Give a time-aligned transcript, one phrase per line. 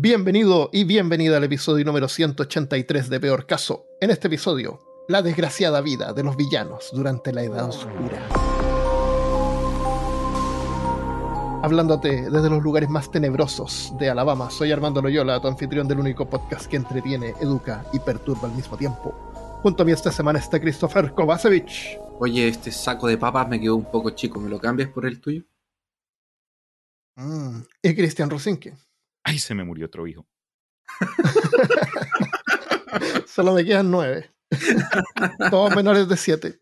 [0.00, 3.84] Bienvenido y bienvenida al episodio número 183 de Peor Caso.
[4.00, 4.78] En este episodio,
[5.08, 8.28] la desgraciada vida de los villanos durante la Edad Oscura.
[11.64, 16.30] Hablándote desde los lugares más tenebrosos de Alabama, soy Armando Loyola, tu anfitrión del único
[16.30, 19.58] podcast que entretiene, educa y perturba al mismo tiempo.
[19.64, 21.98] Junto a mí esta semana está Christopher Kovacevic.
[22.20, 25.20] Oye, este saco de papas me quedó un poco chico, ¿me lo cambias por el
[25.20, 25.42] tuyo?
[27.16, 28.76] Mm, y Cristian Rosinke.
[29.28, 30.26] Ay, se me murió otro hijo.
[33.26, 34.30] Solo me quedan nueve.
[35.50, 36.58] Todos menores de siete.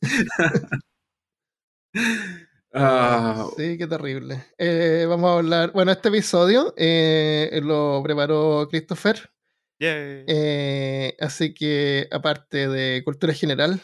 [2.73, 4.45] Ah, Sí, qué terrible.
[4.59, 5.73] Eh, vamos a hablar.
[5.73, 9.31] Bueno, este episodio eh, lo preparó Christopher.
[9.79, 13.81] Eh, así que, aparte de cultura general,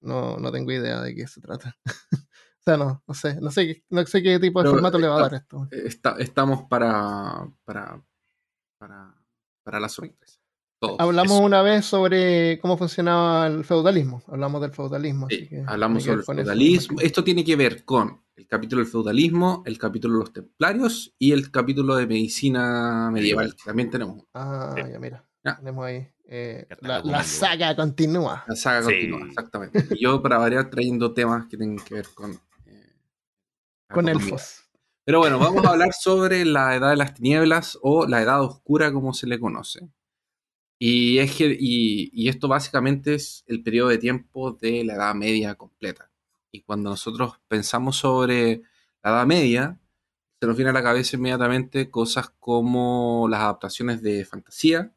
[0.00, 1.76] no, no tengo idea de qué se trata.
[2.12, 3.36] o sea, no, no sé.
[3.40, 5.68] No sé, qué- no sé qué tipo de Pero, formato le va a dar esto.
[5.70, 8.02] está- estamos para, para,
[8.78, 9.14] para,
[9.62, 10.38] para la sorpresa.
[10.78, 10.96] Todos.
[11.00, 11.42] Hablamos eso.
[11.44, 14.22] una vez sobre cómo funcionaba el feudalismo.
[14.28, 15.26] Hablamos del feudalismo.
[15.26, 17.00] así Sí, que hablamos sobre el feudalismo.
[17.00, 21.32] Esto tiene que ver con el capítulo del feudalismo, el capítulo de los templarios y
[21.32, 24.22] el capítulo de medicina medieval, que también tenemos.
[24.34, 24.82] Ah, Sí.
[24.92, 25.24] ya mira.
[25.42, 25.56] Ya.
[25.56, 26.06] Tenemos ahí.
[26.28, 28.44] eh, la, saga continúa.
[28.48, 28.86] La saga Sí.
[28.92, 29.86] continúa, exactamente.
[29.92, 32.32] Y yo, para variar, trayendo temas que tienen que ver con.
[32.66, 32.96] eh,
[33.88, 34.24] Con economía.
[34.34, 34.65] elfos.
[35.06, 38.92] Pero bueno, vamos a hablar sobre la edad de las tinieblas o la edad oscura,
[38.92, 39.88] como se le conoce.
[40.80, 45.14] Y, es que, y, y esto básicamente es el periodo de tiempo de la Edad
[45.14, 46.10] Media completa.
[46.50, 48.62] Y cuando nosotros pensamos sobre
[49.04, 49.80] la Edad Media,
[50.40, 54.92] se nos viene a la cabeza inmediatamente cosas como las adaptaciones de fantasía,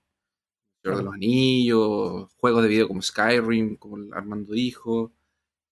[0.82, 5.14] Señor de los Anillos, juegos de video como Skyrim, como Armando dijo,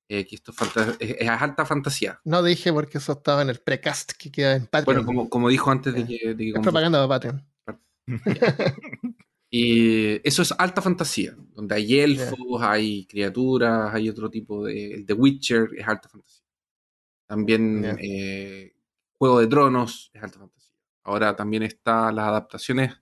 [0.10, 0.54] eh, que esto
[1.00, 2.20] es, alta fantasía.
[2.24, 4.86] No dije porque eso estaba en el precast que queda en Patreon.
[4.86, 7.46] Bueno, como, como dijo antes de que, de que es como- propaganda de Patreon.
[9.50, 14.94] Y eso es alta fantasía, donde hay elfos, hay criaturas, hay otro tipo de...
[14.94, 16.46] El The Witcher es alta fantasía.
[17.26, 18.74] También eh,
[19.14, 20.76] Juego de Tronos es alta fantasía.
[21.04, 22.94] Ahora también están las adaptaciones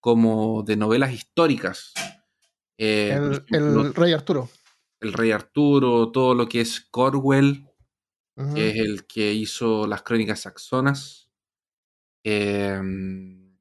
[0.00, 1.92] como de novelas históricas.
[2.78, 4.48] Eh, por el, ejemplo, el Rey Arturo.
[5.00, 7.66] El Rey Arturo, todo lo que es Corwell,
[8.54, 11.30] que es el que hizo las crónicas saxonas.
[12.24, 13.56] Em,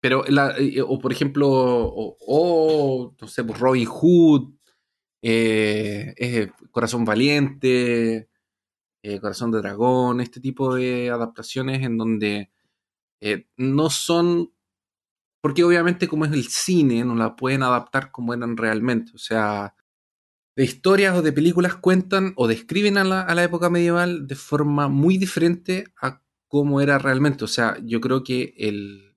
[0.00, 4.52] pero, la- eh, o por ejemplo, o, o, no sé, pues Robin Hood,
[5.22, 8.28] eh, eh, Corazón Valiente,
[9.02, 12.50] eh, Corazón de Dragón, este tipo de adaptaciones en donde
[13.22, 14.52] eh, no son,
[15.42, 19.74] porque obviamente como es el cine, no la pueden adaptar como eran realmente, o sea,
[20.56, 24.34] de historias o de películas cuentan o describen a la, a la época medieval de
[24.34, 27.44] forma muy diferente a cómo era realmente.
[27.44, 29.14] O sea, yo creo que el,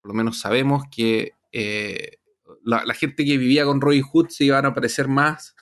[0.00, 2.18] por lo menos sabemos que eh,
[2.64, 5.54] la, la gente que vivía con Robin Hood se iban a parecer más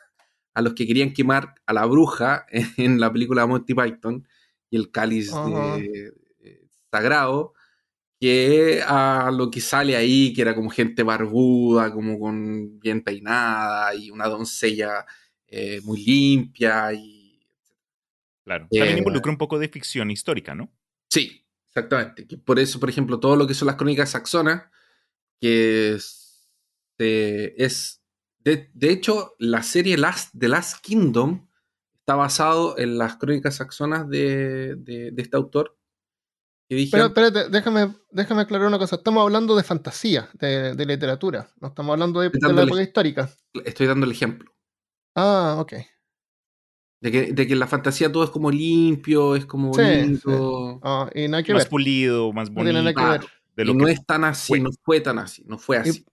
[0.55, 2.47] a los que querían quemar a la bruja
[2.79, 4.27] en la película Monty Python
[4.71, 5.31] y el cáliz
[5.77, 7.55] de- eh, sagrado
[8.21, 13.95] que a lo que sale ahí, que era como gente barbuda, como con bien peinada
[13.95, 15.05] y una doncella
[15.47, 17.23] eh, muy limpia y
[18.45, 18.67] Claro.
[18.71, 20.71] Eh, También involucra un poco de ficción histórica, ¿no?
[21.09, 22.27] Sí, exactamente.
[22.27, 24.65] Que por eso, por ejemplo, todo lo que son las crónicas saxonas,
[25.41, 26.51] que es,
[26.99, 28.03] eh, es-
[28.41, 31.49] de, de hecho, la serie Last, The Last Kingdom
[32.01, 35.79] está basado en las crónicas saxonas de, de- de este autor.
[36.75, 38.97] Dije Pero espérate, déjame, déjame aclarar una cosa.
[38.97, 41.49] Estamos hablando de fantasía, de, de literatura.
[41.61, 43.31] No estamos hablando de, de la época histórica.
[43.65, 44.53] estoy dando el ejemplo.
[45.15, 45.73] Ah, ok.
[47.01, 50.81] De que, de que en la fantasía todo es como limpio, es como Sí, bonito.
[50.83, 51.71] Ah, y nada que Más ver.
[51.71, 53.01] pulido, más No tiene bonito.
[53.01, 53.31] nada que ver.
[53.67, 54.61] de Y no es tan así, fue.
[54.61, 56.05] no fue tan así, no fue así.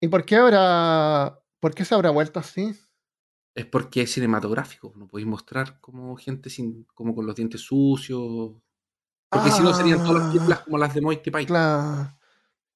[0.00, 1.38] ¿Y por qué habrá.
[1.60, 2.74] ¿Por qué se habrá vuelto así?
[3.54, 8.52] Es porque es cinematográfico, no podéis mostrar como gente sin, como con los dientes sucios.
[9.30, 11.46] Porque si no serían todas las películas como las de Monty Python.
[11.46, 12.16] Claro.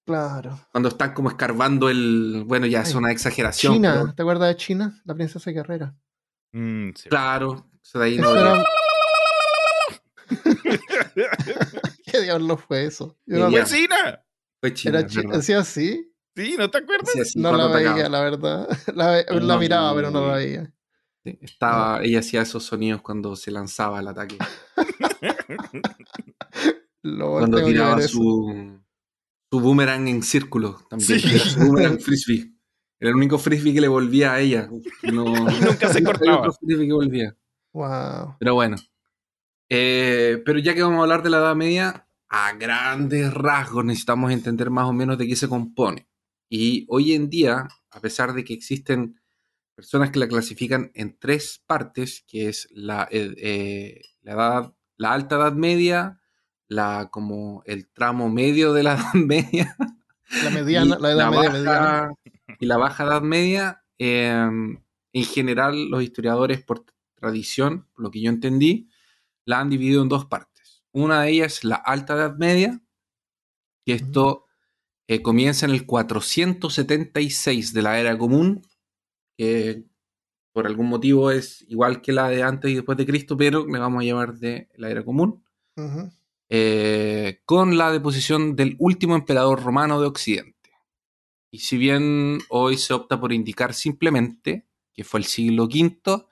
[0.06, 0.60] Claro.
[0.70, 2.44] Cuando están como escarbando el.
[2.46, 3.74] Bueno, ya es una exageración.
[3.74, 5.00] China, pero- ¿te acuerdas de China?
[5.04, 5.94] La princesa guerrera.
[6.52, 7.08] Mm, sí.
[7.08, 7.66] claro.
[7.82, 8.64] eso de ahí Eso no- era-
[12.04, 13.16] ¿Qué diablo fue eso?
[13.26, 14.98] No- fue China.
[14.98, 15.38] era es chi- verdad.
[15.38, 16.10] ¿Hacía así?
[16.36, 17.10] Sí, ¿no te acuerdas?
[17.24, 18.68] Sí, No la veía, la verdad.
[18.94, 20.28] La, la No, miraba, no, pero no no.
[20.28, 20.72] la veía.
[21.24, 24.36] Sí, Estaba, ella hacía esos sonidos cuando se lanzaba el ataque.
[27.04, 28.80] Cuando tiraba su,
[29.50, 31.20] su boomerang en círculo también.
[31.20, 31.28] Sí.
[31.28, 32.54] Era su boomerang frisbee.
[32.98, 34.70] Era el único frisbee que le volvía a ella.
[35.12, 35.24] No,
[35.60, 36.50] nunca se cortaba.
[36.52, 37.36] frisbee que volvía.
[37.74, 38.36] Wow.
[38.38, 38.76] Pero bueno.
[39.68, 44.32] Eh, pero ya que vamos a hablar de la Edad Media, a grandes rasgos necesitamos
[44.32, 46.08] entender más o menos de qué se compone.
[46.48, 49.20] Y hoy en día, a pesar de que existen
[49.74, 55.12] personas que la clasifican en tres partes, que es la, eh, eh, la, edad, la
[55.12, 56.20] alta edad media,
[56.68, 59.76] la, como el tramo medio de la edad media,
[60.42, 62.12] La mediana, la edad media baja- mediana.
[62.60, 64.48] y la baja edad media, eh,
[65.12, 66.84] en general los historiadores por
[67.14, 68.88] tradición, por lo que yo entendí,
[69.44, 70.82] la han dividido en dos partes.
[70.92, 72.80] Una de ellas es la alta edad media,
[73.84, 74.46] que esto
[75.08, 78.62] eh, comienza en el 476 de la era común,
[79.36, 79.84] que
[80.52, 83.78] por algún motivo es igual que la de antes y después de Cristo, pero le
[83.78, 85.42] vamos a llamar de la era común
[86.48, 90.70] eh, con la deposición del último emperador romano de Occidente.
[91.50, 96.26] Y si bien hoy se opta por indicar simplemente que fue el siglo V,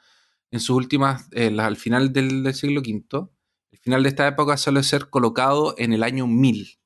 [0.53, 3.29] en sus últimas, eh, al final del, del siglo V,
[3.73, 6.79] el final de esta época suele ser colocado en el año 1000.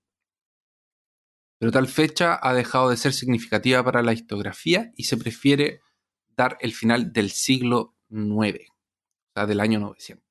[1.59, 5.81] Pero tal fecha ha dejado de ser significativa para la historiografía y se prefiere
[6.37, 10.25] dar el final del siglo IX, o sea, del año 900.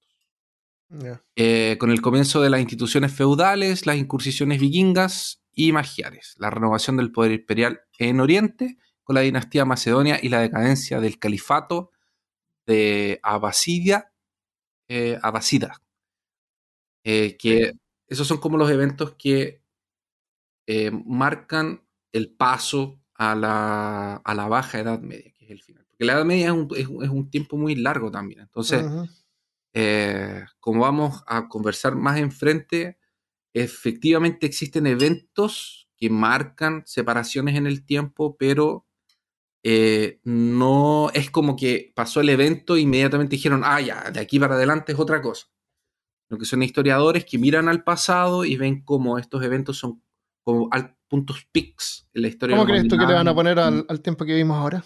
[0.89, 1.23] Ya.
[1.35, 6.97] Eh, con el comienzo de las instituciones feudales, las incursiones vikingas y magiares, la renovación
[6.97, 11.91] del poder imperial en Oriente, con la dinastía macedonia y la decadencia del califato
[12.65, 14.11] de Abbasidia,
[14.87, 15.81] eh, Abbasida.
[17.03, 17.73] Eh, que
[18.07, 19.61] esos son como los eventos que
[21.05, 25.84] marcan el paso a la, a la baja edad media, que es el final.
[25.97, 28.41] Porque la edad media es un, es un- es un tiempo muy largo también.
[28.41, 28.81] Entonces,
[29.73, 32.97] eh, como vamos a conversar más enfrente,
[33.53, 38.85] efectivamente existen eventos que marcan separaciones en el tiempo, pero
[39.63, 44.39] eh, no es como que pasó el evento e inmediatamente dijeron, ah, ya, de aquí
[44.39, 45.47] para adelante es otra cosa.
[46.29, 50.03] Lo que son historiadores que miran al pasado y ven cómo estos eventos son
[50.43, 50.69] como
[51.07, 52.55] puntos pics en la historia.
[52.57, 54.83] ¿Cómo crees tú que le van a poner al, al tiempo que vimos ahora?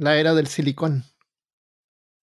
[0.00, 1.04] La era del silicón.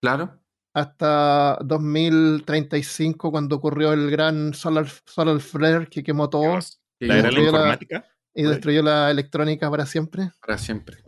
[0.00, 0.38] claro,
[0.72, 6.56] hasta 2035, cuando ocurrió el gran solar, solar flare que quemó todo
[7.00, 8.06] La era de la informática.
[8.32, 10.30] y destruyó la electrónica para siempre.
[10.40, 10.98] para siempre.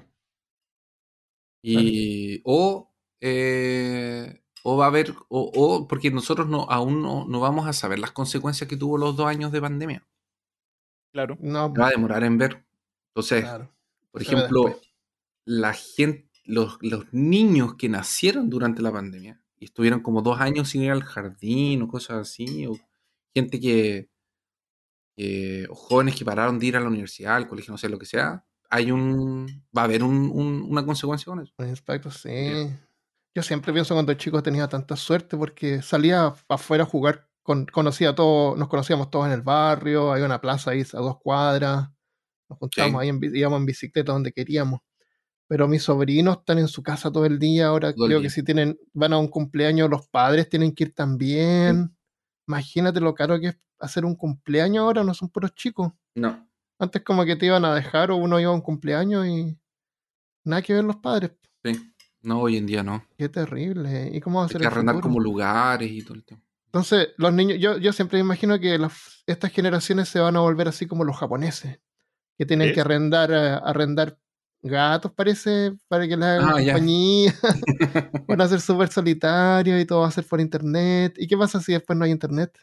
[1.64, 7.40] Y, o, eh, o va a haber, o, o porque nosotros no, aún no, no
[7.40, 10.06] vamos a saber las consecuencias que tuvo los dos años de pandemia.
[11.12, 11.36] Claro.
[11.40, 12.64] No, Va a demorar en ver.
[13.08, 13.70] Entonces, claro.
[14.10, 14.80] por ejemplo,
[15.44, 20.68] la gente, los, los niños que nacieron durante la pandemia y estuvieron como dos años
[20.70, 22.76] sin ir al jardín o cosas así, o
[23.34, 24.08] gente que,
[25.16, 27.98] que- o jóvenes que pararon de ir a la universidad, al colegio, no sé, lo
[27.98, 31.52] que sea, hay un, va a haber un- un- una consecuencia con eso.
[31.58, 32.30] Un impacto, sí.
[33.34, 38.10] Yo siempre pienso cuando chico tenía tanta suerte porque salía afuera a jugar, con, conocía
[38.10, 41.88] a todos, nos conocíamos todos en el barrio, hay una plaza ahí a dos cuadras,
[42.48, 43.04] nos juntábamos Sí.
[43.04, 44.80] ahí, en, íbamos en bicicleta donde queríamos.
[45.48, 48.28] Pero mis sobrinos están en su casa todo el día, ahora Todo el creo día.
[48.28, 51.96] que si tienen, van a un cumpleaños, los padres tienen que ir también.
[52.48, 55.92] Imagínate lo caro que es hacer un cumpleaños ahora, no son puros chicos.
[56.14, 56.48] No,
[56.78, 59.58] Antes como que te iban a dejar o uno iba a un cumpleaños y
[60.44, 61.32] nada que ver los padres.
[61.64, 61.91] sí.
[62.22, 63.04] No, hoy en día no.
[63.18, 64.10] Qué terrible.
[64.12, 65.10] ¿Y cómo va a Hay ser que el arrendar futuro?
[65.14, 66.40] como lugares y todo el tema.
[66.66, 70.68] Entonces, los niños, yo, yo siempre imagino que las- estas generaciones se van a volver
[70.68, 71.80] así como los japoneses,
[72.38, 72.74] que tienen ¿Sí?
[72.74, 74.18] que arrendar, eh, arrendar
[74.62, 77.34] gatos, parece, para que les hagan Ah, compañía.
[78.28, 81.14] van a ser súper solitarios y todo va a ser por internet.
[81.18, 82.56] ¿Y qué pasa si después no hay internet?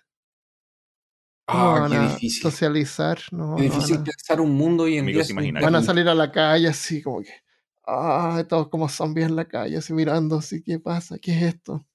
[1.45, 2.41] ¿Cómo Ah, van qué a difícil.
[2.43, 3.19] socializar?
[3.31, 5.23] No, Qué difícil pensar un mundo hoy en día.
[5.61, 7.29] van a salir a la calle así como que,
[7.89, 11.17] ah, todos como zombies en la calle, así mirando, así, ¿qué pasa?
[11.19, 11.85] ¿Qué es esto?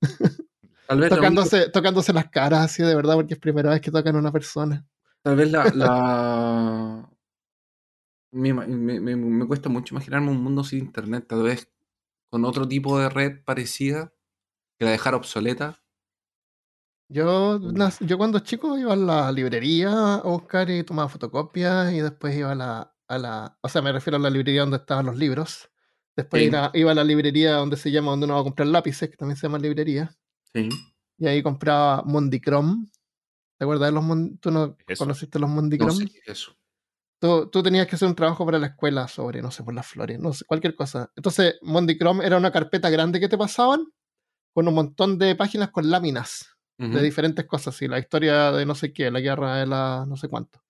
[0.86, 3.90] Tal vez, única- Tocándose, tocándose las caras así de verdad, porque es primera vez que
[3.90, 4.86] tocan a una persona.
[5.22, 7.10] tal vez la, la-
[8.32, 11.70] Me, me- me- me cuesta mucho imaginarme un mundo sin internet, tal vez
[12.30, 14.12] con otro tipo de red parecida
[14.78, 15.82] que la dejara obsoleta.
[17.08, 17.60] Yo,
[18.00, 22.52] yo cuando chico iba a la librería a buscar y tomaba fotocopias y después iba
[22.52, 25.70] a la, a la, o sea, me refiero a la librería donde estaban los libros.
[26.16, 26.48] Después Sí.
[26.48, 29.16] iba, iba a la librería donde se llama, donde uno va a comprar lápices, que
[29.16, 30.14] también se llama librería.
[30.52, 30.68] Sí.
[31.18, 32.88] Y ahí compraba Mondicrom.
[33.58, 35.04] ¿Te acuerdas de los Mon- ¿Tú no Eso.
[35.04, 35.90] conociste los No Mondicrom?
[35.92, 36.56] sé qué es eso.
[37.20, 39.86] tú, tú tenías que hacer un trabajo para la escuela sobre, no sé, por las
[39.86, 41.10] flores, no sé, cualquier cosa.
[41.16, 43.86] Entonces, Mondicrom era una carpeta grande que te pasaban
[44.52, 48.74] con un montón de páginas con láminas de diferentes cosas, y la historia de no
[48.74, 50.60] sé qué, la guerra de la no sé cuánto.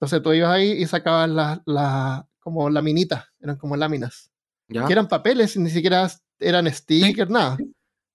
[0.00, 4.31] Entonces tú ibas ahí y sacabas las las- como laminitas, eran como láminas.
[4.68, 4.86] ¿Ya?
[4.86, 7.58] Que eran papeles, ni siquiera eran stickers, nada.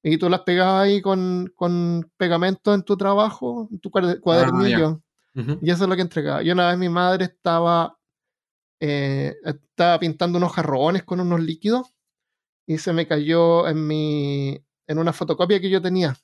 [0.03, 5.01] Y tú las pegabas ahí con, con pegamento en tu trabajo, en tu cuader- cuadernillo.
[5.61, 6.41] Y eso es lo que entregaba.
[6.41, 7.97] Y una vez mi madre estaba,
[8.79, 11.93] eh, estaba pintando unos jarrones con unos líquidos
[12.65, 16.15] y se me cayó en mi en una fotocopia que yo tenía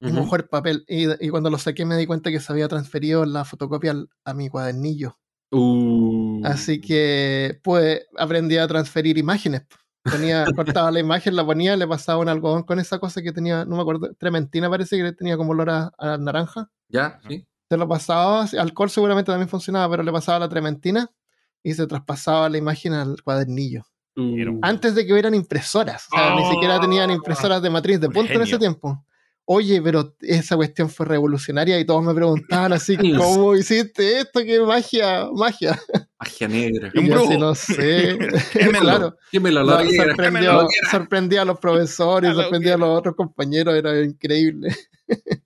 [0.00, 0.14] y Ujú.
[0.16, 0.84] mojó el papel.
[0.88, 4.10] Y, y cuando lo saqué me di cuenta que se había transferido la fotocopia al-
[4.24, 5.18] a mi cuadernillo.
[5.50, 6.42] Uh.
[6.44, 9.62] Así que pues aprendí a transferir imágenes.
[10.02, 13.64] Ponía, cortaba la imagen, la ponía, le pasaba un algodón con esa cosa que tenía,
[13.64, 16.70] no me acuerdo, trementina parece que tenía como olor a, a naranja.
[16.88, 17.20] ¿Ya?
[17.28, 17.46] ¿Sí?
[17.68, 21.10] Se lo pasaba, alcohol seguramente también funcionaba, pero le pasaba la trementina
[21.62, 23.84] y se traspasaba la imagen al cuadernillo.
[24.16, 24.58] Uh.
[24.62, 26.06] Antes de que hubieran impresoras.
[26.12, 29.04] O sea, ni siquiera tenían impresoras de matriz de Un punto en ese tiempo.
[29.50, 33.14] Oye, pero esa cuestión fue revolucionaria y todos me preguntaban así, Sí.
[33.16, 34.40] ¿cómo hiciste esto?
[34.40, 35.26] ¡Qué magia!
[35.34, 35.78] ¡Magia!
[36.20, 36.92] Magia negra.
[36.94, 37.28] Un Y yo brujo.
[37.30, 38.18] así, no sé.
[38.52, 38.80] Quémelo.
[38.80, 39.16] claro.
[39.32, 40.04] Quémelo, No, la negra.
[40.06, 44.76] sorprendió, sorprendía a los profesores, sorprendía a los otros compañeros, era increíble.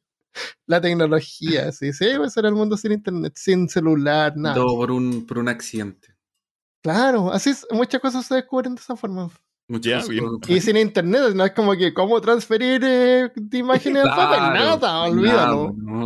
[0.66, 4.54] La tecnología, sí, sí, ese era el mundo sin internet, sin celular, nada.
[4.54, 6.08] Todo por un, por un accidente.
[6.82, 9.30] Claro, así es, muchas cosas se descubren de esa forma.
[10.48, 14.54] Y sin internet, no es como que cómo transferir eh, de imágenes al papel, Claro,
[14.54, 15.74] nada, olvídalo.
[15.76, 16.00] nada, no.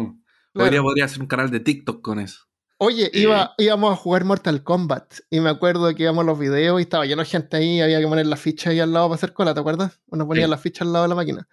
[0.52, 0.66] Claro.
[0.70, 2.40] Podría, podría hacer un canal de TikTok con eso.
[2.78, 6.78] Oye, iba, íbamos a jugar Mortal Kombat y me acuerdo que íbamos a los videos
[6.78, 9.14] y estaba lleno de gente ahí, había que poner la ficha ahí al lado para
[9.16, 9.98] hacer cola, ¿te acuerdas?
[10.08, 10.50] Uno ponía Sí.
[10.50, 11.48] la ficha al lado de la máquina.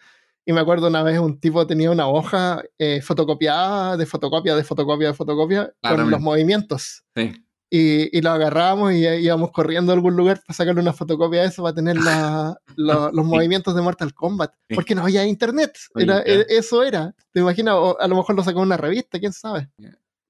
[0.46, 4.63] Y me acuerdo una vez un tipo tenía una hoja eh, fotocopiada, de fotocopia, de
[4.65, 7.03] fotocopia, de fotocopia, con los movimientos.
[7.15, 7.32] Sí.
[7.75, 11.48] Y, y lo agarrábamos y íbamos corriendo a algún lugar para sacarle una fotocopia de
[11.48, 14.53] eso para tener la- los movimientos de Mortal Kombat.
[14.75, 15.75] Porque no había internet.
[15.96, 17.15] Era, e- eso era.
[17.32, 17.74] ¿Te imaginas?
[17.75, 19.70] O a lo mejor lo sacó en una revista, quién sabe.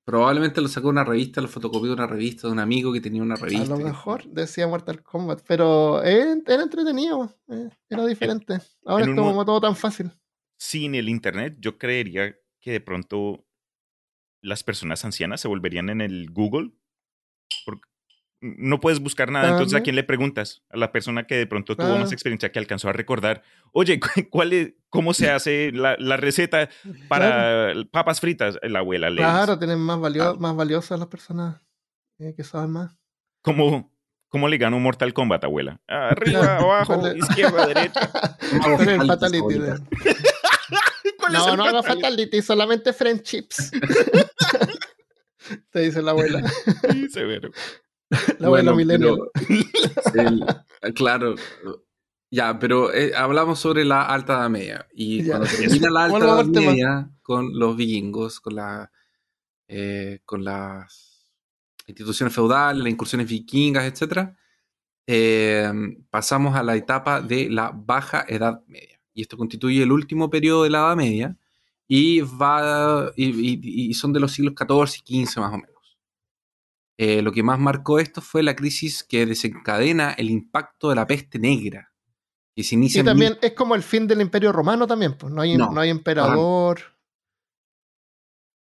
[0.05, 3.01] Probablemente lo sacó de una revista, lo fotocopió de una revista de un amigo que
[3.01, 3.65] tenía una A revista.
[3.75, 8.59] lo mejor decía Mortal Kombat, pero era, era entretenido, eh, era diferente.
[8.85, 10.11] Ahora en es como mo- todo tan fácil.
[10.57, 13.45] Sin el internet, yo creería que de pronto
[14.41, 16.71] las personas ancianas se volverían en el Google.
[17.65, 17.87] Porque
[18.41, 20.63] no puedes buscar nada, entonces ¿a quién le preguntas?
[20.69, 23.41] A la persona que de pronto tuvo más experiencia, que alcanzó a recordar,
[23.71, 26.69] oye, cu- ¿cuál es, ¿cómo se hace la, la receta
[27.07, 28.59] para papas fritas?
[28.61, 29.29] La abuela le dice.
[29.31, 30.39] Claro, tienen más, valio- Claro.
[30.39, 31.61] más valiosas las personas
[32.19, 32.97] eh, que saben más.
[33.41, 33.93] ¿Cómo,
[34.27, 35.79] ¿Cómo le gano Mortal Kombat, abuela?
[35.87, 36.71] Arriba, Claro.
[36.73, 38.11] abajo, izquierda, derecha.
[38.79, 39.79] El fatality de-
[41.17, 42.01] ¿Cuál No, no haga fatality?
[42.01, 43.71] fatality, solamente friendships.
[45.71, 46.43] Te dice la abuela.
[46.91, 47.51] Sí, severo.
[48.39, 49.29] La abuela Bueno,
[50.13, 51.35] el- claro.
[52.29, 54.87] Ya, pero eh, hablamos sobre la Alta Edad Media.
[54.93, 55.37] Y Ya.
[55.37, 56.45] cuando termina la Alta Edad.
[56.45, 58.91] Media con los vikingos, con, la,
[59.67, 61.31] eh, con las
[61.87, 64.29] instituciones feudales, las incursiones vikingas, etc.,
[66.09, 68.99] pasamos a la etapa de la Baja Edad Media.
[69.13, 71.37] Y esto constituye el último periodo de la Edad Media
[71.87, 75.97] y, va, y, son de los siglos XIV y XV más o menos.
[76.97, 81.07] Eh, lo que más marcó esto fue la crisis que desencadena el impacto de la
[81.07, 81.91] peste negra,
[82.55, 85.41] que se inicia Y también es como el fin del Imperio Romano también, pues no
[85.41, 86.81] hay, No, no hay emperador.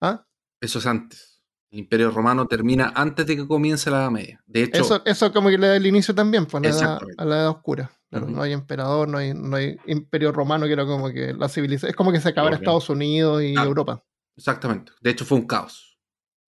[0.01, 0.27] ¿Ah?
[0.61, 1.43] Eso es antes.
[1.71, 4.43] El Imperio Romano termina antes de que comience la Edad Media.
[4.47, 7.01] De hecho, Eso, eso como que le da el inicio también, pues a la edad,
[7.17, 7.91] a la edad oscura.
[8.13, 8.27] Claro.
[8.29, 11.89] No hay emperador, no hay, no hay imperio romano, que era como que la civilización.
[11.91, 12.57] Es como que se acabara.
[12.57, 13.65] Estados Unidos y Ah.
[13.65, 14.05] Europa.
[14.37, 14.93] exactamente.
[15.01, 15.99] De hecho, fue un caos.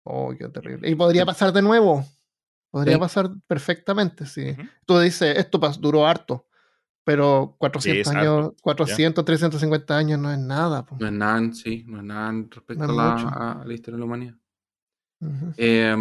[0.05, 0.91] Oh, qué terrible.
[0.91, 2.05] Y podría pasar de nuevo.
[2.71, 3.01] Podría Sí.
[3.01, 4.55] pasar perfectamente, sí.
[4.85, 6.47] Tú dices, esto duró harto,
[7.05, 10.85] pero 400 es años, harto, 400, 350 años no es nada.
[10.85, 10.97] po.
[11.01, 13.99] No es nada, sí, no es nada respecto No es a, la, a- historia de
[14.01, 14.35] la humanidad.
[15.57, 15.97] Eh,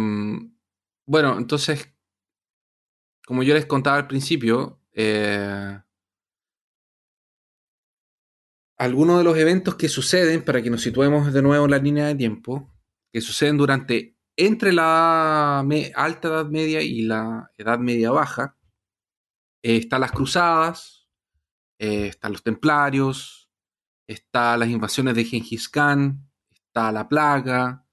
[1.06, 1.88] bueno, entonces,
[3.26, 5.78] como yo les contaba al principio, eh,
[8.76, 12.06] algunos de los eventos que suceden, para que nos situemos de nuevo en la línea
[12.06, 12.72] de tiempo,
[13.12, 15.60] que suceden durante, entre la
[15.94, 18.56] alta edad media y la edad media baja,
[19.62, 21.08] eh, están las cruzadas,
[21.78, 23.48] eh, están los templarios,
[24.06, 27.86] están las invasiones de Gengis Khan, está la plaga,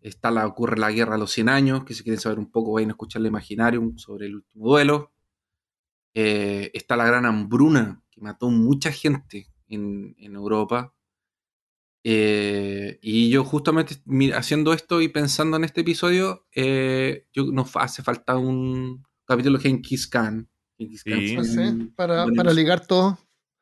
[0.00, 2.72] está la, ocurre la guerra de los 100 años, que si quieren saber un poco
[2.74, 5.15] vayan a escuchar el Imaginarium sobre el último duelo.
[6.18, 10.94] Eh, está la gran hambruna, que mató mucha gente en, en Europa.
[12.04, 13.96] Eh, y yo justamente
[14.32, 19.64] haciendo esto y pensando en este episodio, eh, yo, nos hace falta un capítulo de
[19.64, 20.48] Genghis Khan.
[20.78, 21.92] Genghis Khan Sí.
[21.94, 23.18] para, para ligar todo.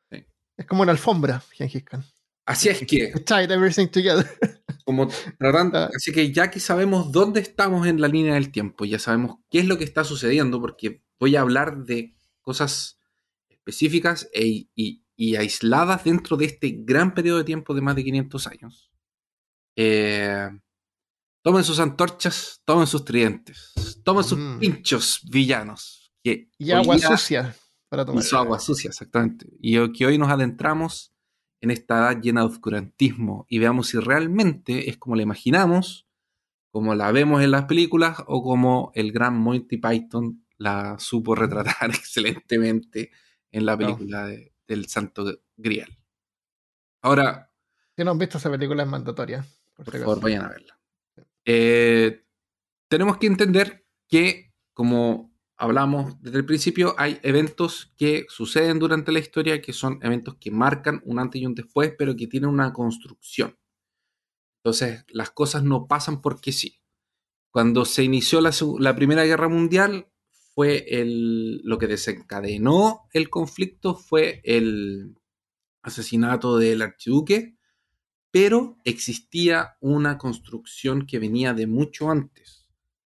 [0.09, 0.25] Sí.
[0.55, 2.05] Es como una alfombra, Gengis Khan.
[2.45, 4.29] Así es que, Tied everything together.
[4.85, 8.99] como tratando, así que ya que sabemos dónde estamos en la línea del tiempo, ya
[8.99, 12.14] sabemos qué es lo que está sucediendo, porque voy a hablar de
[12.45, 12.99] cosas
[13.49, 18.03] específicas e, y, y, aisladas dentro de este gran periodo de tiempo de más de
[18.05, 18.91] 500 años.
[19.75, 20.49] Eh,
[21.43, 23.73] tomen sus antorchas, tomen sus tridentes,
[24.03, 24.59] tomen sus Mm.
[24.59, 26.13] pinchos villanos.
[26.23, 27.55] Que Y agua día- sucia
[27.89, 28.23] para y tomar.
[28.23, 29.47] su agua sucia, exactamente.
[29.61, 31.13] Y que hoy nos adentramos
[31.61, 36.07] en esta edad llena de oscurantismo y veamos si realmente es como la imaginamos,
[36.71, 41.89] como la vemos en las películas o como el gran Monty Python la supo retratar
[41.91, 43.11] excelentemente
[43.51, 45.95] en la película de- del Santo Grial.
[47.01, 47.51] Ahora,
[47.95, 49.45] Si no han visto esa película es mandatoria.
[49.75, 50.79] Por, favor, vayan a verla.
[51.45, 52.25] Eh,
[52.87, 59.19] tenemos que entender que, como hablamos desde el principio, hay eventos que suceden durante la
[59.19, 62.73] historia que son eventos que marcan un antes y un después, pero que tienen una
[62.73, 63.57] construcción.
[64.63, 66.81] Entonces, las cosas no pasan porque sí.
[67.51, 70.11] Cuando se inició la, la Primera Guerra Mundial,
[70.55, 75.17] fue el, lo que desencadenó el conflicto fue el
[75.81, 77.57] asesinato del archiduque,
[78.31, 82.65] pero existía una construcción que venía de mucho antes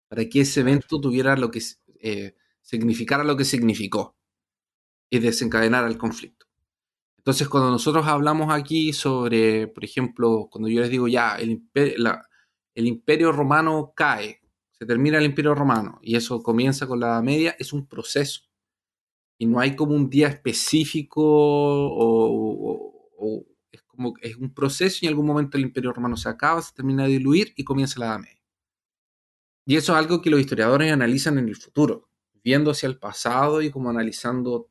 [0.07, 1.61] para que ese evento tuviera lo que
[2.01, 4.15] eh, significara lo que significó
[5.09, 6.47] y desencadenara el conflicto.
[7.17, 11.95] Entonces, cuando nosotros hablamos aquí sobre, por ejemplo, cuando yo les digo ya, el imperio,
[11.97, 12.27] la,
[12.75, 14.41] el imperio romano cae,
[14.77, 18.41] se termina el imperio romano y eso comienza con la Edad Media, es un proceso.
[19.37, 24.99] Y no hay como un día específico o, o, o es como es un proceso
[25.01, 27.99] y en algún momento el imperio romano se acaba, se termina de diluir y comienza
[27.99, 28.41] la Edad Media.
[29.65, 32.07] Y eso es algo que los historiadores analizan en el futuro,
[32.43, 34.69] viendo hacia el pasado y como analizando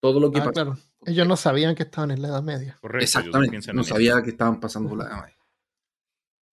[0.00, 0.52] todo lo que Ah, pasó.
[0.52, 0.78] claro.
[1.06, 2.78] Ellos no sabían que estaban en la Edad Media.
[2.80, 3.04] Correcto.
[3.04, 4.22] Exactamente, no en sabía eso.
[4.22, 5.36] que estaban pasando por la Edad Media.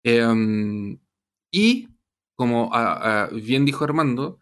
[0.04, 1.00] Em,
[1.52, 1.88] y,
[2.38, 2.72] como
[3.34, 4.40] bien dijo Armando,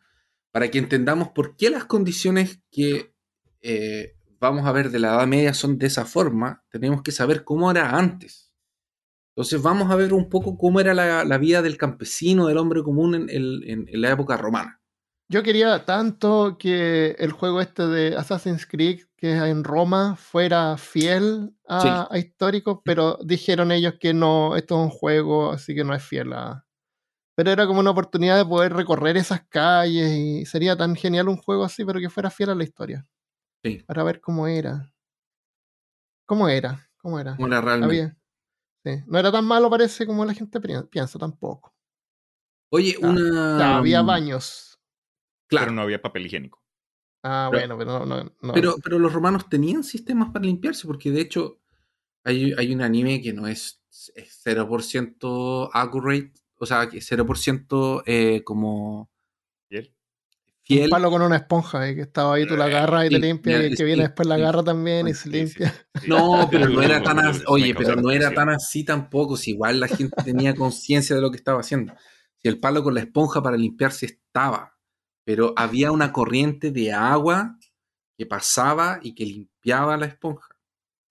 [0.52, 3.14] para que entendamos por qué las condiciones que
[3.62, 7.44] eh, vamos a ver de la Edad Media son de esa forma, tenemos que saber
[7.44, 8.54] cómo era antes.
[9.36, 12.84] Entonces vamos a ver un poco cómo era la, la vida del campesino, del hombre
[12.84, 14.80] común en, el- en- en la época romana.
[15.28, 20.78] Yo quería tanto que el juego este de Assassin's Creed, que es en Roma, fuera
[20.78, 21.88] fiel a, Sí.
[21.92, 26.04] a histórico, pero dijeron ellos que no, esto es un juego, así que no es
[26.04, 26.66] fiel a...
[27.36, 31.38] Pero era como una oportunidad de poder recorrer esas calles y sería tan genial un
[31.38, 33.06] juego así, pero que fuera fiel a la historia,
[33.64, 34.92] Sí, para ver cómo era.
[36.26, 36.90] ¿Cómo era?
[36.98, 37.36] ¿Cómo era?
[37.36, 37.96] cómo era realmente.
[38.02, 38.18] Había-
[38.98, 39.04] sí.
[39.08, 41.76] No era tan malo, parece, como la gente piensa tampoco.
[42.72, 43.60] Oye, Ah, una...
[43.60, 44.80] Ya, había baños.
[45.48, 46.64] Claro, Pero no había papel higiénico.
[47.24, 48.54] Ah, Pero- bueno, pero no, no, no.
[48.54, 51.60] Pero, pero los romanos tenían sistemas para limpiarse, porque de hecho
[52.24, 53.82] hay, hay un anime que no es,
[54.16, 59.10] es 0% accurate, o sea, que es 0% eh, como
[59.70, 59.96] ¿Y él?
[60.70, 60.90] Un fiel.
[60.90, 63.62] palo con una esponja y que estaba ahí, tú la agarras y te Sí, limpia,
[63.62, 65.74] y el que viene después la agarra también y se limpia.
[66.08, 67.44] No, pero no era tan así.
[67.48, 69.38] Oye, pero no era tan así tampoco.
[69.38, 71.94] Si igual la gente tenía conciencia de lo que estaba haciendo.
[72.38, 74.76] Si el palo con la esponja para limpiarse estaba,
[75.24, 77.58] pero había una corriente de agua
[78.18, 80.56] que pasaba y que limpiaba la esponja.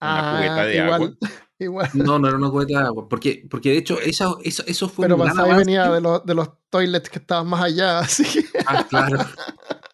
[0.01, 1.17] Una cubeta de igual, agua.
[1.59, 1.89] Igual.
[1.93, 3.07] No, no era una cubeta de agua.
[3.07, 6.49] Porque, porque de hecho, eso, eso, eso fue Pero pasaba venía de los, de los
[6.69, 9.17] toilets que estaban más allá, así que Ah, claro.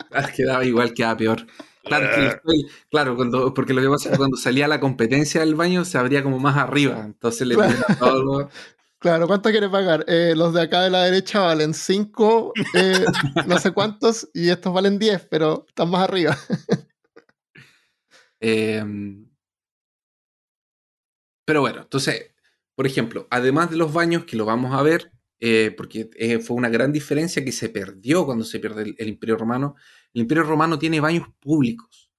[0.10, 1.46] Claro, quedaba igual, quedaba peor.
[1.84, 5.40] Claro, que toil- claro, cuando, porque lo que pasa es que cuando salía la competencia
[5.42, 7.02] del baño se abría como más arriba.
[7.06, 7.74] Entonces le Claro.
[8.00, 8.50] todo.
[9.00, 10.06] Claro, ¿cuánto quieres pagar?
[10.08, 12.54] Eh, los de acá de la derecha valen 5,
[13.48, 16.38] no sé cuántos, y estos valen 10, pero están más arriba.
[18.44, 18.84] Eh,
[21.46, 22.34] pero bueno, entonces,
[22.76, 26.56] por ejemplo, además de los baños, que lo vamos a ver, eh, porque eh, fue
[26.58, 29.76] una gran diferencia que se perdió cuando se pierde el, el Imperio Romano,
[30.14, 32.12] el Imperio Romano tiene baños públicos.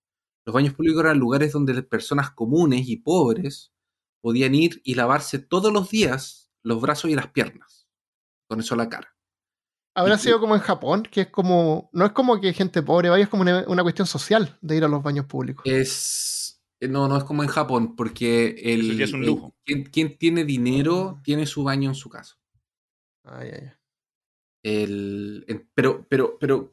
[0.46, 3.72] Los baños públicos eran lugares donde las personas comunes y pobres
[4.20, 7.88] podían ir y lavarse todos los días los brazos y las piernas,
[8.48, 9.16] con eso la cara.
[9.94, 13.08] Habrá Y- sido como en Japón, que es como, no es como que gente pobre
[13.10, 15.64] vaya, es como una, una cuestión social de ir a los baños públicos.
[15.64, 16.31] Es.
[16.84, 19.54] Eh, No, no es como en Japón, porque el, Eso ya es un el- lujo.
[19.64, 22.36] quien, quien tiene dinero tiene su baño en su casa.
[23.24, 23.70] Ay, ay, ay.
[24.64, 26.72] El, pero, pero, pero,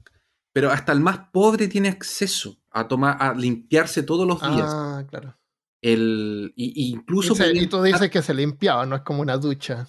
[0.53, 4.69] pero hasta el más pobre tiene acceso a tomar, a limpiarse todos los días.
[4.71, 5.35] Ah, claro.
[5.81, 9.37] El, y, incluso se- podían y tú dices que se limpiaba, no es como una
[9.37, 9.87] ducha,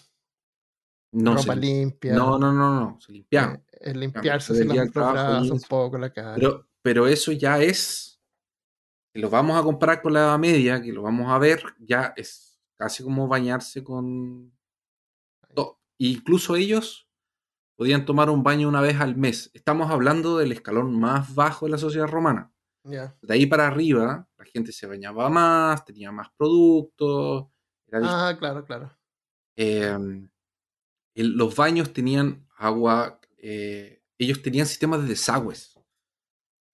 [1.12, 2.14] no, ropa se- limpia.
[2.14, 3.56] no, no, no, no, se limpiaban.
[3.72, 6.34] Eh, el limpiarse se y brazos un poco, la cara.
[6.36, 8.09] Pero, pero eso ya es,
[9.12, 12.12] si lo vamos a comparar con la Edad Media, que lo vamos a ver, ya
[12.16, 14.52] es casi como bañarse con...
[15.98, 17.08] incluso ellos
[17.76, 19.50] podían tomar un baño una vez al mes.
[19.54, 22.52] Estamos hablando del escalón más bajo de la sociedad romana.
[23.22, 27.46] De ahí para arriba, la gente se bañaba más, tenía más productos.
[27.86, 28.96] Era Ah, claro, claro.
[29.56, 29.96] eh,
[31.14, 35.78] el- los baños tenían agua, eh, ellos tenían sistemas de desagües.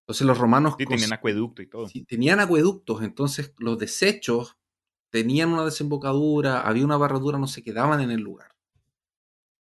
[0.06, 1.88] Entonces los romanos Sí, tenían acueducto y todo.
[1.88, 4.56] sí, tenían acueductos, entonces los desechos
[5.10, 8.52] tenían una desembocadura, había una barradura, no se quedaban en el lugar.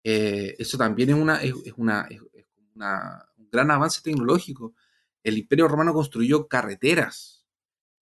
[0.04, 4.74] Eh, eso también es, una, es, es una, es- es una- un gran avance tecnológico.
[5.22, 7.46] El Imperio Romano construyó carreteras.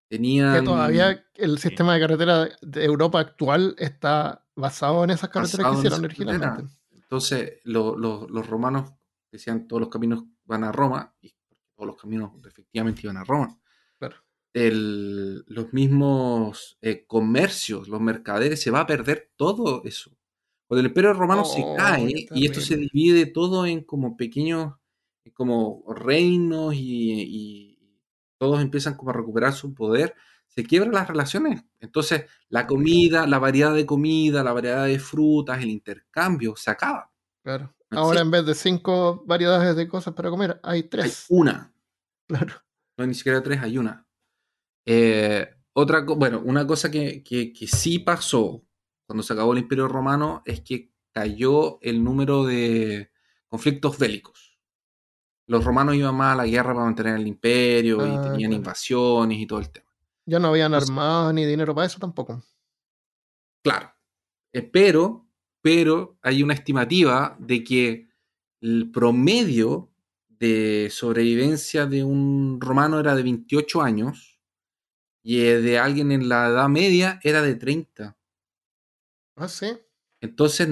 [0.09, 5.67] Tenían Que todavía el sistema de carretera de Europa actual está basado en esas carreteras
[5.73, 6.65] que hicieron originalmente.
[6.91, 8.91] Entonces, lo- lo- los romanos
[9.31, 11.35] decían todos los caminos van a Roma, y
[11.83, 13.59] todos los caminos efectivamente iban a Roma.
[13.99, 14.17] Claro.
[14.55, 20.17] El- los mismos eh, comercios, los mercaderes, se va a perder todo eso.
[20.69, 24.75] Cuando el imperio romano se Oh, cae y esto se divide todo en como pequeños,
[25.35, 27.79] como reinos y, y
[28.39, 30.15] todos empiezan como a recuperar su poder,
[30.47, 31.65] se quiebran las relaciones.
[31.81, 37.11] Entonces, la comida, la variedad de comida, la variedad de frutas, el intercambio se acaba.
[37.43, 37.75] Claro.
[37.91, 41.27] Ahora en vez de cinco variedades de cosas para comer, hay Hay tres.
[41.29, 41.72] una,
[42.29, 42.55] Claro.
[42.97, 44.07] no hay ni siquiera tres, hay una.
[44.87, 48.65] Eh, otra, bueno, una cosa que, que- que sí pasó
[49.07, 53.11] cuando se acabó el Imperio Romano es que cayó el número de
[53.49, 54.59] conflictos bélicos.
[55.47, 58.55] Los romanos iban más a la guerra para mantener el imperio y Ah, tenían claro.
[58.55, 59.91] invasiones y todo el tema.
[60.27, 62.43] Ya no habían Entonces- armados ni dinero para eso tampoco.
[63.63, 63.93] Claro.
[64.53, 65.27] Eh, pero,
[65.61, 68.09] pero hay una estimativa de que
[68.61, 69.92] el promedio
[70.43, 74.41] de sobrevivencia de un romano era de 28 años
[75.23, 78.17] y eh, de alguien en la Edad Media era de 30.
[79.37, 79.67] Ah, sí.
[80.21, 80.69] Entonces,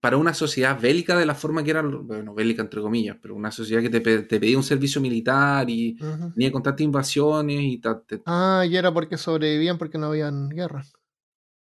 [0.00, 3.50] para una sociedad bélica de la forma que era, bueno, bélica entre comillas, pero una
[3.50, 6.32] sociedad que te, te pedía un servicio militar y Ujú.
[6.34, 10.84] tenía constantes invasiones y, ta- te- Ah, y era porque sobrevivían porque no habían guerra.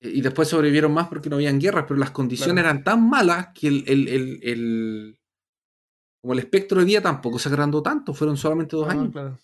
[0.05, 2.71] y después sobrevivieron más porque no habían guerras, pero las condiciones Claro.
[2.71, 5.19] eran tan malas que el, el- el- el-
[6.23, 9.13] como el espectro de vida tampoco se agrandó tanto, fueron solamente dos Ah, años.
[9.13, 9.39] claro.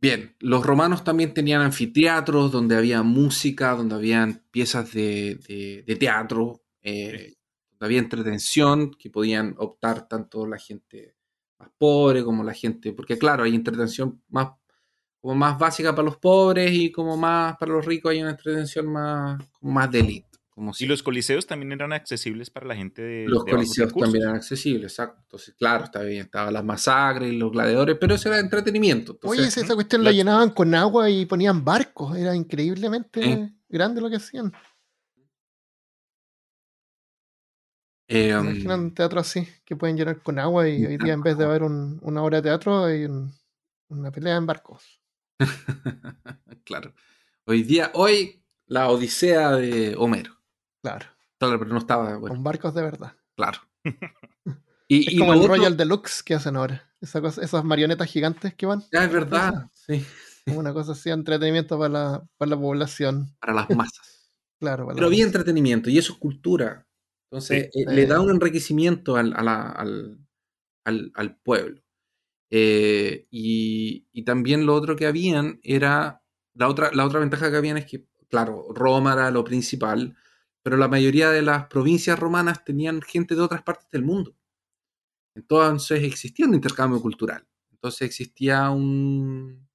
[0.00, 5.96] Bien, los romanos también tenían anfiteatros donde había música, donde habían piezas de, de- de
[5.96, 7.34] teatro, eh,
[7.72, 11.16] donde había entretención que podían optar tanto la gente
[11.58, 14.52] más pobre como la gente, porque claro, hay entretención más,
[15.20, 18.86] como más básica para los pobres y como más para los ricos hay una entretención
[18.86, 20.29] más, como más de elite.
[20.60, 23.94] Como Y si los coliseos también eran accesibles para la gente de los de coliseos
[23.94, 25.18] también eran accesibles, exacto.
[25.22, 29.12] Entonces, claro, estaba bien, estaban las masacres y los gladiadores, pero eso era entretenimiento.
[29.12, 32.14] Entonces, Oye, esa cuestión la La- llenaban con agua y ponían barcos.
[32.14, 34.52] Era increíblemente grande lo que hacían.
[38.08, 41.38] eh, Imagina un teatro así, que pueden llenar con agua y hoy día en vez
[41.38, 43.32] de haber un- una obra de teatro hay un-
[43.88, 45.00] una pelea en barcos.
[46.64, 46.92] claro.
[47.46, 50.38] Hoy día, hoy, la Odisea de Homero.
[50.82, 51.06] Claro,
[51.38, 53.16] Claro, pero no estaba, bueno, con barcos de verdad.
[53.36, 53.58] claro.
[54.92, 56.90] Y, Es y como el otro- Royal Deluxe que hacen ahora.
[57.00, 58.82] Esa cosa, esas marionetas gigantes que van.
[58.92, 60.04] Ya, es verdad, sí,
[60.44, 63.36] Como una cosa así, entretenimiento para la, para la población.
[63.40, 64.32] para las masas.
[64.60, 66.86] Claro, para Pero había entretenimiento y eso es cultura.
[67.30, 67.82] Entonces, Sí.
[67.82, 70.18] eh, le da un enriquecimiento al, a la- al,
[70.84, 71.80] al- al pueblo.
[72.50, 76.20] Eh, y, y también lo otro que habían era,
[76.54, 80.16] la otra, la otra ventaja que habían es que, claro, Roma era lo principal,
[80.62, 84.36] pero la mayoría de las provincias romanas tenían gente de otras partes del mundo.
[85.34, 87.46] Entonces existía un intercambio cultural.
[87.70, 89.68] Entonces existía un,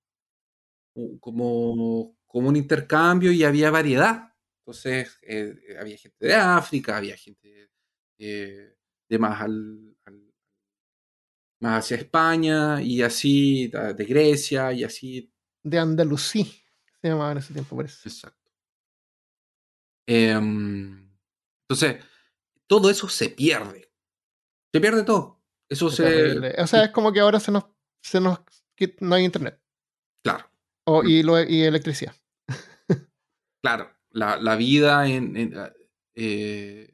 [0.96, 4.34] un- como, como un intercambio y había variedad.
[4.62, 7.70] Entonces eh, había gente de África, había gente
[8.18, 8.76] eh,
[9.10, 10.34] de más al, al-
[11.62, 15.32] más hacia España y así de Grecia y así.
[15.64, 16.44] De Andalusí,
[17.02, 18.08] se llamaba en ese tiempo, parece.
[18.08, 18.45] Exacto.
[20.08, 21.10] Em,
[21.68, 22.04] entonces
[22.68, 23.92] todo eso se pierde.
[24.74, 25.42] Se pierde todo.
[25.70, 26.38] Eso se.
[26.62, 27.66] O sea, es como que ahora se nos,
[28.04, 28.40] se nos
[29.00, 29.60] no hay internet.
[30.24, 30.50] Claro.
[30.88, 31.08] O, Mm.
[31.08, 32.16] y, lo- y electricidad.
[33.64, 35.36] Claro, la, la vida en...
[35.36, 35.54] en,
[36.16, 36.92] eh,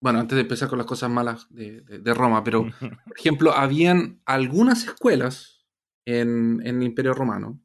[0.00, 2.62] bueno, antes de empezar con las cosas malas de, de- de Roma, pero,
[3.06, 5.66] por ejemplo, habían algunas escuelas
[6.06, 7.60] en, en el Imperio Romano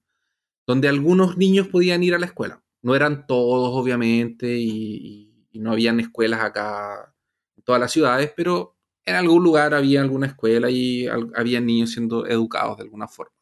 [0.67, 2.60] donde algunos niños podían ir a la escuela.
[2.81, 7.13] No eran todos, obviamente, y, no habían escuelas acá
[7.55, 12.25] en todas las ciudades, pero en algún lugar había alguna escuela y había niños siendo
[12.25, 13.35] educados de alguna forma.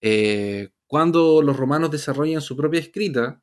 [0.00, 3.40] Eh, cuando los romanos desarrollan su propia escrita,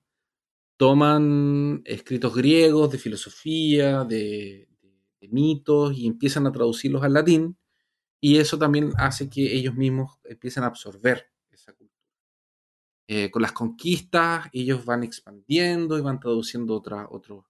[0.78, 4.68] toman escritos griegos de filosofía, de,
[5.22, 7.58] de mitos y empiezan a traducirlos al latín
[8.20, 11.33] y eso también hace que ellos mismos empiecen a absorber.
[13.08, 17.46] Eh, con las conquistas ellos van expandiendo y van traduciendo otra, otros,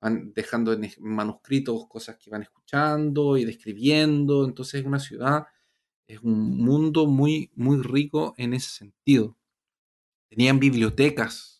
[0.00, 5.46] van dejando en manuscritos cosas que van escuchando y describiendo, entonces es una ciudad,
[6.08, 9.36] es un mundo muy, muy rico en ese sentido.
[10.28, 11.56] Tenían bibliotecas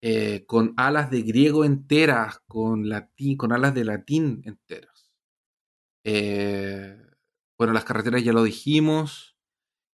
[0.00, 5.10] eh, con alas de griego enteras, con, latín, con alas de latín enteras.
[6.04, 6.96] Eh,
[7.58, 9.36] bueno, las carreteras ya lo dijimos.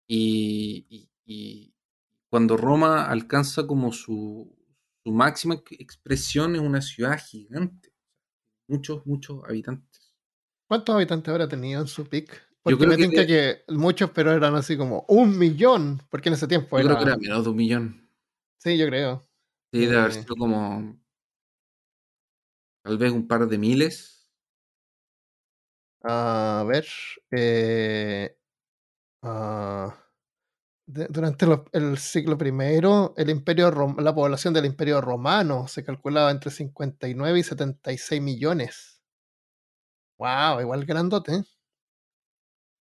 [0.09, 1.07] Y,
[2.31, 4.57] cuando Roma alcanza como su,
[5.05, 7.93] su, máxima expresión es una ciudad gigante.
[8.69, 10.15] Muchos, muchos habitantes.
[10.69, 12.41] ¿Cuántos habitantes habrá tenido en su pic?
[12.63, 16.35] Porque yo creo me que, que, muchos, pero eran así como un millón, porque en
[16.35, 16.95] ese tiempo yo era...
[16.95, 18.09] creo que era menos de un millón.
[18.59, 19.23] Sí, yo creo.
[19.73, 20.23] Sí, debe haber eh.
[20.23, 21.01] sido como
[22.85, 24.31] tal vez un par de miles.
[26.03, 26.87] A ver,
[27.31, 28.37] eh,
[29.23, 29.91] uh,
[30.93, 36.31] de, durante lo, el siglo I, el imperio la población del imperio romano se calculaba
[36.31, 39.01] entre 59 y 76 millones.
[40.19, 41.37] Wow, igual grandote.
[41.37, 41.45] ¿eh?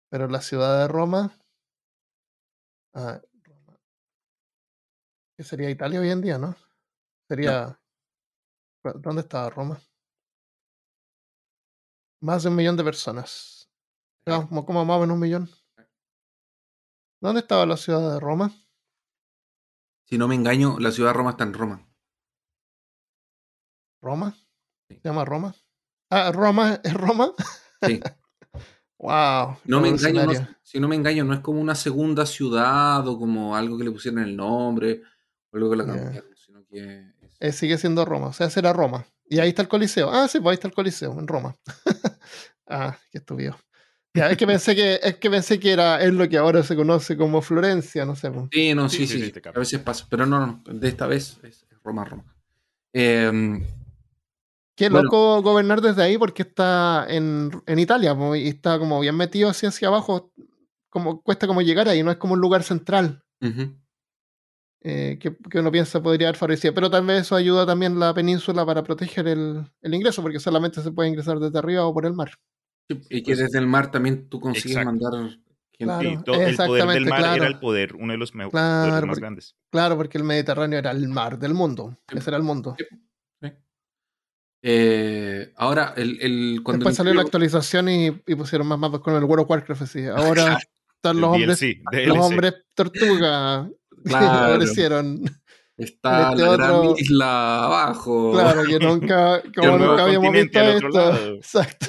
[0.10, 1.38] Pero la ciudad de Roma,
[2.94, 3.22] ah,
[5.38, 6.56] que sería Italia hoy en día, ¿no?
[7.28, 7.78] Sería.
[8.96, 9.80] ¿Dónde estaba Roma?
[12.22, 13.70] Más de un millón de personas.
[14.26, 15.61] Como, como más o menos un millón.
[17.22, 18.52] ¿Dónde estaba la ciudad de Roma?
[20.06, 21.88] Si no me engaño, la ciudad de Roma está en Roma.
[24.02, 24.36] ¿Roma?
[24.90, 25.56] ¿Se llama Roma?
[26.10, 27.32] Ah, Roma, ¿es Roma?
[27.86, 28.02] Sí.
[28.98, 29.56] wow.
[29.66, 30.32] No me engaño,
[30.64, 33.92] si no me engaño, no es como una segunda ciudad o como algo que le
[33.92, 35.04] pusieron el nombre
[35.52, 39.06] o algo que la cambiaron, sino que eh, sigue siendo Roma, o sea, será Roma.
[39.26, 40.10] Y ahí está el Coliseo.
[40.12, 41.56] Ah, sí, pues ahí está el Coliseo, en Roma.
[42.68, 43.56] ah, qué estúpido.
[44.14, 46.76] Ya, es que pensé que, es que pensé que era es lo que ahora se
[46.76, 48.30] conoce como Florencia, no sé.
[48.30, 48.48] Pues.
[48.52, 49.32] Sí, no, sí, sí.
[49.46, 52.26] a veces pasa, pero no, no, de esta vez es Roma, Roma.
[52.94, 53.66] Em,
[54.76, 59.50] qué loco gobernar desde ahí porque está en, en Italia y está como bien metido
[59.50, 60.34] hacia, hacia abajo,
[60.90, 63.24] como cuesta como llegar ahí, no es como un lugar central.
[64.84, 66.74] Eh, que, uno piensa podría haber favorecido.
[66.74, 70.92] Pero tal vez eso ayuda también la península para proteger el, ingreso, porque solamente se
[70.92, 72.32] puede ingresar desde arriba o por el mar.
[73.10, 75.14] Y que desde el mar también tú consigues mandar
[75.84, 76.24] Claro, el
[76.56, 79.56] poder del mar era el poder, uno de los mejores más grandes.
[79.72, 81.98] Claro, porque el Mediterráneo era el mar del mundo.
[82.08, 82.76] Ese era el mundo.
[84.64, 89.44] Eh, ahora, el, cuando Después salió la actualización y, pusieron más mapas con el World
[89.44, 89.82] of Warcraft.
[89.82, 90.06] Así.
[90.16, 90.60] Ahora
[90.96, 91.60] están los hombres,
[92.06, 93.68] los hombres tortuga
[94.04, 94.28] Claro.
[94.28, 95.24] aparecieron.
[95.78, 98.34] Está este la gran isla abajo.
[98.34, 101.36] Claro, que nunca, como nunca habíamos visto esto.
[101.36, 101.88] Exacto.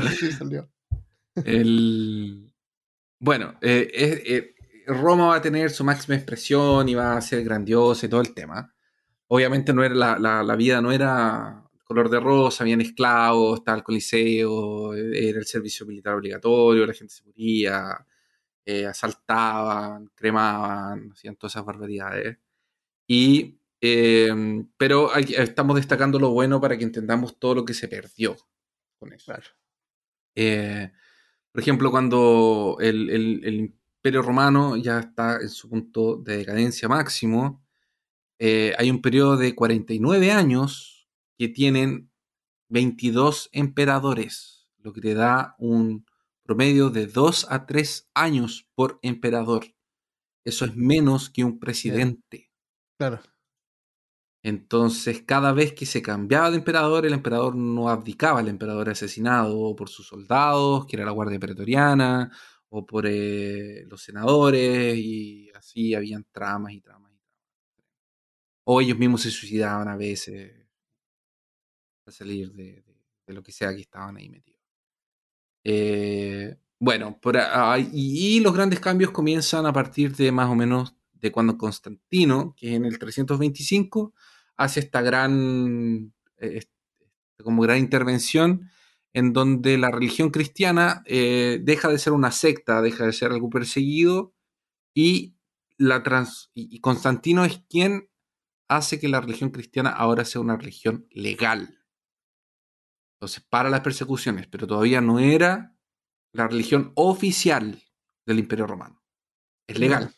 [0.18, 0.70] sí, salió.
[1.44, 2.52] El...
[3.18, 4.54] Bueno, eh, eh,
[4.86, 8.34] Roma va a tener su máxima expresión y va a ser grandiosa y todo el
[8.34, 8.74] tema.
[9.28, 13.78] Obviamente no era la, la, la vida no era color de rosa, habían esclavos, estaba
[13.78, 18.04] el coliseo, era el servicio militar obligatorio, la gente se moría,
[18.64, 22.38] eh, asaltaban, cremaban, hacían todas esas barbaridades.
[23.06, 23.60] Y,
[24.76, 28.36] pero estamos destacando lo bueno para que entendamos todo lo que se perdió
[28.98, 29.32] con eso.
[30.36, 30.92] Eh,
[31.50, 37.64] por ejemplo, cuando el, el, Imperio Romano ya está en su punto de decadencia máximo,
[38.38, 42.10] eh, hay un periodo de 49 años que tienen
[42.68, 46.04] 22 emperadores, lo que te da un
[46.44, 49.74] promedio de 2 a 3 años por emperador.
[50.44, 52.52] Eso es menos que un presidente.
[52.98, 53.20] Claro.
[54.46, 59.74] Entonces, cada vez que se cambiaba de emperador, el emperador no abdicaba, el emperador asesinado
[59.74, 62.30] por sus soldados, que era la Guardia Pretoriana,
[62.68, 67.20] o por eh, los senadores, y así habían tramas y tramas y.
[68.64, 70.52] O ellos mismos se suicidaban a veces
[72.06, 72.84] a salir de
[73.26, 74.62] lo que sea que estaban ahí metidos.
[75.64, 77.36] Eh, bueno, por
[77.92, 82.76] y, los grandes cambios comienzan a partir de más o menos de cuando Constantino, que
[82.76, 84.14] en el 325,
[84.56, 86.62] hace esta gran, eh,
[87.42, 88.70] como gran intervención
[89.12, 93.48] en donde la religión cristiana eh, deja de ser una secta, deja de ser algo
[93.48, 94.34] perseguido
[94.94, 95.36] y,
[95.78, 98.10] la trans, y Constantino es quien
[98.68, 101.78] hace que la religión cristiana ahora sea una religión legal.
[103.16, 105.74] Entonces, para las persecuciones, pero todavía no era
[106.32, 107.82] la religión oficial
[108.26, 109.02] del Imperio Romano.
[109.66, 110.14] Es legal.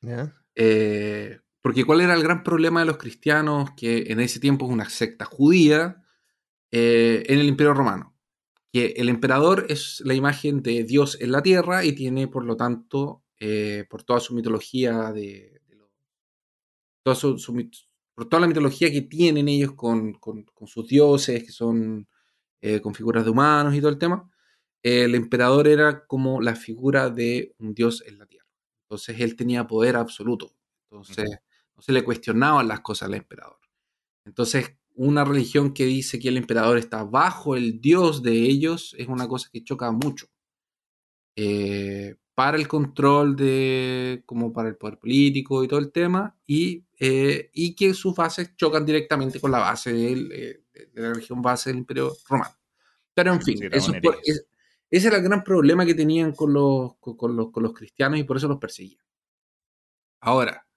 [0.00, 0.32] Yeah.
[0.54, 4.72] Eh, porque ¿cuál era el gran problema de los cristianos, que en ese tiempo es
[4.72, 6.04] una secta judía,
[6.70, 8.14] eh, en el Imperio Romano?
[8.72, 12.56] Que el emperador es la imagen de Dios en la tierra y tiene, por lo
[12.56, 15.58] tanto, eh, por toda su mitología de,
[18.14, 22.08] por toda la mitología que tienen ellos con, con, sus dioses, que son
[22.60, 24.30] eh, con figuras de humanos y todo el tema,
[24.82, 28.46] el emperador era como la figura de un dios en la tierra.
[28.82, 30.54] Entonces él tenía poder absoluto.
[30.90, 31.38] Entonces
[31.78, 33.60] no se le cuestionaban las cosas al emperador.
[34.24, 39.06] Entonces una religión que dice que el emperador está bajo el dios de ellos es
[39.06, 40.26] una cosa que choca mucho.
[41.36, 46.84] Eh, para el control de, como para el poder político y todo el tema, y,
[46.98, 51.70] eh, y que sus bases chocan directamente con la base eh, de la religión base
[51.70, 52.56] del imperio romano.
[53.14, 53.92] Pero en fin, eso
[54.90, 58.24] ese era el gran problema que tenían con los, con, los, con los cristianos y
[58.24, 59.04] por eso los perseguían.
[60.20, 60.67] Ahora,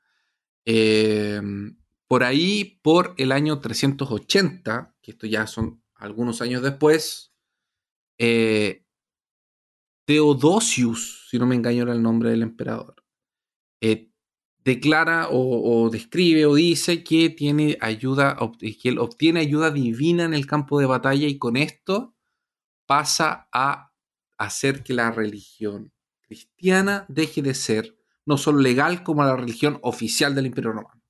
[0.66, 7.34] em, por ahí, por el año 380, que esto ya son algunos años después,
[8.18, 8.86] eh,
[10.06, 13.04] Theodosius, si no me engaño era el nombre del emperador,
[13.82, 14.12] eh,
[14.64, 20.46] declara o, describe o dice que tiene ayuda, que él obtiene ayuda divina en el
[20.46, 22.16] campo de batalla y con esto
[22.86, 23.92] pasa a
[24.38, 30.36] hacer que la religión cristiana deje de ser no solo legal como la religión oficial
[30.36, 31.02] del Imperio Romano.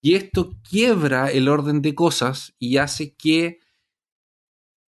[0.00, 3.60] Y esto quiebra el orden de cosas y hace que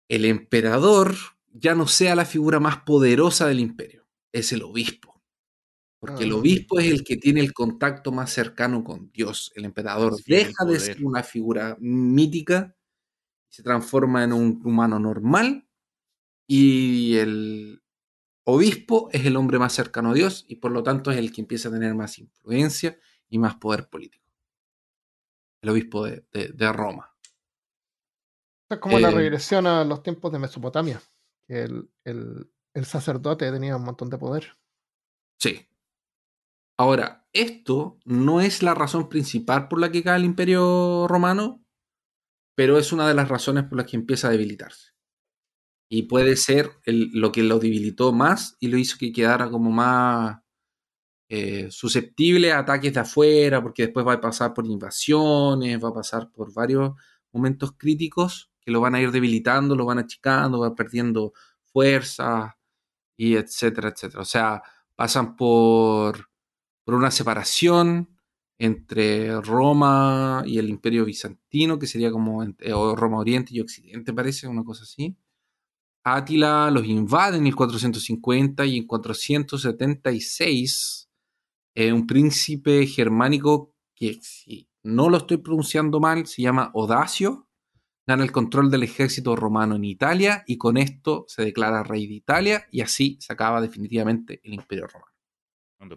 [0.09, 1.15] el emperador
[1.53, 5.23] ya no sea la figura más poderosa del imperio, es el obispo.
[5.99, 6.37] Porque el ah.
[6.37, 9.53] obispo es el que tiene el contacto más cercano con Dios.
[9.55, 12.75] El emperador deja de ser una figura mítica,
[13.51, 15.69] se transforma en un humano normal
[16.47, 17.80] y el
[18.51, 21.41] obispo es el hombre más cercano a Dios y por lo tanto es el que
[21.41, 24.25] empieza a tener más influencia y más poder político.
[25.63, 27.15] El obispo de, Roma.
[28.71, 31.03] Es como la eh, regresión a los tiempos de Mesopotamia,
[31.47, 31.69] que
[32.05, 32.51] el,
[32.85, 34.57] sacerdote tenía un montón de poder.
[35.39, 35.69] Sí.
[36.79, 41.63] Ahora, esto no es la razón principal por la que cae el imperio romano,
[42.55, 44.93] pero es una de las razones por las que empieza a debilitarse
[45.93, 50.39] y puede ser lo que lo debilitó más y lo hizo que quedara como más
[51.29, 55.95] eh, susceptible a ataques de afuera, porque después va a pasar por invasiones, va a
[55.95, 56.93] pasar por varios
[57.33, 61.33] momentos críticos que lo van a ir debilitando, lo van achicando, va perdiendo
[61.73, 62.57] fuerza
[63.17, 64.23] y etcétera, etcétera.
[64.23, 64.63] O sea,
[64.95, 66.31] pasan por,
[66.85, 68.17] por una separación
[68.59, 72.45] entre Roma y el Imperio Bizantino, que sería como
[72.97, 75.17] Roma Oriente y Occidente, parece, una cosa así
[76.05, 81.11] Átila los invade en 1450 y en 476
[81.75, 87.49] eh, un príncipe germánico que, si no lo estoy pronunciando mal, se llama Odacio,
[88.07, 92.15] gana el control del ejército romano en Italia y con esto se declara rey de
[92.15, 95.13] Italia y así se acaba definitivamente el imperio romano.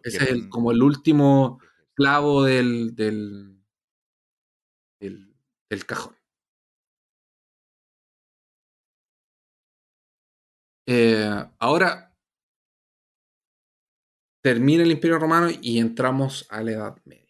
[0.04, 1.60] Ese es como el último
[1.94, 3.58] clavo del, del,
[5.00, 6.16] del cajón.
[10.86, 12.16] Eh, ahora
[14.42, 17.24] termina el Imperio Romano y entramos a la Edad Media.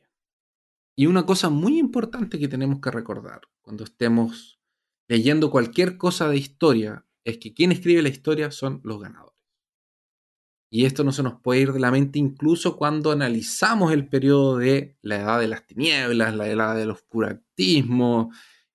[0.95, 4.59] Y una cosa muy importante que tenemos que recordar cuando estemos
[5.07, 9.33] leyendo cualquier cosa de historia es que quien escribe la historia son los ganadores.
[10.71, 14.57] Y esto no se nos puede ir de la mente incluso cuando analizamos el periodo
[14.57, 18.31] de la edad de las tinieblas, la edad del oscurantismo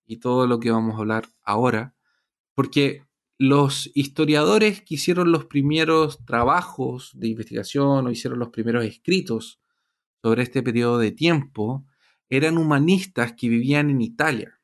[0.06, 1.96] y todo lo que vamos a hablar ahora.
[2.54, 3.07] Porque
[3.38, 9.60] los historiadores que hicieron los primeros trabajos de investigación o hicieron los primeros escritos
[10.22, 11.86] sobre este periodo de tiempo
[12.28, 14.60] eran humanistas que vivían en Italia.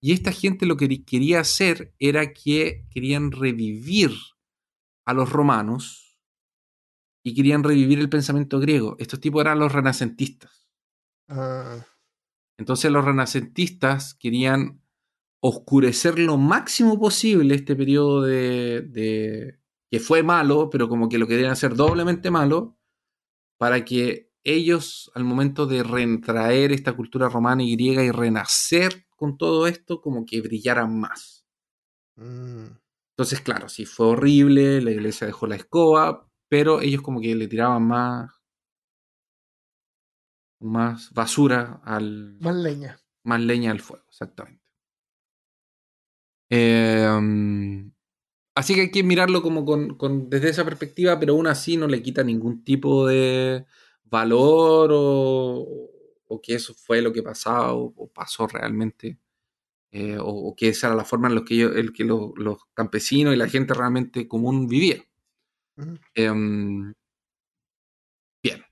[0.00, 4.12] Y esta gente lo que quería hacer era que querían revivir
[5.04, 6.20] a los romanos
[7.24, 8.96] y querían revivir el pensamiento griego.
[8.98, 10.68] Estos tipos eran los renacentistas.
[11.28, 11.84] Ah.
[12.58, 14.81] Entonces los renacentistas querían
[15.44, 19.58] oscurecer lo máximo posible este periodo de,
[19.90, 22.78] que fue malo, pero como que lo querían hacer doblemente malo,
[23.58, 29.36] para que ellos al momento de retraer esta cultura romana y griega y renacer con
[29.36, 31.46] todo esto, como que brillaran más.
[32.16, 32.66] Mm.
[33.16, 37.48] Entonces, claro, sí fue horrible, la iglesia dejó la escoba, pero ellos como que le
[37.48, 38.30] tiraban más
[40.60, 43.00] más basura al más leña.
[43.24, 44.61] Más leña al fuego, exactamente.
[46.54, 47.90] Em,
[48.54, 52.02] así que hay que mirarlo como con, desde esa perspectiva, pero aún así no le
[52.02, 53.64] quita ningún tipo de
[54.04, 55.66] valor o,
[56.28, 59.18] o que eso fue lo que pasaba o, o pasó realmente,
[59.92, 62.32] eh, o, o, que esa era la forma en la que, ellos, el que los,
[62.36, 65.02] los, campesinos y la gente realmente común vivía.
[65.76, 66.00] Uh -huh.
[66.16, 66.94] eh,
[68.42, 68.64] bien.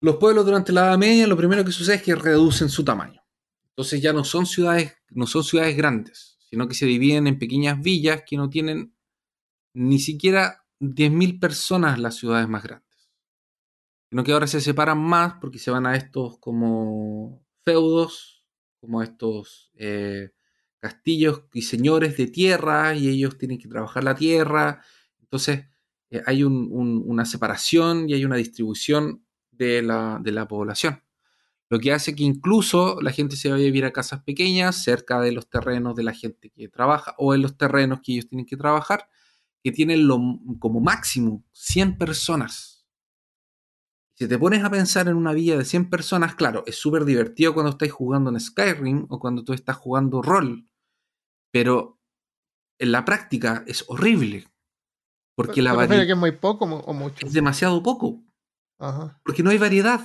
[0.00, 3.20] Los pueblos durante la Edad Media lo primero que sucede es que reducen su tamaño.
[3.80, 7.80] Entonces ya no son ciudades, no son ciudades grandes, sino que se dividen en pequeñas
[7.80, 8.94] villas que no tienen
[9.72, 13.10] ni siquiera 10.000 personas las ciudades más grandes.
[14.10, 18.44] Sino que ahora se separan más porque se van a estos como feudos,
[18.82, 20.32] como estos eh,
[20.78, 24.84] castillos y señores de tierra, y ellos tienen que trabajar la tierra.
[25.20, 25.64] Entonces
[26.10, 31.02] eh, hay un, un, una separación y hay una distribución de la población.
[31.70, 35.20] Lo que hace que incluso la gente se vaya a vivir a casas pequeñas, cerca
[35.20, 38.44] de los terrenos de la gente que trabaja o en los terrenos que ellos tienen
[38.44, 39.08] que trabajar,
[39.62, 40.18] que tienen lo,
[40.58, 42.84] como máximo 100 personas.
[44.16, 47.54] Si te pones a pensar en una villa de 100 personas, claro, es súper divertido
[47.54, 50.68] cuando estás jugando en Skyrim o cuando tú estás jugando rol,
[51.52, 52.00] pero
[52.80, 54.48] en la práctica es horrible.
[55.36, 57.24] Porque la variedad que es muy poco o mucho?
[57.24, 58.20] Es demasiado poco.
[58.78, 59.20] Ajá.
[59.24, 60.00] Porque no hay variedad.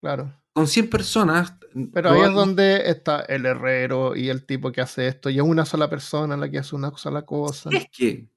[0.00, 0.41] Claro.
[0.52, 1.54] Con 100 personas.
[1.92, 5.42] Pero ahí es donde está el herrero y el tipo que hace esto, y es
[5.42, 7.70] una sola persona la que hace una sola cosa.
[7.72, 8.28] Es que.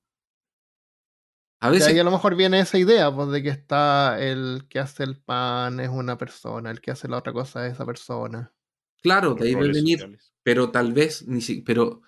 [1.59, 1.89] A veces.
[1.89, 5.03] Y ahí a lo mejor viene esa idea, pues, de que está el que hace
[5.03, 8.53] el pan es una persona, el que hace la otra cosa es esa persona.
[9.01, 9.99] Claro, de ahí debe venir.
[9.99, 10.33] Sociales.
[10.43, 12.01] Pero tal vez, ni si, pero,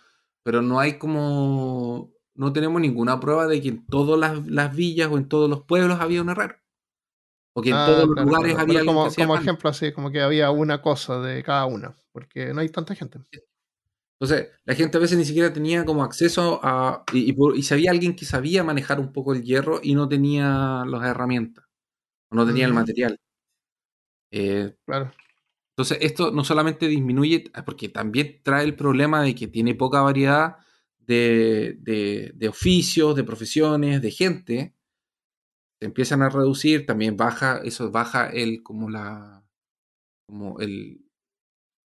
[0.44, 2.14] pero no hay como.
[2.36, 5.64] No tenemos ninguna prueba de que en todas las, las villas o en todos los
[5.64, 6.56] pueblos había un herrero.
[7.58, 8.62] O que en Ah, todos los claro, lugares claro.
[8.70, 12.70] había como, ejemplo, así, como que había una cosa de cada una, porque no hay
[12.70, 13.20] tanta gente.
[14.20, 17.04] Entonces, la gente a veces ni siquiera tenía como acceso a.
[17.14, 20.08] Y, y, y si había alguien que sabía manejar un poco el hierro y no
[20.10, 21.66] tenía las herramientas,
[22.32, 22.80] o no tenía el Ujú.
[22.82, 23.20] material.
[24.32, 25.12] Eh, Claro.
[25.72, 30.58] entonces, esto no solamente disminuye, porque también trae el problema de que tiene poca variedad
[31.00, 34.76] de, de- de oficios, de profesiones, de gente.
[35.80, 39.44] Se empiezan a reducir, también baja, eso baja el, como la,
[40.28, 41.06] como el,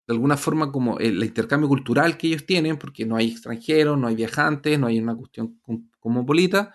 [0.06, 4.06] de alguna forma como el intercambio cultural que ellos tienen, porque no hay extranjeros, no
[4.08, 5.60] hay viajantes, no hay una cuestión
[6.00, 6.74] cosmopolita,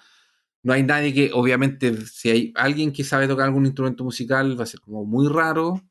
[0.64, 4.64] no hay nadie que, obviamente, si hay alguien que sabe tocar algún instrumento musical, va
[4.64, 5.82] a ser como muy raro,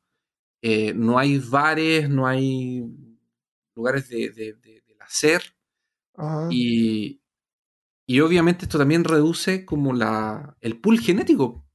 [0.63, 2.83] Eh, no hay bares, no hay
[3.75, 5.43] lugares de, de- de- del hacer,
[6.17, 6.57] Ajá.
[6.57, 7.21] y,
[8.07, 11.65] y obviamente esto también reduce como la, el pool genético,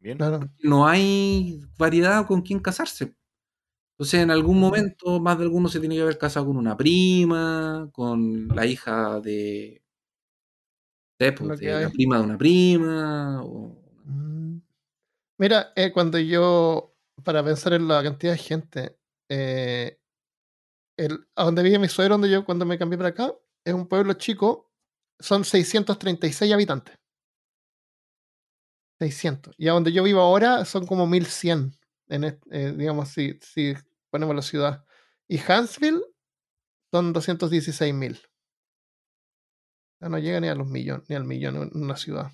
[0.00, 0.16] Bien.
[0.18, 0.40] Claro.
[0.62, 3.14] no hay variedad con quién casarse.
[3.94, 7.90] Entonces, en algún momento, más de alguno se tiene que haber casado con una prima,
[7.92, 9.82] con la hija de,
[11.18, 13.42] de, pues, de la prima de una prima.
[13.42, 14.58] o- Mm.
[15.38, 16.94] Mira, eh, cuando yo,
[17.24, 18.98] para pensar en la cantidad de gente,
[19.30, 19.98] eh,
[20.96, 23.34] el, a donde vive mi suegro, donde yo cuando me cambié para acá,
[23.64, 24.67] es un pueblo chico,
[25.20, 26.96] son 636 habitantes.
[29.00, 29.54] 600.
[29.58, 31.72] Y a donde yo vivo ahora son como 1100,
[32.08, 33.74] en eh, digamos, si, si
[34.10, 34.84] ponemos la ciudad.
[35.28, 36.02] Y Huntsville
[36.92, 38.16] son 216.000.
[38.18, 42.32] O sea, no llega ni a los millones, ni al millón en una ciudad.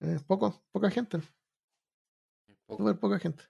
[0.00, 1.20] Es poco, poca gente.
[2.68, 3.44] Súper poca gente.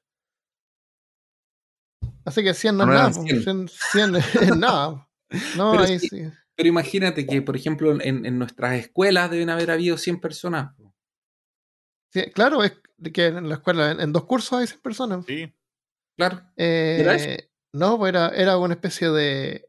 [2.24, 3.08] Así que 100 no es No nada.
[3.10, 3.22] eran po.
[3.22, 3.42] 100.
[3.42, 5.08] 100, 100 es nada.
[5.56, 6.08] No, Pero ahí sí.
[6.08, 6.22] sí.
[6.58, 10.74] Pero imagínate que, por ejemplo, en, en nuestras escuelas deben haber habido 100 personas.
[12.12, 12.72] Sí, Claro, es
[13.14, 15.24] que en la escuela, en, en dos cursos hay 100 personas.
[15.24, 15.54] Sí.
[16.16, 16.40] Claro.
[16.56, 17.28] ¿Era eso?
[17.28, 19.68] Eh, no, pues era, era una especie de.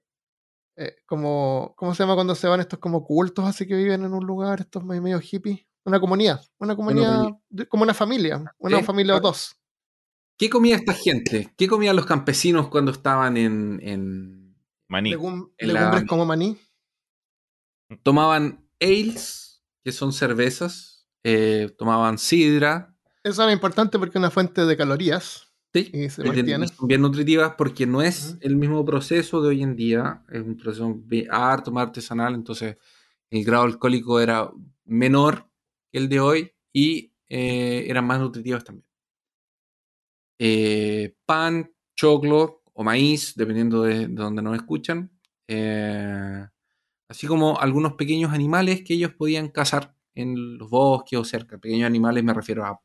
[0.77, 4.13] eh, como, ¿Cómo se llama cuando se van estos como cultos así que viven en
[4.15, 5.59] un lugar, estos medio, medio hippies?
[5.85, 6.41] Una comunidad.
[6.57, 7.29] Una comunidad,
[7.69, 8.43] como una familia.
[8.57, 9.55] Una familia o dos.
[10.39, 11.53] ¿Qué comía esta gente?
[11.55, 13.79] ¿Qué comían los campesinos cuando estaban en...
[13.83, 14.39] en-
[14.87, 15.11] Maní.
[15.13, 16.57] Legum- En la- legumbres como maní.
[18.03, 24.65] Tomaban ales, que son cervezas, eh, tomaban sidra, Eso era importante porque es una fuente
[24.65, 25.51] de calorías.
[25.73, 25.89] ¿sí?
[25.93, 29.75] Y se Eh, son bien nutritivas porque no es el mismo proceso de hoy en
[29.75, 32.77] día, es un proceso bi- harto más artesanal, entonces
[33.29, 34.49] el grado alcohólico era
[34.85, 35.47] menor
[35.91, 38.85] que el de hoy y eh, eran más nutritivas también.
[40.39, 45.11] Eh, pan, choclo o maíz, dependiendo de, de donde nos escuchan,
[45.47, 46.47] eh,
[47.09, 51.57] así como algunos pequeños animales que ellos podían cazar en los bosques o cerca.
[51.57, 52.79] Pequeños animales me refiero a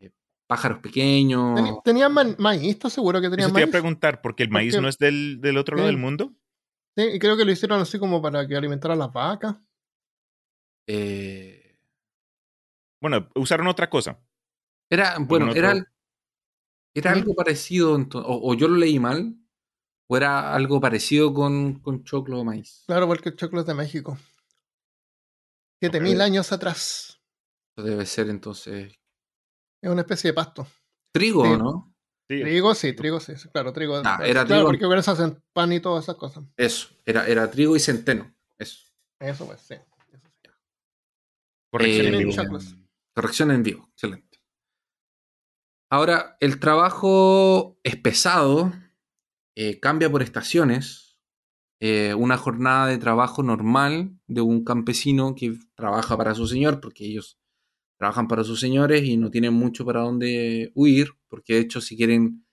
[0.00, 0.10] eh,
[0.46, 1.82] pájaros pequeños.
[1.82, 2.62] ¿Tenían maíz?
[2.62, 3.72] ¿Estás seguro que Eso tenían te iba a maíz?
[3.72, 6.32] preguntar, porque el maíz Porque- no es del, del otro lado del mundo.
[6.96, 9.56] Sí, y creo que lo hicieron así como para que alimentara a las vacas.
[10.86, 11.76] eh,
[13.00, 14.18] Bueno, usaron otra cosa.
[14.90, 15.84] era, bueno, otro-
[16.94, 19.36] era, algo parecido, o, o yo lo leí mal,
[20.08, 22.82] o era algo parecido con, con choclo o maíz.
[22.86, 24.18] Claro, porque el choclo es de México.
[25.80, 26.22] 7000 Ok.
[26.22, 27.20] años atrás.
[27.76, 28.94] Eso debe ser entonces
[29.82, 30.66] Es una especie de pasto.
[31.12, 31.56] trigo, Sí.
[31.58, 31.94] ¿no?
[32.30, 34.02] Sí, Trigo, sí, trigo, sí, claro, trigo.
[34.04, 34.64] Ah, era claro, trigo.
[34.66, 36.44] porque con eso hacen pan y todas esas cosas.
[36.58, 38.34] Eso, era, era trigo y centeno.
[38.58, 38.86] Eso.
[39.18, 39.74] Eso pues, sí.
[39.74, 40.50] Eso sí.
[41.70, 42.32] corrección en Eh, vivo.
[42.32, 42.76] choclos.
[43.14, 44.38] Corrección en vivo, excelente.
[45.90, 48.72] Ahora, el trabajo es pesado,
[49.60, 51.18] eh, cambia por estaciones.
[51.80, 57.04] Eh, una jornada de trabajo normal de un campesino que trabaja para su señor, porque
[57.04, 57.40] ellos
[57.98, 61.96] trabajan para sus señores y no tienen mucho para dónde huir, porque de hecho si
[61.96, 62.46] quieren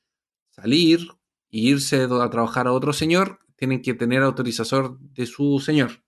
[0.50, 1.08] salir
[1.52, 6.04] e irse a trabajar a otro señor, tienen que tener autorización de su señor.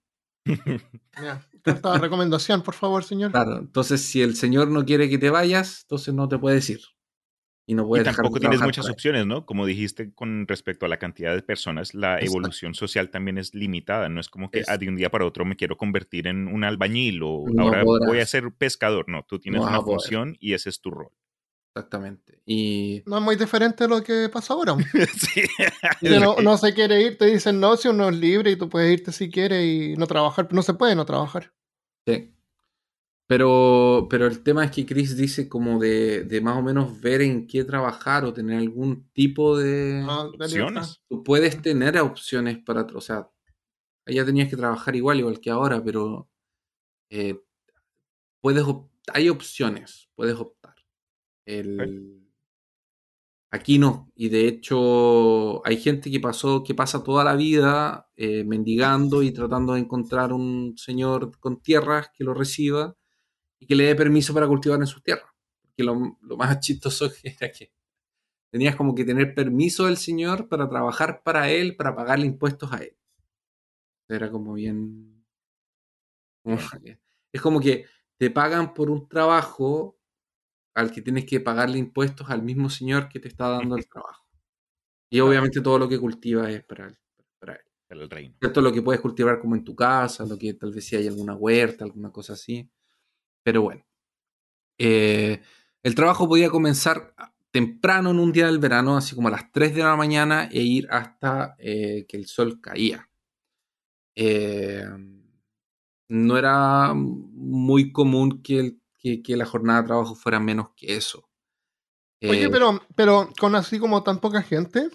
[1.20, 1.48] Ya.
[1.64, 3.32] Carta de recomendación, por favor, señor.
[3.32, 6.82] Claro, entonces si el señor no quiere que te vayas, entonces no te puedes ir.
[7.70, 9.46] Y no Y puedes dejar de tampoco tienes muchas opciones, ¿no?
[9.46, 12.26] Como dijiste con respecto a la cantidad de personas, la Exacto.
[12.32, 14.08] evolución social también es limitada.
[14.08, 16.48] No es como que Es- ah, de un día para otro me quiero convertir en
[16.48, 19.10] un albañil o No ahora voy a ser pescador.
[19.10, 20.00] No, tú tienes No una poder.
[20.00, 21.10] función y ese es tu rol.
[21.76, 22.42] Exactamente.
[22.46, 24.76] Y No es muy diferente a lo que pasa ahora.
[25.18, 25.42] sí.
[26.22, 28.92] No, no se quiere ir, te dicen no, si uno es libre y tú puedes
[28.94, 30.48] irte si quieres y no trabajar.
[30.54, 31.52] No se puede no trabajar.
[32.08, 32.34] sí.
[33.30, 37.22] Pero, pero el tema es que Chris dice como de, de más o menos ver
[37.22, 40.02] en qué trabajar o tener algún tipo de...
[40.32, 40.46] Libertad.
[40.46, 41.02] Opciones.
[41.10, 42.84] Tú puedes tener opciones para...
[42.96, 43.30] O sea,
[44.06, 46.30] allá tenías que trabajar igual, igual que ahora, pero
[47.10, 47.38] eh,
[48.42, 50.76] puedes op- hay opciones, puedes optar.
[51.46, 52.24] El-
[53.50, 58.44] Aquí no, y de hecho hay gente que pasó, que pasa toda la vida eh,
[58.44, 62.97] mendigando y tratando de encontrar un señor con tierras que lo reciba
[63.60, 65.32] y que le dé permiso para cultivar en sus tierras.
[65.62, 67.72] Porque lo, lo más chistoso era que
[68.52, 72.78] tenías como que tener permiso del señor para trabajar para él, para pagarle impuestos a
[72.78, 72.98] él.
[74.10, 75.26] Era como bien...
[77.34, 77.86] es como que
[78.18, 79.98] te pagan por un trabajo
[80.76, 84.28] al que tienes que pagarle impuestos al mismo señor que te está dando el trabajo.
[85.10, 86.98] Y obviamente todo lo que cultiva es para él.
[87.40, 87.62] Para él.
[87.90, 88.36] El reino.
[88.42, 90.96] Esto es lo que puedes cultivar como en tu casa, lo que tal vez si
[90.96, 92.70] hay alguna huerta, alguna cosa así.
[93.48, 93.82] Pero bueno.
[94.78, 95.42] Eh,
[95.82, 97.16] el trabajo podía comenzar
[97.50, 100.64] temprano en un día del verano, así como a las 3 de la mañana, e
[100.64, 103.10] ir hasta eh, que el sol caía.
[104.18, 104.84] Eh,
[106.10, 110.98] no era muy común que, el- que- que la jornada de trabajo fuera menos que
[110.98, 111.30] eso.
[112.30, 114.90] Oye, pero, pero con así como tan poca gente,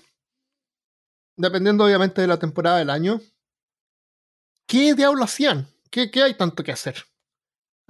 [1.38, 3.18] dependiendo obviamente de la temporada del año,
[4.68, 5.68] ¿qué diablo hacían?
[5.90, 6.96] ¿Qué, qué hay tanto que hacer?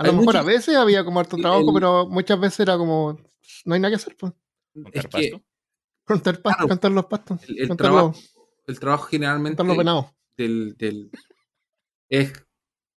[0.03, 3.18] A lo mejor a veces había como harto trabajo, el- pero muchas veces era como,
[3.64, 4.32] no hay nada que hacer, pues.
[4.74, 5.44] ¿Montar es que pasto?
[6.05, 6.68] Contar, pas- Claro.
[6.68, 8.36] contar los pastos, el, el contar, trabajo, los,
[8.66, 10.07] el trabajo generalmente contar los venados.
[10.36, 11.11] del, del-
[12.09, 12.32] es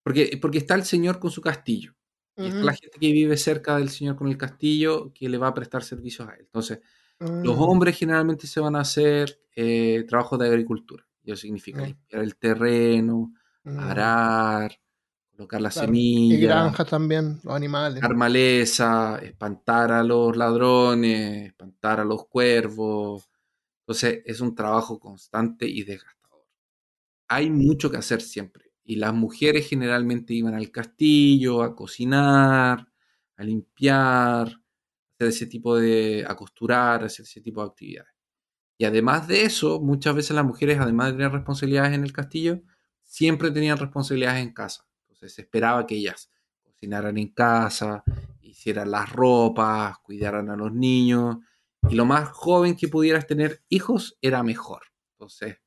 [0.02, 1.94] porque, porque está el señor con su castillo
[2.36, 5.48] y está la gente que vive cerca del señor con el castillo que le va
[5.48, 6.40] a prestar servicios a él.
[6.40, 6.80] Entonces,
[7.20, 7.62] los Mm.
[7.62, 11.07] hombres generalmente se van a hacer eh, trabajos de agricultura.
[11.24, 11.84] Eso significa Mm.
[11.86, 13.32] limpiar el terreno,
[13.62, 13.78] Mm.
[13.78, 14.78] arar,
[15.37, 15.89] colocar la Claro.
[15.89, 18.14] semilla, Y granjas también, los animales.
[18.16, 23.28] maleza, espantar a los ladrones, espantar a los cuervos.
[23.80, 26.45] Entonces es un trabajo constante y desgastador.
[27.28, 28.72] Hay mucho que hacer siempre.
[28.85, 32.87] Y las mujeres generalmente iban al castillo a cocinar,
[33.37, 38.11] a limpiar, hacer ese tipo de, a costurar, hacer ese tipo de actividades.
[38.78, 42.62] Y además de eso, muchas veces las mujeres, además de tener responsabilidades en el castillo,
[43.03, 44.87] siempre tenían responsabilidades en casa.
[45.29, 46.31] Se esperaba que ellas
[46.62, 48.05] cocinaran en casa,
[48.41, 51.39] hicieran las ropas, cuidaran a los niños.
[51.89, 54.83] Y lo más joven que pudieras tener hijos era mejor.
[55.12, 55.59] Entonces,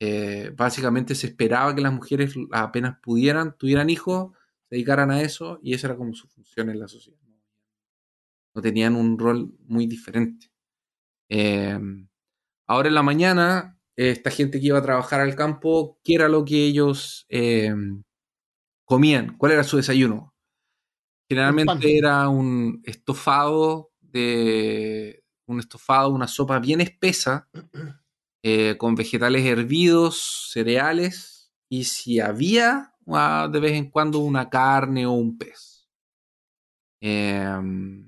[0.00, 4.32] eh, básicamente se esperaba que las mujeres apenas pudieran, tuvieran hijos,
[4.68, 7.18] se dedicaran a eso y esa era como su función en la sociedad.
[8.54, 10.50] No tenían un rol muy diferente.
[11.28, 11.78] Eh,
[12.66, 16.44] ahora en la mañana, esta gente que iba a trabajar al campo, ¿qué era lo
[16.44, 17.74] que ellos eh,
[18.90, 19.36] comían?
[19.38, 20.34] ¿Cuál era su desayuno?
[21.30, 27.48] Generalmente era un estofado de un estofado, una sopa bien espesa,
[28.44, 35.06] eh, con vegetales hervidos, cereales, y si había ah, de vez en cuando una carne
[35.06, 35.88] o un pez.
[37.02, 38.06] Em,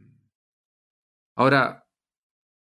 [1.36, 1.86] ahora,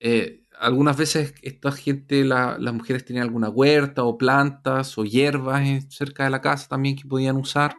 [0.01, 5.63] eh, algunas veces esta gente, la- las mujeres tenían alguna huerta o plantas o hierbas
[5.89, 7.77] cerca de la casa también que podían usar.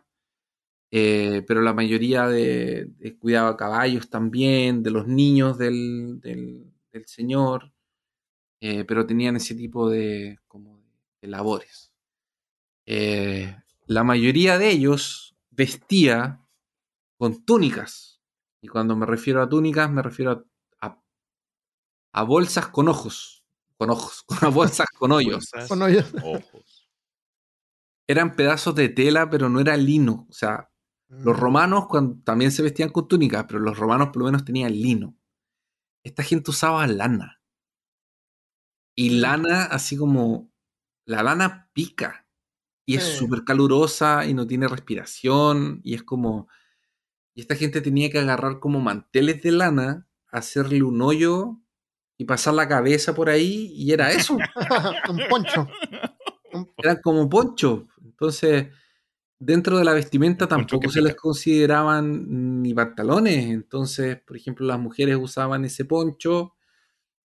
[0.91, 7.07] Eh, pero la mayoría de, de cuidaba caballos también, de los niños del, del- del
[7.07, 7.73] señor,
[8.61, 10.83] eh, pero tenían ese tipo de, como
[11.21, 11.93] de labores.
[12.87, 13.57] Eh,
[13.87, 16.41] la mayoría de ellos vestía
[17.19, 18.21] con túnicas.
[18.63, 20.47] Y cuando me refiero a túnicas, me refiero
[20.81, 20.99] a,
[22.13, 23.45] a, bolsas con ojos.
[23.77, 25.51] Con ojos, con bolsas con hoyos.
[25.69, 26.13] con hoyos.
[26.23, 26.89] Ojos.
[28.09, 30.27] Eran pedazos de tela, pero no era lino.
[30.29, 30.71] O sea,
[31.09, 31.41] los Mm.
[31.41, 35.17] romanos cuando, también se vestían con túnicas, pero los romanos por lo menos tenían lino.
[36.05, 37.41] Esta gente usaba lana.
[38.99, 40.51] Y lana, así como.
[41.07, 42.27] La lana pica.
[42.87, 45.81] Y es súper calurosa y no tiene respiración.
[45.85, 46.49] Y es como.
[47.35, 51.59] Y esta gente tenía que agarrar como manteles de lana, hacerle un hoyo
[52.19, 53.73] y pasar la cabeza por ahí.
[53.75, 54.37] Y era eso.
[55.11, 55.69] un poncho.
[56.79, 57.85] Eran como ponchos.
[58.05, 58.69] Entonces,
[59.39, 63.47] dentro de la vestimenta tampoco se les consideraban ni pantalones.
[63.51, 66.55] Entonces, por ejemplo, las mujeres usaban ese poncho,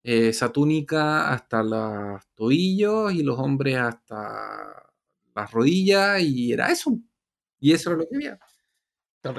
[0.02, 4.92] eh, esa túnica hasta los tobillos y los hombres hasta
[5.34, 6.98] las rodillas y era eso.
[7.60, 8.38] Y eso era lo que había.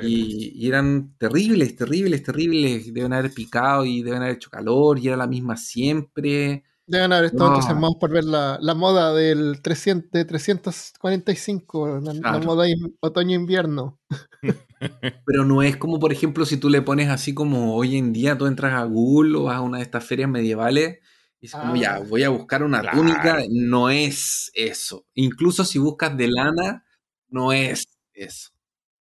[0.01, 2.93] Y, y eran terribles, terribles, terribles.
[2.93, 6.63] Deben haber picado y deben haber hecho calor y era la misma siempre.
[6.87, 7.55] Deben haber estado No.
[7.55, 12.39] entusiasmados por ver la, la moda del 300, de 345, la, la Claro.
[12.45, 13.99] moda in- otoño-invierno.
[15.25, 18.37] Pero no es como, por ejemplo, si tú le pones así como hoy en día,
[18.37, 20.99] tú entras a Google o vas a una de estas ferias medievales
[21.41, 21.77] y es como, Ah.
[21.77, 22.97] ya, voy a buscar una Claro.
[22.97, 23.39] túnica.
[23.49, 25.05] No es eso.
[25.15, 26.85] Incluso si buscas de lana,
[27.29, 28.51] no es eso.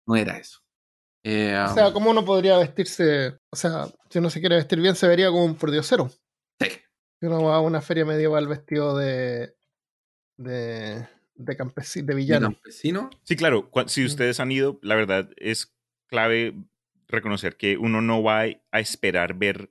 [0.06, 0.60] No era eso.
[1.24, 3.38] Eh, O sea, ¿cómo uno podría vestirse?
[3.50, 6.10] O sea, si uno se quiere vestir bien, se vería como un pordiosero.
[7.26, 9.54] Uno va a una feria medieval vestido de.
[10.36, 11.06] de.
[11.34, 12.52] de campesino, de de villano.
[12.52, 13.10] campesino.
[13.22, 13.70] Sí, claro.
[13.86, 15.74] Si ustedes han ido, la verdad es
[16.08, 16.54] clave
[17.08, 19.70] reconocer que uno no va a esperar ver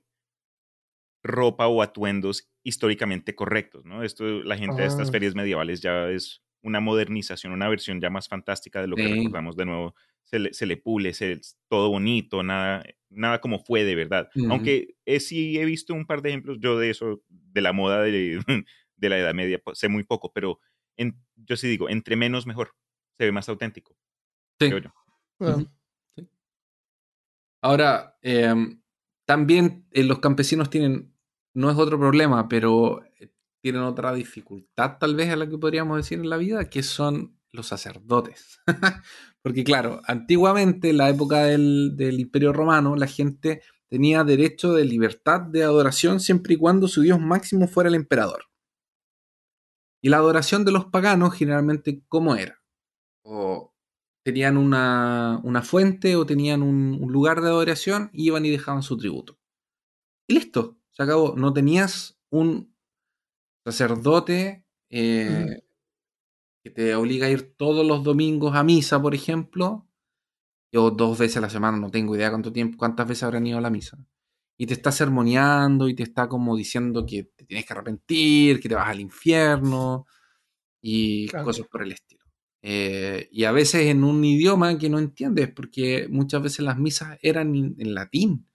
[1.24, 4.02] ropa o atuendos históricamente correctos, ¿no?
[4.02, 5.12] Esto, la gente de estas Ah.
[5.12, 9.14] ferias medievales ya es una modernización, una versión ya más fantástica de lo que Sí.
[9.14, 9.94] recordamos de nuevo.
[10.24, 14.28] Se le, se le pule, se, todo bonito, nada, nada como fue de verdad.
[14.50, 18.02] Aunque eh, sí he visto un par de ejemplos yo de eso, de la moda
[18.02, 18.38] de,
[18.96, 20.58] de la Edad Media, pues, sé muy poco, pero
[20.96, 22.74] en- yo sí digo, entre menos mejor,
[23.18, 23.94] se ve más auténtico.
[24.60, 24.68] Sí.
[24.68, 24.90] creo yo.
[25.38, 25.68] Bueno, Ujú.
[26.16, 26.28] Sí.
[27.62, 28.54] Ahora, eh,
[29.26, 31.14] también eh, los campesinos tienen,
[31.54, 35.96] no es otro problema, pero eh, tienen otra dificultad tal vez a la que podríamos
[35.96, 38.60] decir en la vida, que son los sacerdotes.
[39.42, 45.40] Porque claro, antiguamente, en la época del, Imperio Romano, la gente tenía derecho de libertad
[45.40, 48.46] de adoración siempre y cuando su dios máximo fuera el emperador.
[50.02, 52.62] Y la adoración de los paganos generalmente, ¿cómo era?
[53.24, 53.72] O
[54.24, 59.38] tenían una, fuente o tenían un, lugar de adoración, iban y dejaban su tributo.
[60.28, 61.34] Y listo, se acabó.
[61.36, 62.74] No tenías un
[63.64, 65.62] sacerdote eh,
[66.62, 69.86] que te obliga a ir todos los domingos a misa, por ejemplo,
[70.74, 73.58] o dos veces a la semana, no tengo idea cuánto tiempo, cuántas veces habrán ido
[73.58, 73.98] a la misa.
[74.58, 78.68] Y te está sermoneando y te está como diciendo que te tienes que arrepentir, que
[78.68, 80.06] te vas al infierno
[80.82, 81.44] y Claro.
[81.44, 82.24] cosas por el estilo.
[82.62, 87.18] Eh, y a veces en un idioma que no entiendes, porque muchas veces las misas
[87.22, 88.46] eran en, en latín.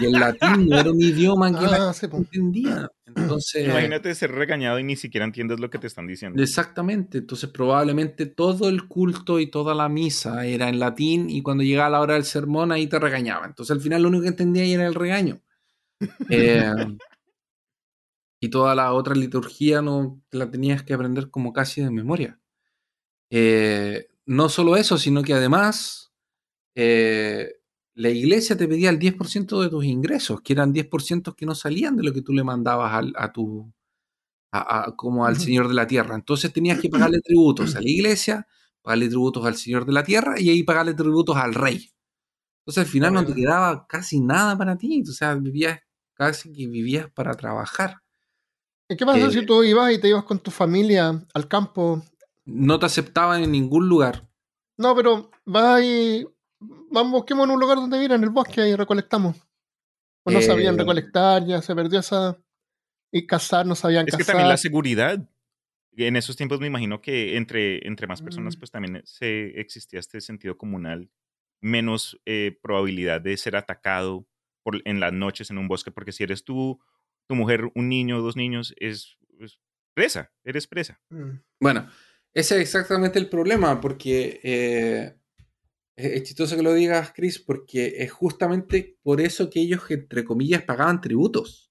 [0.00, 2.90] Y el latín no era un idioma que la Ah, gente entendía.
[3.06, 6.42] Entonces, Imagínate ser regañado y ni siquiera entiendes lo que te están diciendo.
[6.42, 11.62] Exactamente, entonces probablemente todo el culto y toda la misa era en latín y cuando
[11.62, 13.46] llegaba la hora del sermón ahí te regañaba.
[13.46, 15.40] Entonces al final lo único que entendía ahí era el regaño.
[16.30, 16.74] Eh,
[18.40, 22.38] y toda la otra liturgia no la tenías que aprender como casi de memoria.
[23.30, 26.12] Eh, no solo eso, sino que además
[26.74, 27.54] eh,
[27.94, 31.96] la iglesia te pedía el 10% de tus ingresos, que eran 10% que no salían
[31.96, 33.72] de lo que tú le mandabas al- a tu,
[34.52, 35.36] a- a- como al.
[35.36, 36.14] Señor de la Tierra.
[36.14, 38.46] Entonces tenías que pagarle tributos a la iglesia,
[38.82, 41.90] pagarle tributos al Señor de la Tierra y ahí pagarle tributos al rey.
[42.62, 45.80] Entonces al final no te quedaba casi nada para ti, o sea, vivías
[46.14, 47.98] casi que vivías para trabajar.
[48.88, 52.02] ¿Y qué pasa Eh, si tú ibas y te ibas con tu familia al campo?
[52.46, 54.28] No te aceptaban en ningún lugar.
[54.76, 56.26] No, pero vas y.
[56.90, 59.36] Vamos, busquemos en un lugar donde vivir, en el bosque, y recolectamos.
[60.24, 62.38] O no sabían Eh, recolectar, ya se perdió esa.
[63.12, 64.34] Y cazar, no sabían Es que cazar.
[64.34, 65.28] también la seguridad.
[65.96, 68.58] En esos tiempos me imagino que entre, entre más personas, Mm.
[68.58, 71.08] pues también se, existía este sentido comunal,
[71.60, 74.26] menos eh, probabilidad de ser atacado
[74.64, 76.80] por, en las noches en un bosque, porque si eres tú,
[77.28, 79.60] tu mujer, un niño, dos niños, es, es
[79.94, 81.00] presa, eres presa.
[81.10, 81.38] Mm.
[81.60, 81.88] Bueno,
[82.32, 85.16] ese es exactamente el problema, porque eh,
[85.96, 90.62] es chistoso que lo digas, Chris, porque es justamente por eso que ellos, entre comillas,
[90.62, 91.70] pagaban tributos.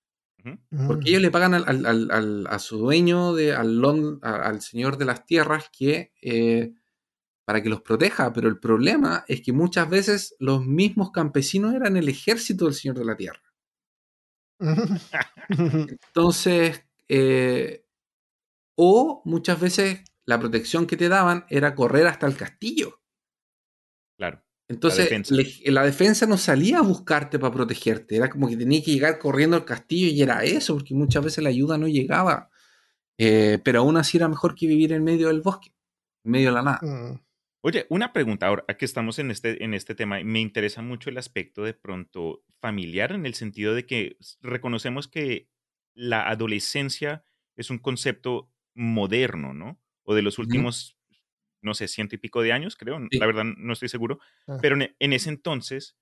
[0.87, 1.07] Porque Mm.
[1.07, 4.61] ellos le pagan al, al- al- al- a su dueño, de, al, lon- a- al
[4.61, 6.73] señor de las tierras, que eh,
[7.45, 8.31] para que los proteja.
[8.33, 12.97] Pero el problema es que muchas veces los mismos campesinos eran el ejército del señor
[12.99, 13.41] de la tierra.
[15.49, 17.85] Entonces, eh,
[18.77, 22.99] o muchas veces la protección que te daban era correr hasta el castillo.
[24.17, 24.43] Claro.
[24.69, 25.35] Entonces, defensa.
[25.35, 28.15] le- la defensa no salía a buscarte para protegerte.
[28.15, 31.43] Era como que tenías que llegar corriendo al castillo y era eso, porque muchas veces
[31.43, 32.49] la ayuda no llegaba.
[33.17, 35.73] Eh, pero aún así era mejor que vivir en medio del bosque,
[36.23, 36.79] en medio de la nada.
[36.81, 37.19] Mm.
[37.65, 41.17] Oye, una pregunta ahora, que estamos en este, en este tema, me interesa mucho el
[41.17, 45.49] aspecto de pronto familiar en el sentido de que reconocemos que
[45.93, 47.23] la adolescencia
[47.55, 49.79] es un concepto moderno, ¿no?
[50.03, 50.92] O de los últimos,
[51.63, 53.17] no sé, ciento y pico de años, creo, Sí.
[53.17, 54.19] la verdad no estoy seguro,
[54.61, 55.97] pero en, en ese entonces,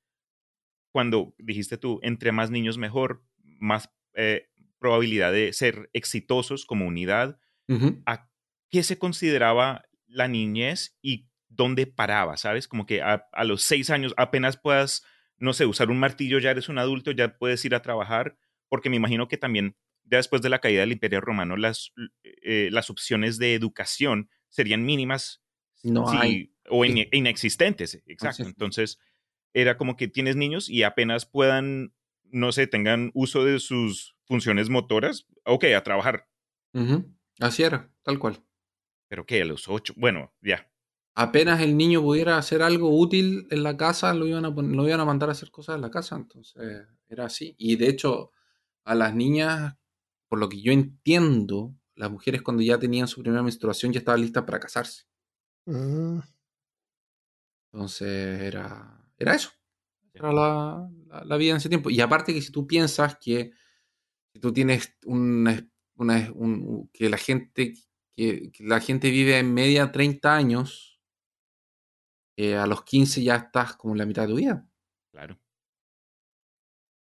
[0.92, 4.50] cuando dijiste tú, entre más niños mejor, más eh,
[4.80, 7.40] probabilidad de ser exitosos como unidad,
[7.70, 8.02] Ujú.
[8.06, 8.30] a
[8.70, 12.68] qué se consideraba la niñez y dónde paraba, ¿sabes?
[12.68, 15.04] Como que a, a los seis años apenas puedas,
[15.38, 18.38] no sé, usar un martillo, ya eres un adulto, ya puedes ir a trabajar,
[18.68, 21.94] porque me imagino que también ya después de la caída del Imperio Romano, las,
[22.24, 25.41] eh, las opciones de educación serían mínimas
[25.84, 26.54] No sí, hay.
[26.70, 28.44] o inexistentes, exacto.
[28.44, 29.00] Entonces,
[29.54, 34.70] era como que tienes niños y apenas puedan, no sé, tengan uso de sus funciones
[34.70, 36.28] motoras, ok, a trabajar.
[37.40, 38.44] Así era, tal cual.
[39.08, 40.72] Pero que a los ocho, bueno, ya.
[41.14, 45.00] Apenas el niño pudiera hacer algo útil en la casa, lo iban a, lo iban
[45.02, 46.16] a mandar a hacer cosas en la casa.
[46.16, 46.56] Entonces,
[47.10, 47.54] era así.
[47.58, 48.32] Y de hecho,
[48.86, 49.76] a las niñas,
[50.30, 54.22] por lo que yo entiendo, las mujeres cuando ya tenían su primera menstruación ya estaban
[54.22, 55.04] listas para casarse.
[55.72, 56.22] Mm.
[57.74, 59.52] Entonces, era, era eso.
[60.14, 61.90] Era la, la- la vida en ese tiempo.
[61.90, 63.52] Y aparte que si tú piensas que
[64.34, 67.76] si tú tienes una, una- un- que la gente
[68.16, 71.00] que, que la gente vive en media 30 años,
[72.38, 74.66] eh, a los 15 ya estás como en la mitad de tu vida.
[75.12, 75.40] Claro.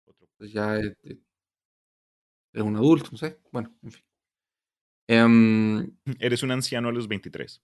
[0.07, 0.29] Otro.
[0.47, 0.95] Ya es-
[2.53, 3.41] eres un adulto, no sé.
[3.53, 4.05] Bueno, en fin.
[5.09, 7.63] Em, Eres un anciano a los 23.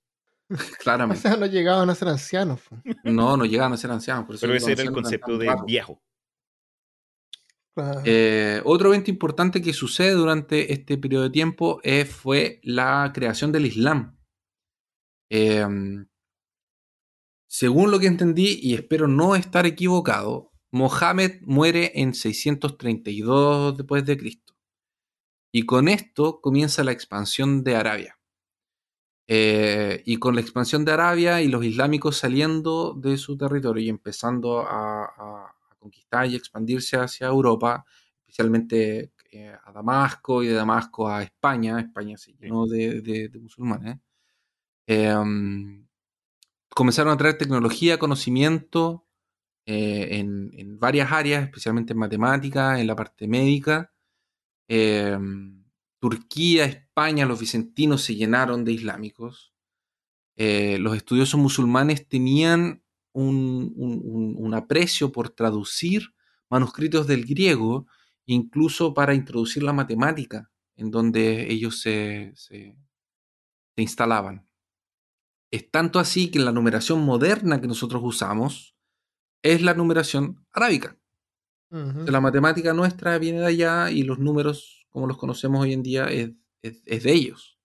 [0.51, 1.23] O claramente.
[1.23, 2.61] sea, no llegaban a ser ancianos.
[3.05, 4.27] No, no llegaban a ser ancianos.
[4.27, 5.65] Por eso Pero ese era el concepto de raros.
[5.67, 6.03] viejo.
[7.75, 8.01] Claro.
[8.05, 13.53] Eh, otro evento importante que sucede durante este periodo de tiempo eh, fue la creación
[13.53, 14.19] del Islam.
[15.31, 15.67] Eh,
[17.49, 24.17] según lo que entendí, y espero no estar equivocado, Mohammed muere en 632 después de
[24.17, 24.55] Cristo.
[25.53, 28.16] Y con esto comienza la expansión de Arabia.
[29.29, 33.89] Eh, y con la expansión de Arabia y los islámicos saliendo de su territorio y
[33.89, 37.85] empezando a, a- a conquistar y expandirse hacia Europa,
[38.21, 43.39] especialmente eh, a Damasco y de Damasco a España, España se llenó de, de- de
[43.41, 43.99] musulmanes,
[44.87, 45.15] eh,
[46.69, 49.07] comenzaron a traer tecnología, conocimiento
[49.67, 53.93] eh, en, en varias áreas, especialmente en matemáticas, en la parte médica.
[54.69, 55.19] Eh,
[56.01, 59.53] Turquía, España, los vicentinos se llenaron de islámicos.
[60.37, 62.83] Eh, los estudiosos musulmanes tenían
[63.13, 66.15] un, un- un- un aprecio por traducir
[66.51, 67.87] manuscritos del griego,
[68.27, 72.77] incluso para introducir la matemática, en donde ellos se, se-
[73.75, 74.49] se instalaban.
[75.51, 78.75] Es tanto así que la numeración moderna que nosotros usamos
[79.43, 80.99] es la numeración arábica.
[82.07, 86.07] La matemática nuestra viene de allá y los números, como los conocemos hoy en día,
[86.07, 86.31] es,
[86.69, 87.59] es- es de ellos.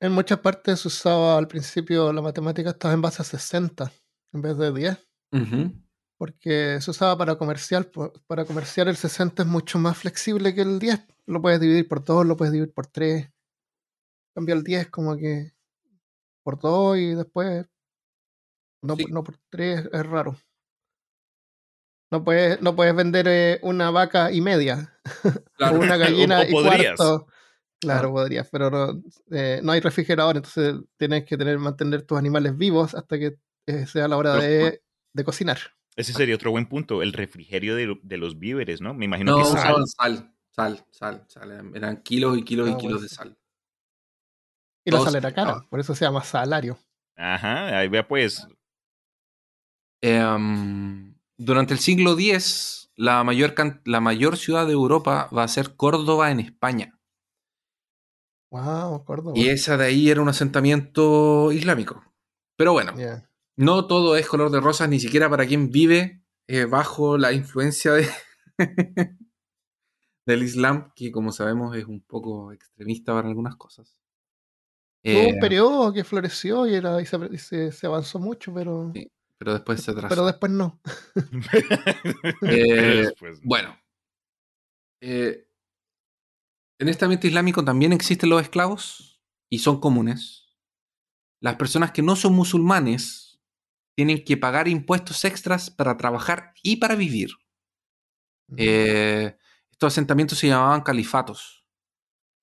[0.00, 3.92] En muchas partes se usaba al principio la matemática estaba en base a 60
[4.32, 4.98] en vez de 10,
[5.32, 5.72] Ujú.
[6.18, 7.90] porque se usaba para comercial.
[8.26, 11.00] Para comercial el 60 es mucho más flexible que el 10.
[11.26, 13.30] Lo puedes dividir por 2, lo puedes dividir por 3.
[14.34, 15.52] Cambia el 10 como que
[16.42, 17.66] por 2 y después
[18.82, 19.04] no, Sí.
[19.04, 20.36] por- no por 3 es raro.
[22.10, 24.98] No puedes, no puedes vender eh, una vaca y media
[25.56, 25.76] Claro.
[25.78, 25.96] o una
[26.36, 26.96] gallina O- o y podrías.
[26.96, 27.26] cuarto.
[27.82, 32.56] Claro, podrías, pero no, eh, no hay refrigerador, entonces tienes que tener, mantener tus animales
[32.56, 34.82] vivos hasta que eh, sea la hora Pero- de,
[35.14, 35.58] de cocinar.
[35.94, 38.94] Ese sería otro buen punto, el refrigerio de, de los víveres, ¿no?
[38.94, 39.74] Me imagino No, que sal.
[39.86, 41.70] sal, sal, sal, sal.
[41.74, 43.02] Eran- kilos y kilos y Ah, kilos bueno.
[43.02, 43.38] de sal.
[44.86, 46.78] Y la sal era cara, por eso se llama salario.
[47.16, 48.46] Ajá, ahí vea pues.
[50.00, 53.54] Em, durante el siglo X, la mayor,
[53.84, 56.98] la mayor ciudad de Europa va a ser Córdoba en España.
[58.52, 59.32] Wow, Córdoba.
[59.38, 62.04] Y esa de ahí era un asentamiento islámico.
[62.56, 62.92] Pero bueno,
[63.56, 67.92] no todo es color de rosas, ni siquiera para quien vive eh, bajo la influencia
[67.94, 68.06] de,
[70.26, 73.96] del Islam, que como sabemos es un poco extremista para algunas cosas.
[75.04, 78.52] Hubo Eh, un periodo que floreció y, era, y se, y se- se avanzó mucho,
[78.54, 80.08] pero, Sí, pero después se atrasó.
[80.14, 80.78] pero después no.
[82.42, 83.76] Eh, Después, Bueno,
[85.00, 85.48] eh,
[86.82, 89.20] en este ambiente islámico también existen los esclavos
[89.50, 90.56] y son comunes.
[91.40, 93.40] Las personas que no son musulmanes
[93.96, 97.30] tienen que pagar impuestos extras para trabajar y para vivir.
[98.56, 99.36] Eh,
[99.70, 101.64] estos asentamientos se llamaban califatos.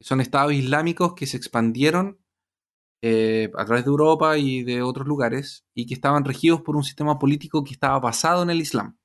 [0.02, 2.20] Son estados islámicos que se expandieron
[3.04, 6.84] eh, a través de Europa y de otros lugares y que estaban regidos por un
[6.84, 8.98] sistema político que estaba basado en el Islam.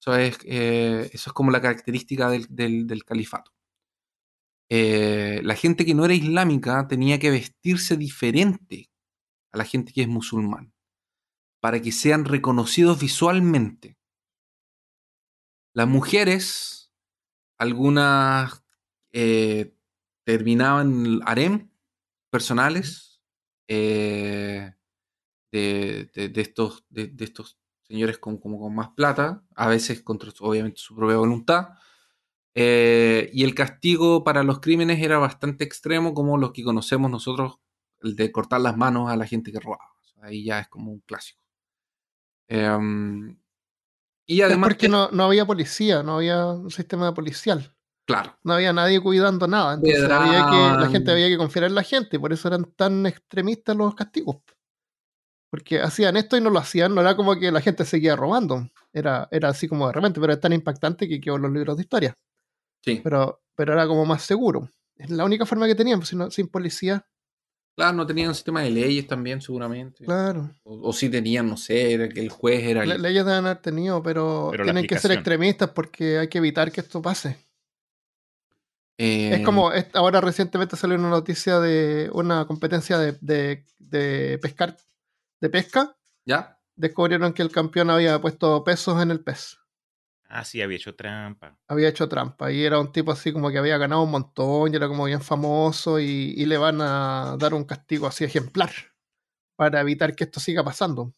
[0.00, 3.52] Eso es, eh, eso es como la característica del, del- del califato.
[4.70, 8.90] Eh, la gente que no era islámica tenía que vestirse diferente
[9.52, 10.72] a la gente que es musulmán
[11.60, 13.98] para que sean reconocidos visualmente.
[15.74, 16.90] Las mujeres,
[17.58, 18.64] algunas
[19.12, 19.74] eh,
[20.24, 21.70] terminaban harem
[22.30, 23.22] personales
[23.68, 24.74] eh,
[25.52, 30.02] de, de- de estos, de, de estos señores con, como con más plata, a veces
[30.02, 31.70] contra obviamente su propia voluntad.
[32.58, 37.58] Eh, y el castigo para los crímenes era bastante extremo, como los que conocemos nosotros,
[38.00, 39.92] el de cortar las manos a la gente que robaba.
[40.22, 41.38] Ahí ya es como un clásico.
[42.48, 43.36] Em,
[44.26, 47.76] y Es además, porque no, no había policía, no había un sistema policial.
[48.06, 49.74] claro, No había nadie cuidando nada.
[49.74, 52.16] Entonces había que, la gente había que confiar en la gente.
[52.16, 54.38] y Por eso eran tan extremistas los castigos.
[55.50, 56.94] Porque hacían esto y no lo hacían.
[56.94, 58.66] No era como que la gente seguía robando.
[58.94, 61.76] Era, era así como de repente, pero es tan impactante que quedó en los libros
[61.76, 62.16] de historia.
[62.86, 63.00] Sí.
[63.04, 64.70] Pero, pero era como más seguro.
[64.96, 67.06] Es la única forma que tenían, pues, si no- sin policía.
[67.76, 70.04] Claro, no tenían un sistema de leyes también, seguramente.
[70.06, 70.50] Claro.
[70.62, 73.44] O, o sí tenían, no sé, era que el juez era el- Le- leyes deben
[73.44, 77.36] haber tenido, pero, tienen que ser extremistas porque hay que evitar que esto pase.
[78.98, 84.38] eh, Es como, es- ahora recientemente salió una noticia de una competencia de, de- de
[84.40, 84.74] pescar,
[85.40, 85.94] de pesca.
[86.24, 86.58] ¿Ya?
[86.76, 89.58] Descubrieron que el campeón había puesto pesos en el pez.
[90.28, 91.56] Ah, sí, había hecho trampa.
[91.68, 92.50] Había hecho trampa.
[92.52, 95.20] Y era un tipo así como que había ganado un montón y era como bien
[95.22, 98.70] famoso y, y le van a dar un castigo así ejemplar
[99.56, 101.12] para evitar que esto siga pasando.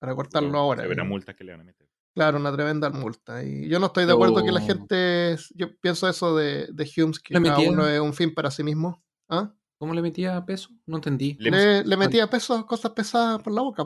[0.00, 0.84] Para cortarlo ahora.
[0.86, 1.88] Y- multa que le van a meter.
[2.14, 3.42] Claro, una tremenda multa.
[3.42, 5.36] Y yo no estoy de acuerdo que la Yo- gente.
[5.54, 9.02] Yo pienso eso de, de Humes, que cada uno es un fin para sí mismo.
[9.28, 9.52] ¿Ah?
[9.78, 10.68] ¿Cómo le metía peso?
[10.86, 11.36] No entendí.
[11.40, 13.84] Le- Le, le metía pesos, cosas pesadas por la boca.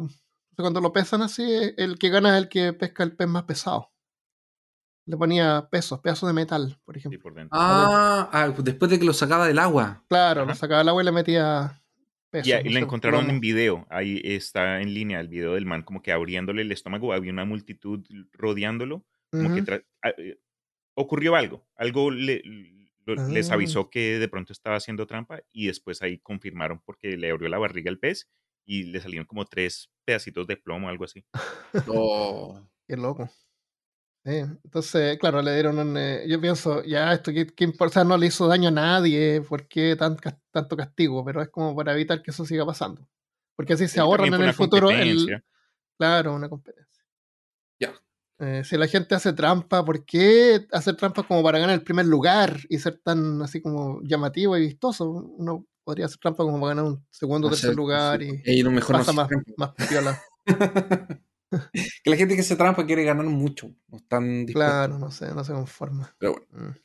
[0.56, 1.42] Cuando lo pesan así,
[1.76, 3.92] el que gana es el que pesca el pez más pesado.
[5.08, 7.20] Le ponía pesos, pedazos de metal, por Sí, ejemplo.
[7.20, 7.58] por dentro.
[7.58, 10.04] Ah, ah, después de que lo sacaba del agua.
[10.08, 10.50] Claro, Ajá.
[10.50, 11.82] lo sacaba del agua y le metía
[12.30, 12.46] pesos.
[12.46, 13.32] Y, y sé, encontraron plomo.
[13.34, 13.86] en video.
[13.88, 17.14] Ahí está en línea el video del man como que abriéndole el estómago.
[17.14, 19.02] Había una multitud rodeándolo.
[19.30, 19.70] Como que Ujú.
[19.70, 20.38] tra- ah, eh,
[20.94, 21.66] ocurrió algo.
[21.76, 22.42] Algo le-
[23.06, 23.54] lo- les Ah.
[23.54, 27.56] avisó que de pronto estaba haciendo trampa y después ahí confirmaron porque le abrió la
[27.58, 28.28] barriga al pez
[28.66, 31.24] y le salieron como tres pedacitos de plomo, algo así.
[31.96, 32.60] Oh.
[32.86, 33.30] Qué loco.
[34.24, 35.96] Sí, entonces, claro, le dieron un.
[35.96, 39.40] eh, yo pienso, ya, esto qué importa, o sea, no le hizo daño a nadie,
[39.40, 40.16] ¿por qué tan,
[40.50, 41.24] tanto castigo?
[41.24, 43.08] Pero es como para evitar que eso siga pasando.
[43.56, 44.90] Porque así se ahorran en el futuro.
[44.90, 45.42] El,
[45.96, 47.04] claro, una competencia.
[47.80, 47.92] Ya.
[48.38, 52.06] Eh, si la gente hace trampa, ¿por qué hacer trampa como para ganar el primer
[52.06, 55.08] lugar y ser tan así como llamativo y vistoso?
[55.10, 58.62] Uno podría hacer trampa como para ganar un segundo o tercer lugar sí, y y
[58.62, 60.22] uno mejor no pasa se más, más piola.
[62.04, 63.74] que la gente que se trampa quiere ganar mucho.
[63.88, 64.72] No están dispuestos.
[64.72, 66.14] Claro, no sé, no se conforma.
[66.18, 66.70] Pero bueno.
[66.70, 66.76] Mm.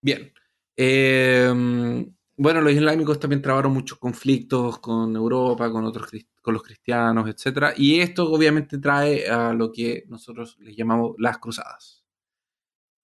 [0.00, 0.32] Bien.
[0.76, 2.04] Eh,
[2.36, 6.08] bueno, los islámicos también trabaron muchos conflictos con Europa, con otros
[6.42, 11.38] con los cristianos, etcétera, y esto obviamente trae a lo que nosotros les llamamos las
[11.38, 12.04] cruzadas.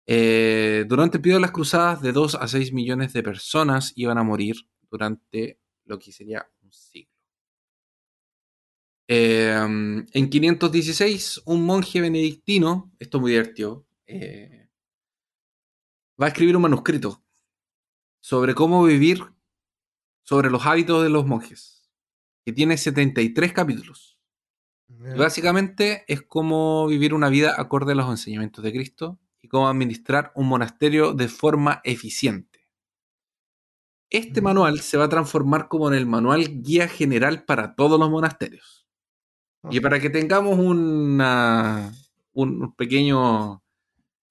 [0.05, 4.19] Eh, durante el periodo de las cruzadas, de 2 a 6 millones de personas iban
[4.19, 4.55] a morir
[4.89, 7.14] durante lo que sería un siglo.
[9.07, 14.67] Eh, en 516, un monje benedictino, esto es muy divertido, eh,
[16.21, 17.23] va a escribir un manuscrito
[18.19, 19.23] sobre cómo vivir,
[20.23, 21.89] sobre los hábitos de los monjes,
[22.45, 24.19] que tiene 73 capítulos.
[25.13, 29.67] Y básicamente es cómo vivir una vida acorde a los enseñamientos de Cristo y cómo
[29.67, 32.67] administrar un monasterio de forma eficiente.
[34.09, 34.45] Este Mm.
[34.45, 38.84] manual se va a transformar como en el manual guía general para todos los monasterios.
[39.71, 41.91] Y para que tengamos una-
[42.33, 43.61] un pequeño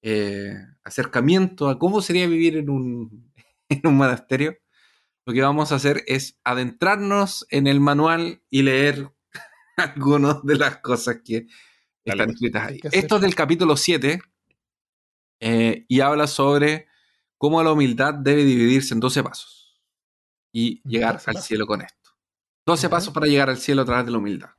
[0.03, 0.55] eh,
[0.85, 3.33] acercamiento a cómo sería vivir en un,
[3.69, 4.57] en un monasterio,
[5.27, 9.11] lo que vamos a hacer es adentrarnos en el manual y leer
[9.79, 11.47] algunas de las cosas que
[12.05, 12.35] Dale, están pues.
[12.37, 12.81] escritas ahí.
[12.93, 14.21] Esto es del capítulo 7.
[15.41, 16.87] eh, y habla sobre
[17.39, 19.81] cómo la humildad debe dividirse en 12 pasos
[20.53, 22.11] y llegar 12 al cielo con esto.
[22.67, 22.91] 12 Ya.
[22.91, 24.51] pasos para llegar al cielo a través de la humildad.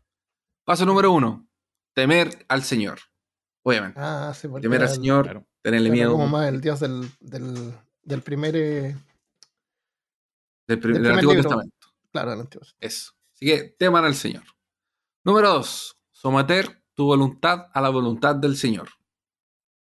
[0.65, 1.47] Paso número uno,
[1.93, 2.99] temer al Señor.
[3.63, 5.47] Obviamente, Ah, sí, porque temer al el- Señor, Claro.
[5.61, 8.95] tenerle miedo como más el dios del, del, del primer, eh,
[10.67, 11.49] del, pri- del del primer Antiguo libro.
[11.49, 11.87] Testamento.
[12.11, 12.67] claro, del antiguo.
[12.79, 13.11] Eso.
[13.33, 14.43] Así que teman al Señor.
[15.23, 18.89] Número dos, someter tu voluntad a la voluntad del Señor.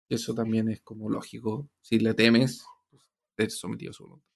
[0.09, 1.69] Eso también es como lógico.
[1.81, 3.03] Si le temes, pues,
[3.37, 4.27] eres sometido a su voluntad.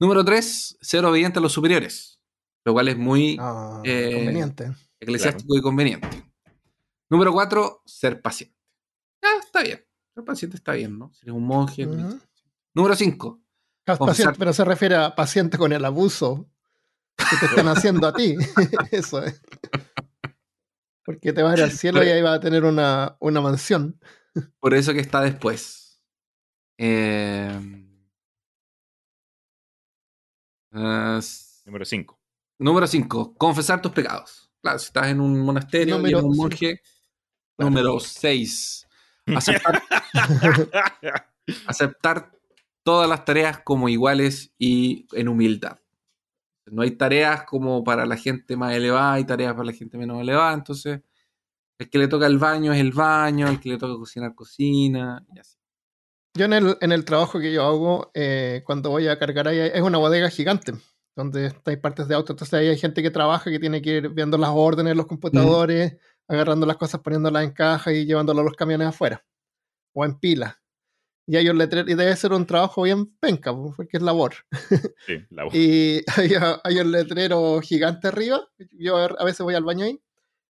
[0.00, 2.18] Número tres, ser obediente a los superiores.
[2.64, 4.72] Lo cual es muy Ah, Eh, conveniente.
[5.00, 6.08] Eclesiástico y conveniente.
[7.10, 8.56] Número cuatro, ser paciente.
[9.22, 9.84] Ah, está bien.
[10.14, 11.12] Ser paciente está bien, ¿no?
[11.12, 11.86] Si eres un monje.
[12.74, 13.42] Número cinco,
[13.84, 16.48] paciente, pero se refiere a paciente con el abuso
[17.16, 18.36] que te están haciendo a ti.
[18.90, 19.40] Eso es.
[21.04, 24.00] Porque te vas a ir al cielo y ahí vas a tener una, una mansión.
[24.58, 26.00] por eso que está después.
[26.78, 27.86] Eh,
[30.72, 31.20] ah,
[31.66, 32.20] Número 5.
[32.58, 33.34] Número 5.
[33.36, 34.43] Confesar tus pecados.
[34.64, 36.80] Claro, si estás en un monasterio y Número eres un monje.
[37.54, 37.70] Claro.
[37.70, 38.88] Número 6.
[39.26, 39.82] Aceptar,
[41.66, 42.32] aceptar
[42.82, 45.80] todas las tareas como iguales y en humildad.
[46.64, 50.18] No hay tareas como para la gente más elevada, hay tareas para la gente menos
[50.18, 50.54] elevada.
[50.54, 51.02] Entonces,
[51.78, 55.26] el que le toca el baño es el baño, el que le toca cocinar, cocina.
[55.34, 55.58] Y así.
[56.32, 59.58] Yo en el, en el trabajo que yo hago, eh, cuando voy a cargar ahí,
[59.58, 60.72] es una bodega gigante,
[61.16, 62.32] donde hay partes de auto.
[62.32, 65.96] Entonces ahí hay gente que trabaja, que tiene que ir viendo las órdenes, los computadores,
[66.28, 69.24] agarrando las cosas, poniéndolas en caja y llevándolas a los camiones afuera.
[69.92, 70.60] O en pila.
[71.26, 74.34] Y hay un letrero, y debe ser un trabajo bien penca, po, porque es labor.
[75.06, 75.54] Sí, la voz.
[75.54, 78.46] Y hay, hay un letrero gigante arriba.
[78.72, 80.02] Yo a veces voy al baño ahí.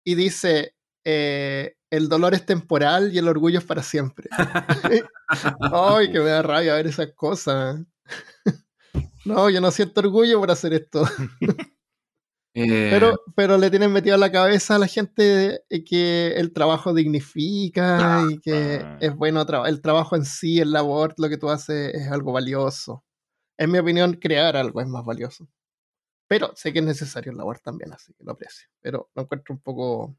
[0.03, 4.29] Y dice: eh, El dolor es temporal y el orgullo es para siempre.
[5.73, 7.81] Ay, que me da rabia ver esas cosas.
[9.25, 11.03] No, yo no siento orgullo por hacer esto.
[12.53, 16.93] Eh, Pero, pero le tienen metido a la cabeza a la gente que el trabajo
[16.93, 18.97] dignifica y que Ah.
[18.99, 22.33] es bueno tra- el trabajo en sí, el labor, lo que tú haces es algo
[22.33, 23.05] valioso.
[23.57, 25.47] En mi opinión, crear algo es más valioso.
[26.27, 28.67] Pero sé que es necesario el labor también, así que lo aprecio.
[28.81, 30.17] Pero lo encuentro un poco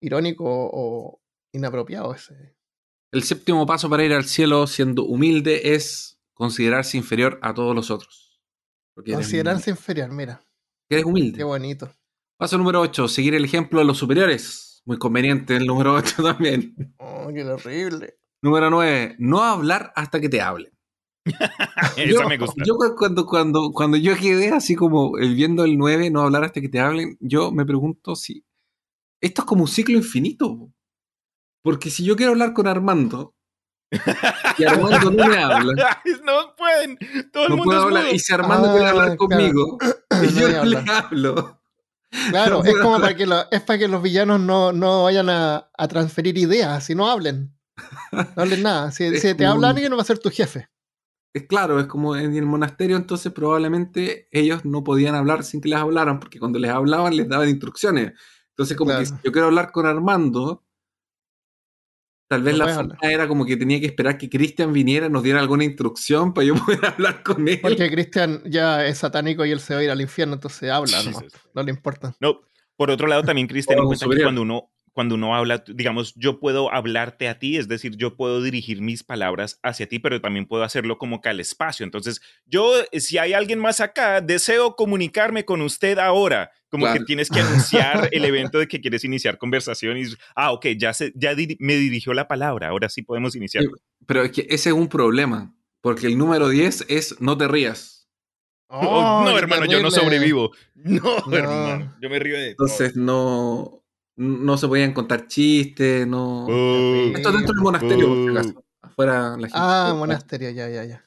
[0.00, 1.20] irónico o
[1.52, 2.56] inapropiado ese.
[3.12, 7.90] El séptimo paso para ir al cielo siendo humilde es considerarse inferior a todos los
[7.90, 8.40] otros.
[8.94, 10.40] Porque eres- Considerarse inferior, mira,
[10.88, 11.36] eres humilde.
[11.38, 11.90] qué bonito.
[12.38, 14.82] Paso número 8, seguir el ejemplo de los superiores.
[14.86, 16.94] Muy conveniente el número 8 también.
[16.98, 18.18] Oh, qué horrible.
[18.42, 20.72] Número 9, no hablar hasta que te hablen.
[21.26, 22.62] Esa yo, me gusta.
[22.64, 26.44] yo cu- cuando, cuando, cuando yo quedé así como el viendo el 9, no hablar
[26.44, 28.44] hasta que te hablen, yo me pregunto si
[29.20, 30.72] esto es como un ciclo infinito.
[31.62, 33.34] Porque si yo quiero hablar con Armando
[34.58, 36.98] y Armando no me habla, no pueden.
[37.32, 38.02] Todo el no mundo puedo es hablar.
[38.04, 38.14] mudo.
[38.14, 39.16] Y si Armando Ah, quiere hablar claro.
[39.16, 39.78] conmigo
[40.22, 40.84] y yo no le hablar.
[41.04, 41.60] hablo.
[42.30, 43.00] Claro, No es como hablar.
[43.10, 46.84] para que, lo- es para que los villanos no, no vayan a, a transferir ideas,
[46.84, 47.54] si no hablen.
[48.12, 48.90] No hablen nada.
[48.92, 50.68] Si, si te como habla un- alguien, no va a ser tu jefe.
[51.34, 55.68] Es claro, es como en el monasterio, entonces probablemente ellos no podían hablar sin que
[55.68, 58.12] les hablaran, porque cuando les hablaban les daban instrucciones.
[58.50, 60.64] Entonces, como que si yo quiero hablar con Armando,
[62.28, 62.98] tal vez No la hablar.
[63.02, 66.54] era como que tenía que esperar que Cristian viniera, nos diera alguna instrucción para yo
[66.66, 67.58] poder hablar con él.
[67.60, 71.02] Porque Cristian ya es satánico y él se va a ir al infierno, entonces habla,
[71.02, 71.18] ¿no?
[71.54, 72.14] No le importa.
[72.20, 72.40] No,
[72.76, 74.26] por otro lado, también, Chris, ten en O cuenta que superior.
[74.26, 78.42] cuando uno, cuando uno habla, digamos, yo puedo hablarte a ti, es decir, yo puedo
[78.42, 81.84] dirigir mis palabras hacia ti, pero también puedo hacerlo como que al espacio.
[81.84, 86.50] Entonces, yo, si hay alguien más acá, deseo comunicarme con usted ahora.
[86.70, 86.98] Como Claro.
[87.00, 90.02] que tienes que anunciar el evento de que quieres iniciar conversación y,
[90.36, 93.64] ah, ok, ya, se, ya diri- me dirigió la palabra, ahora sí podemos iniciar.
[93.64, 93.70] Sí.
[94.06, 97.94] Pero es que ese es un problema, porque el número 10 es no te rías.
[98.70, 99.90] Oh, no, hermano, yo no terrible.
[100.18, 100.50] sobrevivo.
[100.74, 101.36] No, No.
[101.36, 102.66] hermano, yo me río de todo.
[102.68, 103.77] Entonces no,
[104.18, 106.44] no se podían contar chistes, no...
[106.46, 108.64] Oh, Esto dentro del monasterio, por si acaso.
[108.82, 109.52] Afuera la gente...
[109.54, 111.04] Ah, monasterio, ya, ya, ya.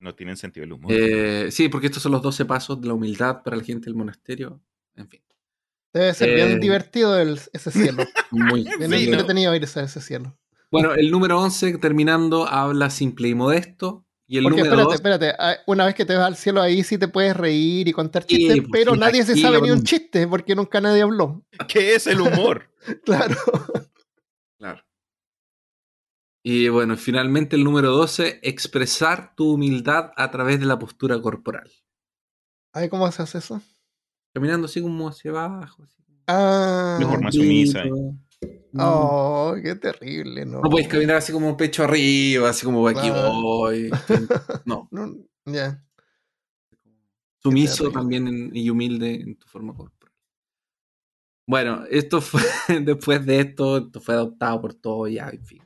[0.00, 0.90] no tienen sentido el humor.
[0.92, 3.94] Eh, sí, porque estos son los 12 pasos de la humildad para la gente del
[3.94, 4.60] monasterio.
[4.96, 5.20] En fin,
[5.92, 6.34] Debe ser Eh.
[6.34, 8.04] bien divertido el- ese cielo.
[8.30, 9.12] muy Bien Sí, ¿no?
[9.12, 10.36] entretenido irse a ese cielo.
[10.70, 14.04] Bueno, el número 11, terminando, habla simple y modesto.
[14.30, 15.36] Y el Porque número espérate, 2, espérate.
[15.38, 18.26] ah, Una vez que te vas al cielo, ahí sí te puedes reír y contar
[18.26, 21.42] chistes, pues, pero sí, nadie se sabe ni un chiste porque nunca nadie habló.
[21.68, 22.70] ¿Qué es el humor?
[23.04, 23.34] Claro.
[24.58, 24.82] claro.
[26.42, 31.70] Y bueno, finalmente el número 12, expresar tu humildad a través de la postura corporal.
[32.72, 33.60] Ay, ¿cómo se hace eso?
[34.32, 35.82] Caminando así como hacia abajo.
[35.82, 36.02] Así.
[36.28, 37.82] Ah, De forma sumisa.
[38.76, 40.60] Oh, qué terrible, ¿no?
[40.60, 43.90] No puedes caminar así como pecho arriba, así como aquí voy.
[44.66, 44.88] No.
[44.90, 45.16] No,
[45.46, 45.82] ya.
[47.42, 50.12] Sumiso también en- y humilde en tu forma corporal.
[51.46, 52.42] Bueno, esto fue
[52.82, 55.62] después de esto, esto fue adoptado por todos ya, en fin.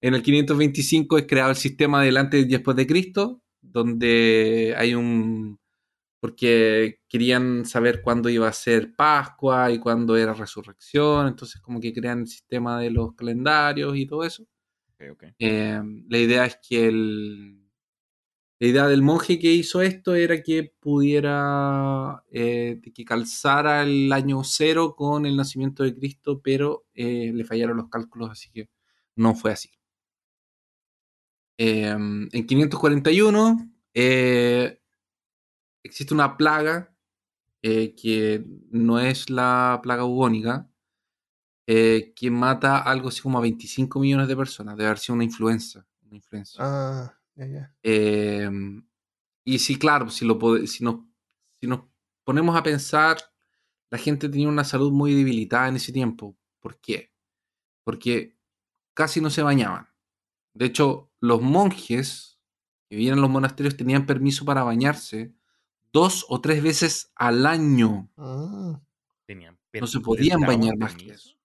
[0.00, 4.94] En el 525 es creado el sistema del antes y después de Cristo, donde hay
[4.94, 5.58] un...
[6.22, 11.92] porque querían saber cuándo iba a ser Pascua y cuándo era resurrección, entonces como que
[11.92, 14.46] crean el sistema de los calendarios y todo eso.
[15.40, 17.58] Eh, la idea es que el.
[18.60, 22.22] La idea del monje que hizo esto era que pudiera.
[22.30, 27.78] eh, que calzara el año cero con el nacimiento de Cristo, pero eh, le fallaron
[27.78, 28.70] los cálculos, así que
[29.16, 29.70] no fue así.
[31.58, 34.81] Eh, en 541 eh,
[35.82, 36.94] existe una plaga
[37.62, 40.68] eh, que no es la plaga bubónica,
[41.66, 44.76] eh, que mata algo así como a 25 millones de personas.
[44.76, 45.86] Debe haber sido una influenza.
[46.10, 46.20] Una.
[46.58, 47.76] Ah, ya, ya.
[47.82, 48.50] Eh,
[49.44, 50.96] y sí, claro, si, lo, si, nos,
[51.60, 51.82] si nos
[52.24, 53.18] ponemos a pensar,
[53.90, 56.36] la gente tenía una salud muy debilitada en ese tiempo.
[56.60, 57.12] ¿Por qué?
[57.84, 58.36] Porque
[58.94, 59.88] casi no se bañaban.
[60.54, 62.40] De hecho, los monjes
[62.88, 65.34] que vivían en los monasterios tenían permiso para bañarse
[65.92, 68.10] dos o tres veces al año.
[68.16, 68.80] Ah,
[69.26, 71.36] Tenían No se podían bañar más que eso.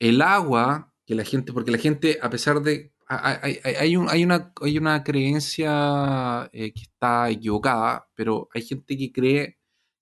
[0.00, 2.92] El agua, que la gente, porque la gente, a pesar de.
[3.06, 8.62] Hay, hay- hay un- hay una, hay una creencia eh, que está equivocada, pero hay
[8.62, 9.58] gente que cree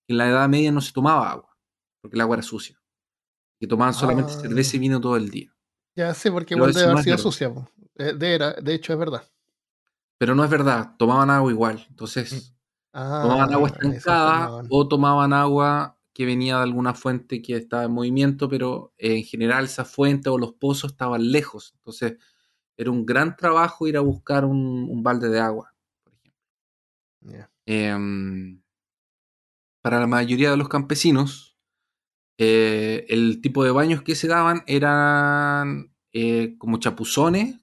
[0.07, 1.57] que en la Edad Media no se tomaba agua,
[2.01, 2.81] porque el agua era sucia.
[3.59, 4.41] Que tomaban solamente Ah.
[4.41, 5.53] cerveza y vino todo el día.
[5.97, 7.53] ya sé, porque igual debe haber sido sucia.
[7.95, 9.28] De, de era- de hecho, es verdad.
[10.21, 11.87] Pero no es verdad, tomaban agua igual.
[11.89, 12.55] Entonces,
[12.93, 14.66] Ah, tomaban agua estancada tomaban.
[14.71, 19.25] o tomaban agua que venía de alguna fuente que estaba en movimiento, pero eh, en
[19.25, 21.73] general esa fuente o los pozos estaban lejos.
[21.77, 22.18] Entonces
[22.77, 26.41] era un gran trabajo ir a buscar un, un balde de agua, por ejemplo.
[27.66, 28.61] Em,
[29.83, 31.57] para la mayoría de los campesinos,
[32.39, 37.60] eh, el tipo de baños que se daban eran eh, como chapuzones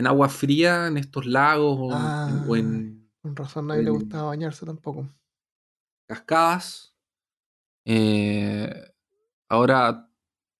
[0.00, 2.44] en agua fría en estos lagos o, Ah.
[2.48, 5.08] o en Con razón, nadie le gustaba bañarse tampoco.
[6.08, 6.94] cascadas.
[7.84, 8.72] Eh,
[9.48, 10.08] ahora,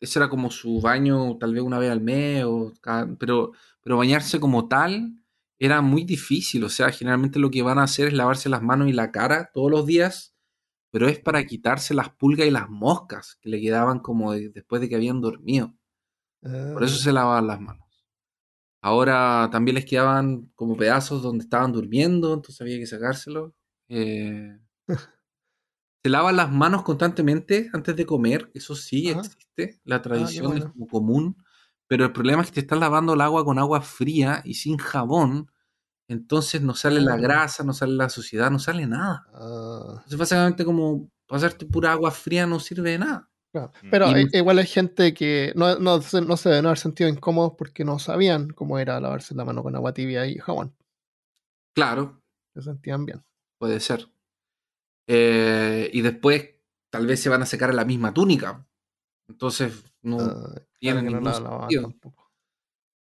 [0.01, 3.97] ese era como su baño tal vez una vez al mes, o cada- pero, pero
[3.97, 5.17] bañarse como tal
[5.59, 6.65] era muy difícil.
[6.65, 9.51] O sea, generalmente lo que van a hacer es lavarse las manos y la cara
[9.53, 10.35] todos los días,
[10.91, 14.81] pero es para quitarse las pulgas y las moscas que le quedaban como de- después
[14.81, 15.75] de que habían dormido.
[16.43, 17.87] Por eso Ah, se lavaban las manos.
[18.83, 23.53] Ahora también les quedaban como pedazos donde estaban durmiendo, entonces había que sacárselos.
[23.89, 24.59] Eh,
[26.03, 29.11] se lavan las manos constantemente antes de comer, eso sí Ajá.
[29.11, 30.73] existe, la tradición es bueno.
[30.73, 31.37] como común,
[31.87, 34.79] pero el problema es que te estás lavando el agua con agua fría y sin
[34.79, 35.51] jabón,
[36.09, 37.21] entonces no sale la Ah.
[37.21, 39.29] grasa, no sale la suciedad, no sale nada.
[39.33, 43.30] ah, Entonces básicamente como pasarte pura agua fría no sirve de nada.
[43.53, 43.73] Claro.
[43.83, 43.91] Mm.
[43.91, 47.09] Pero Y mus- igual hay gente que no, no, se- no se deben haber sentido
[47.09, 50.75] incómodos porque no sabían cómo era lavarse la mano con agua tibia y jabón.
[51.75, 52.21] Claro,
[52.55, 53.25] Se sentían bien.
[53.59, 54.09] Puede ser.
[55.09, 56.51] Eh, y después
[56.91, 58.67] tal vez se van a secar en la misma túnica.
[59.29, 61.83] Entonces no Ah, tiene claro que no ningún la lavaban sentido.
[61.83, 62.31] tampoco.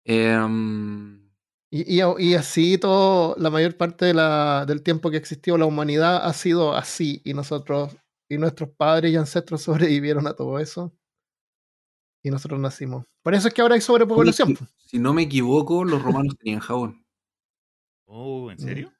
[0.04, 1.28] Em,
[1.70, 5.66] Y, y- y así todo, la mayor parte de la- del tiempo que existió la
[5.66, 7.20] humanidad ha sido así.
[7.24, 7.94] Y nosotros,
[8.28, 9.62] y nuestros padres y ancestros
[10.02, 10.92] sobrevivieron a todo eso.
[12.22, 13.06] Y nosotros nacimos.
[13.22, 14.56] Por eso es que ahora hay sobrepoblación.
[14.56, 17.04] si, si no me equivoco, los romanos tenían jabón.
[18.06, 18.60] Oh, ¿en Mm.
[18.60, 18.92] serio?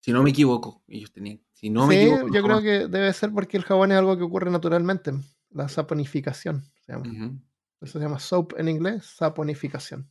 [0.00, 1.40] Si no me equivoco, ellos tenían.
[1.52, 3.98] Si no me sí, equivoco, los yo creo que debe ser porque el jabón es
[3.98, 5.12] algo que ocurre naturalmente.
[5.50, 7.38] La saponificación se llama.
[7.80, 10.10] Eso se llama soap en inglés, saponificación.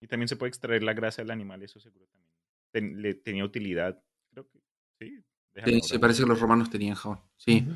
[0.00, 2.30] Y también se puede extraer la grasa del animal, eso seguro también.
[2.72, 4.02] Ten- le tenía utilidad.
[4.30, 4.60] Creo que
[4.98, 5.22] sí.
[5.54, 7.20] Déjame Sí, sí, parece que los romanos tenían jabón.
[7.36, 7.66] Sí,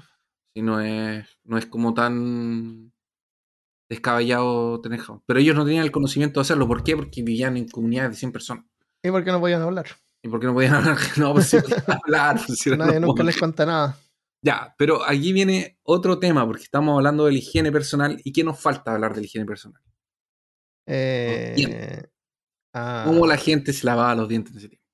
[0.54, 2.92] sí, no es, no es como tan
[3.88, 5.22] descabellado tener jabón.
[5.26, 6.66] Pero ellos no tenían el conocimiento de hacerlo.
[6.66, 6.96] ¿Por qué?
[6.96, 8.64] Porque vivían en comunidades de 100 personas.
[9.02, 9.86] ¿Y por qué no podían hablar?
[10.22, 10.96] ¿Y por qué no podían hablar?
[11.16, 12.40] No, pues sí podían hablar.
[12.46, 13.98] pues Nadie nunca les cuenta nada.
[14.42, 18.20] Ya, pero aquí viene otro tema, porque estamos hablando de la higiene personal.
[18.22, 19.82] ¿Y qué nos falta hablar de la higiene personal?
[20.86, 22.02] Eh,
[22.72, 24.86] ah, ¿Cómo la gente se lavaba los dientes en ese tiempo?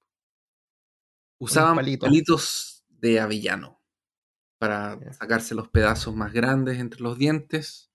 [1.38, 2.06] Usaban palito.
[2.06, 2.71] palitos
[3.02, 3.82] de avellano
[4.58, 7.92] para sacarse los pedazos más grandes entre los dientes,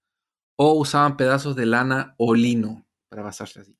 [0.58, 3.76] o usaban pedazos de lana o lino para pasarse así.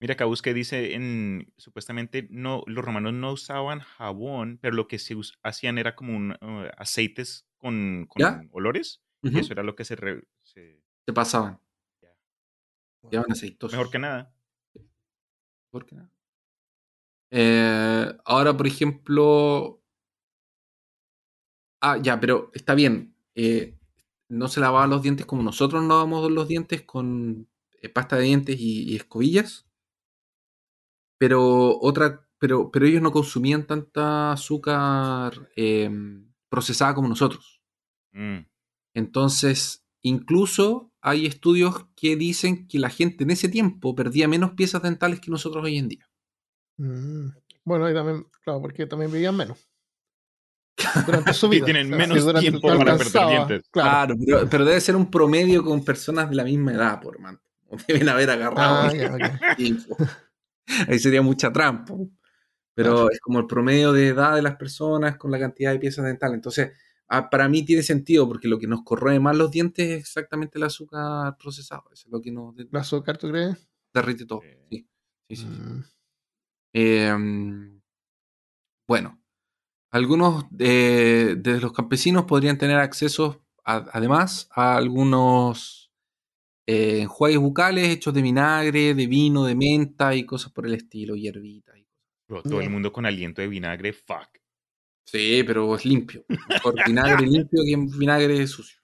[0.00, 4.98] Mira, acá busqué, dice, en, supuestamente no, los romanos no usaban jabón, pero lo que
[4.98, 9.84] se hacían era como un, uh, aceites con, con olores, y eso era lo que
[9.84, 10.82] se, re- se...
[11.06, 11.60] Se pasaban.
[13.10, 13.24] Ya.
[13.28, 13.76] Aceitosos.
[13.76, 14.34] Mejor que nada.
[15.72, 16.10] Mejor que nada.
[17.30, 19.82] Eh, ahora, por ejemplo.
[21.86, 23.14] Ah, ya, pero está bien.
[23.36, 23.78] eh,
[24.28, 27.48] no se lavaban los dientes como nosotros nos lavamos los dientes con
[27.80, 29.66] eh, pasta de dientes y, y escobillas.
[31.18, 32.22] Pero otra.
[32.38, 35.88] Pero, pero ellos no consumían tanta azúcar eh,
[36.50, 37.62] procesada como nosotros.
[38.12, 38.40] Mm.
[38.94, 44.82] Entonces, incluso hay estudios que dicen que la gente en ese tiempo perdía menos piezas
[44.82, 46.10] dentales que nosotros hoy en día.
[46.78, 47.28] Mm.
[47.64, 49.66] Bueno, y también, claro, porque también vivían menos.
[51.06, 51.64] Durante su Y vida.
[51.66, 53.68] tienen O sea, menos tiempo para perder dientes.
[53.70, 54.14] Claro.
[54.14, 57.40] Claro, pero, pero debe ser un promedio con personas de la misma edad, por man.
[57.88, 58.92] Deben haber agarrado Ah,
[59.56, 59.96] tiempo.
[60.88, 61.94] Ahí sería mucha trampa.
[62.74, 66.04] Pero es como el promedio de edad de las personas con la cantidad de piezas
[66.04, 66.34] dentales.
[66.34, 66.72] Entonces,
[67.08, 70.58] ah, para mí tiene sentido, porque lo que nos corroe más los dientes es exactamente
[70.58, 71.84] el azúcar procesado.
[71.90, 73.66] Eso es lo que nos de- ¿El azúcar, tú crees?
[73.94, 74.42] derrite todo.
[74.42, 74.48] Sí.
[74.70, 74.86] Sí,
[75.28, 75.46] sí, sí, sí.
[75.46, 75.84] Mm.
[76.74, 77.80] Eh,
[78.86, 79.18] bueno,
[79.90, 85.90] algunos de, de los campesinos podrían tener acceso, a- además, a algunos
[86.66, 91.14] eh, enjuagues bucales hechos de vinagre, de vino, de menta y cosas por el estilo,
[91.16, 91.76] hierbitas.
[91.78, 91.86] y
[92.42, 94.28] todo el mundo con aliento de vinagre, fuck.
[95.06, 96.24] Sí, pero es limpio.
[96.48, 98.80] Mejor vinagre limpio que vinagre sucio.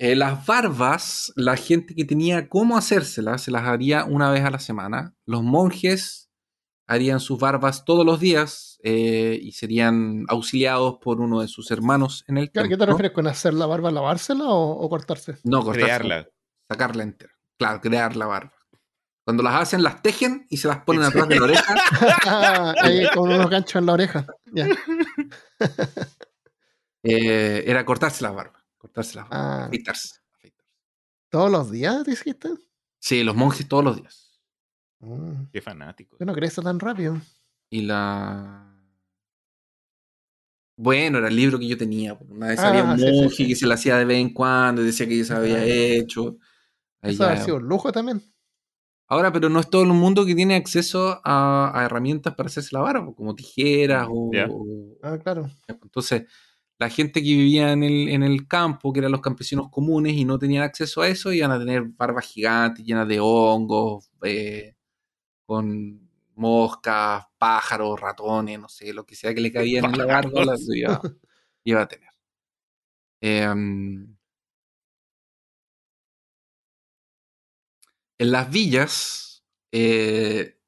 [0.00, 4.50] Eh, las barbas, la gente que tenía cómo hacérselas, se las haría una vez a
[4.50, 5.14] la semana.
[5.26, 6.30] Los monjes
[6.86, 12.24] harían sus barbas todos los días eh, y serían auxiliados por uno de sus hermanos
[12.26, 12.86] en el ¿Qué, qué te templo.
[12.86, 13.90] refieres con hacer la barba?
[13.90, 15.38] ¿Lavársela o, o cortarse?
[15.44, 16.28] No, cortársela, Crearla.
[16.68, 17.32] sacarla entera.
[17.58, 18.52] Claro, crear la barba.
[19.24, 21.74] Cuando las hacen, las tejen y se las ponen atrás de la oreja.
[22.82, 24.26] Ahí con unos ganchos en la oreja.
[24.52, 24.66] Ya.
[27.04, 28.64] Eh, era cortarse la barba.
[28.78, 29.36] Cortarse la barba.
[29.36, 30.70] Ah, Afeitarse, afeitarse.
[31.30, 32.50] ¿Todos los días dijiste?
[33.00, 34.21] Sí, los monjes todos los días.
[35.02, 35.46] Mm.
[35.52, 36.18] Qué fanáticos.
[36.18, 37.18] Yo no crece tan rápido.
[37.70, 38.68] Y la.
[40.76, 42.16] Bueno, era el libro que yo tenía.
[42.18, 43.48] pues, Una vez había Ah, un sí, sí, monje sí.
[43.48, 45.64] que se la hacía de vez en cuando y decía que ya se había Ah.
[45.66, 46.38] hecho.
[47.02, 48.22] Ahí Eso ha sido un lujo también.
[49.08, 52.70] Ahora, pero no es todo el mundo que tiene acceso a, a herramientas para hacerse
[52.72, 54.30] la barba, pues, como tijeras o,
[55.02, 55.50] Ah, claro.
[55.68, 56.24] Entonces,
[56.78, 60.24] la gente que vivía en el, en el campo, que eran los campesinos comunes y
[60.24, 64.74] no tenían acceso a eso, iban a tener barbas gigantes llenas de hongos, eh,
[65.52, 70.66] con moscas, pájaros, ratones, no sé, lo que sea que le cabía en la las
[70.74, 70.98] iba,
[71.62, 72.08] iba a tener.
[73.20, 74.16] Em,
[78.18, 80.58] en las villas eh,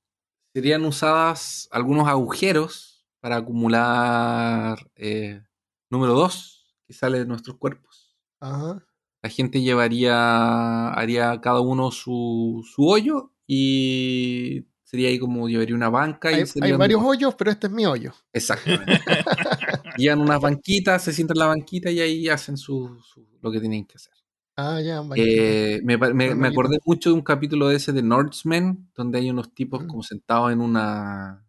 [0.52, 5.43] serían usadas algunos agujeros para acumular eh,
[5.89, 8.19] número 2 que sale de nuestros cuerpos.
[8.39, 8.85] Ajá.
[9.23, 15.89] La gente llevaría, haría cada uno su, su hoyo y sería ahí como llevaría una
[15.90, 16.31] banca.
[16.31, 18.12] y Hay, varios hoyos, pero este es mi hoyo.
[18.32, 18.93] Exactamente.
[19.98, 23.61] Llevan unas banquitas, se sientan en la banquita y ahí hacen su, su- lo que
[23.61, 24.12] tienen que hacer.
[24.56, 25.02] Ah, ya.
[25.16, 29.28] Eh, me, me- me acordé mucho de un capítulo de ese de Norsemen, donde hay
[29.31, 29.86] unos tipos Mm.
[29.89, 31.44] como sentados en una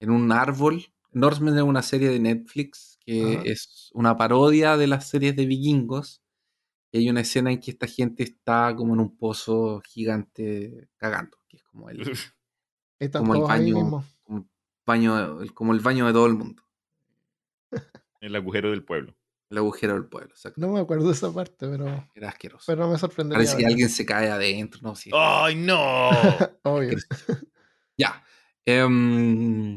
[0.00, 0.84] en un árbol.
[1.12, 6.22] Norsemen es una serie de Netflix que es una parodia de las series de vikingos.
[6.92, 11.38] Y hay una escena en que esta gente está como en un pozo gigante cagando,
[11.52, 12.00] que es como el,
[12.98, 14.04] Están como el ahí baño, mismo.
[14.24, 14.44] como el
[14.86, 16.62] baño, el- como el baño de todo el mundo,
[18.20, 19.14] El agujero del pueblo.
[19.50, 20.60] el agujero del pueblo, exacto.
[20.60, 22.64] No me acuerdo de esa parte, pero, Era asqueroso.
[22.66, 23.38] pero me sorprendería.
[23.38, 25.10] Parece que alguien se cae adentro, no, sí.
[25.14, 26.08] ¡Ay, no!
[26.64, 26.96] Obvio.
[27.98, 28.24] Ya.
[28.64, 29.74] Em,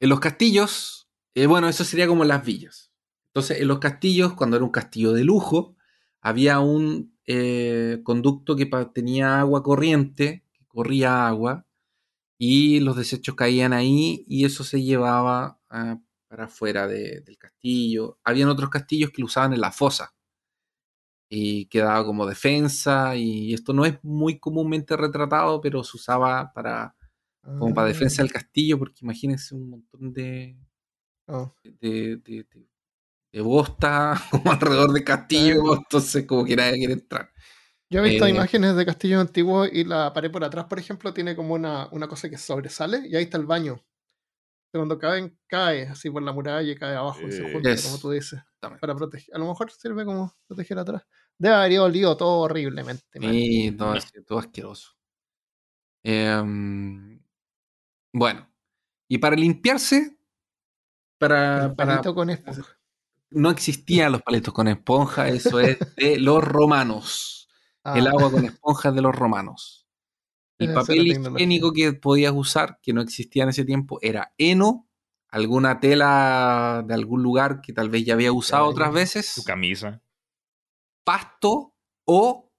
[0.00, 2.90] en los castillos, eh, bueno, eso sería como las villas.
[3.26, 5.76] Entonces, en los castillos, cuando era un castillo de lujo,
[6.24, 11.66] había un eh, conducto que tenía agua corriente, que corría agua,
[12.38, 18.18] y los desechos caían ahí y eso se llevaba ah, para afuera de- del castillo.
[18.24, 20.14] Habían otros castillos que lo usaban en la fosa
[21.28, 26.94] y quedaba como defensa y esto no es muy comúnmente retratado, pero se usaba para
[27.58, 30.56] como para defensa del castillo porque imagínense un montón de
[31.26, 31.54] Ah, oh.
[31.62, 32.46] de, de,
[33.34, 37.30] de- de bosta como alrededor del castillo, entonces como que nadie quiere entrar.
[37.90, 41.12] Yo he visto Eh, imágenes de castillos antiguos y la pared por atrás, por ejemplo,
[41.14, 43.80] tiene como una, una cosa que sobresale y ahí está el baño.
[44.72, 47.84] Cuando caen, cae así por la muralla y cae abajo y se Eh, junta, Yes.
[47.84, 48.40] como tú dices,
[48.80, 49.34] para proteger.
[49.34, 51.02] A lo mejor sirve como proteger atrás.
[51.38, 53.04] Debe haber olido todo horriblemente.
[53.20, 53.94] Sí, todo,
[54.26, 54.92] todo asqueroso.
[56.04, 57.20] Em,
[58.12, 58.48] bueno,
[59.08, 60.18] y para limpiarse,
[61.18, 62.64] para, para con esponja.
[63.34, 67.48] No existían los palitos con esponja, eso es de los romanos.
[67.92, 69.86] El Ah, agua con esponja es de los romanos.
[70.58, 74.88] El Esa papel higiénico que podías usar, que no existía en ese tiempo, era heno,
[75.28, 80.00] alguna tela de algún lugar que tal vez ya había usado otras veces, Tu camisa.
[81.04, 81.74] pasto
[82.04, 82.50] o,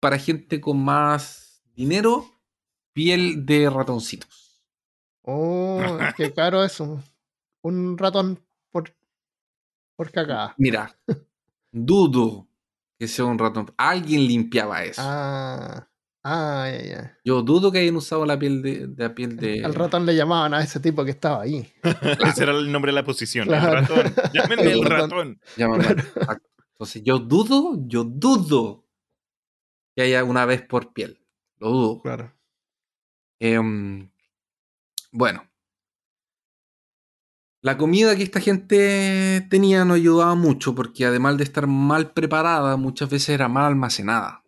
[0.00, 2.26] para gente con más dinero,
[2.92, 4.64] piel de ratoncitos.
[5.24, 5.82] Oh,
[6.16, 7.02] qué caro eso.
[7.62, 8.44] Un ratón
[10.02, 10.54] por, cagada.
[10.58, 10.96] Mira,
[11.70, 12.48] dudo
[12.98, 13.72] que sea un ratón.
[13.76, 15.02] Alguien limpiaba eso.
[15.04, 15.88] Ah,
[16.24, 17.18] ah, ya, ya.
[17.24, 19.64] Yo dudo que hayan usado la piel de, de la piel de.
[19.64, 21.72] Al ratón le llamaban a ese tipo que estaba ahí.
[22.26, 23.46] Ese era el nombre de la posición.
[23.46, 23.78] Claro.
[23.78, 24.14] El ratón.
[24.32, 25.40] Llámenme el El ratón.
[25.56, 26.48] Exacto.
[26.72, 28.88] Entonces, yo dudo, yo dudo
[29.94, 31.24] que haya una vez por piel.
[31.58, 32.02] Lo dudo.
[32.02, 32.32] Claro.
[33.40, 34.10] Em,
[35.12, 35.51] bueno.
[37.64, 42.76] La comida que esta gente tenía no ayudaba mucho porque además de estar mal preparada,
[42.76, 44.44] muchas veces era mal almacenada.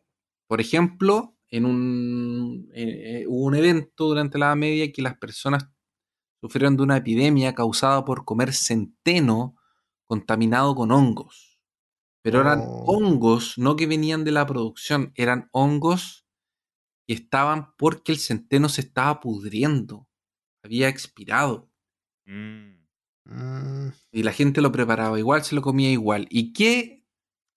[0.49, 5.17] Por ejemplo, en un, eh, eh, hubo un evento durante la Edad Media que las
[5.17, 5.69] personas
[6.41, 9.57] sufrieron de una epidemia causada por comer centeno
[10.07, 11.61] contaminado con hongos.
[12.23, 12.85] Pero eran Oh.
[12.87, 16.27] hongos, no que venían de la producción, eran hongos
[17.07, 20.09] que estaban porque el centeno se estaba pudriendo,
[20.65, 21.71] había expirado.
[22.27, 22.84] Mm.
[23.25, 26.27] Mm, Y la gente lo preparaba igual, se lo comía igual.
[26.31, 27.05] ¿Y qué,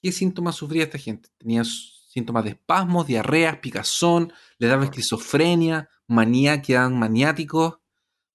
[0.01, 1.29] qué síntomas sufría esta gente?
[1.37, 7.79] Tenía síntomas de espasmos, diarreas, picazón, le daba esquizofrenia, manía, quedaban maniáticos,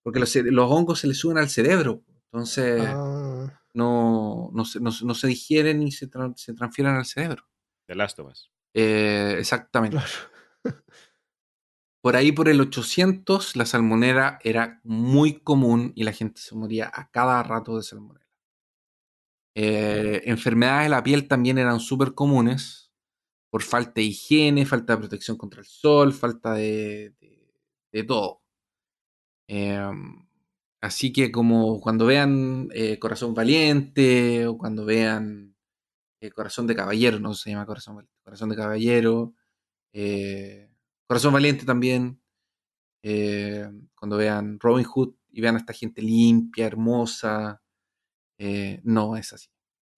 [0.03, 0.37] porque los,
[0.71, 2.03] hongos se les suben al cerebro.
[2.33, 6.95] Entonces ah, no, no, se, no, se- no se digieren ni se, tran- se transfieren
[6.95, 7.45] al cerebro.
[8.19, 8.51] Of Us.
[8.75, 9.97] Eh, exactamente.
[9.97, 10.13] claro.
[12.03, 16.91] Por ahí, por el 800, la salmonera era muy común y la gente se moría
[16.93, 18.27] a cada rato de salmonera.
[19.55, 22.91] Eh, enfermedades de la piel también eran súper comunes
[23.51, 27.15] por falta de higiene, falta de protección contra el sol, falta de,
[27.93, 28.43] de- todo.
[29.49, 29.79] Eh,
[30.81, 35.57] así que como cuando vean eh, Corazón Valiente o cuando vean
[36.21, 39.35] eh, Corazón de Caballero, no se llama Corazón Valiente, Corazón de Caballero,
[41.13, 42.21] Corazón Valiente también,
[43.03, 47.63] eh, cuando vean Robin Hood y vean a esta gente limpia, hermosa,
[48.39, 49.49] eh, no es así,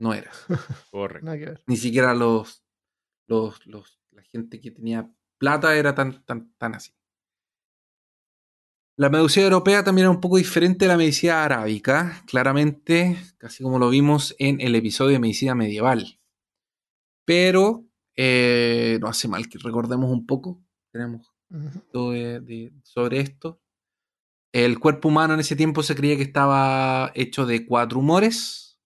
[0.01, 0.31] no era.
[0.91, 1.27] Correcto.
[1.67, 2.65] Ni siquiera los,
[3.29, 6.93] los, los- la gente que tenía plata era tan, tan, tan así.
[8.97, 13.79] La medicina europea también era un poco diferente a la medicina arábica, claramente, casi como
[13.79, 16.19] lo vimos en el episodio de medicina medieval.
[17.25, 17.87] Pero
[18.17, 20.63] eh, no hace mal que recordemos un poco,
[20.95, 21.33] tenemos
[21.93, 23.61] de- de- sobre esto.
[24.53, 28.79] El cuerpo humano en ese tiempo se creía que estaba hecho de cuatro humores,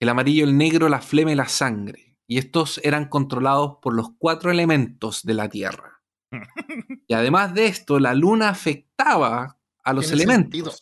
[0.00, 2.16] el amarillo, el negro, la flema y la sangre.
[2.28, 6.00] Y estos eran controlados por los cuatro elementos de la Tierra.
[7.08, 10.42] Y además de esto, la luna afectaba a los elementos.
[10.44, 10.72] sentido.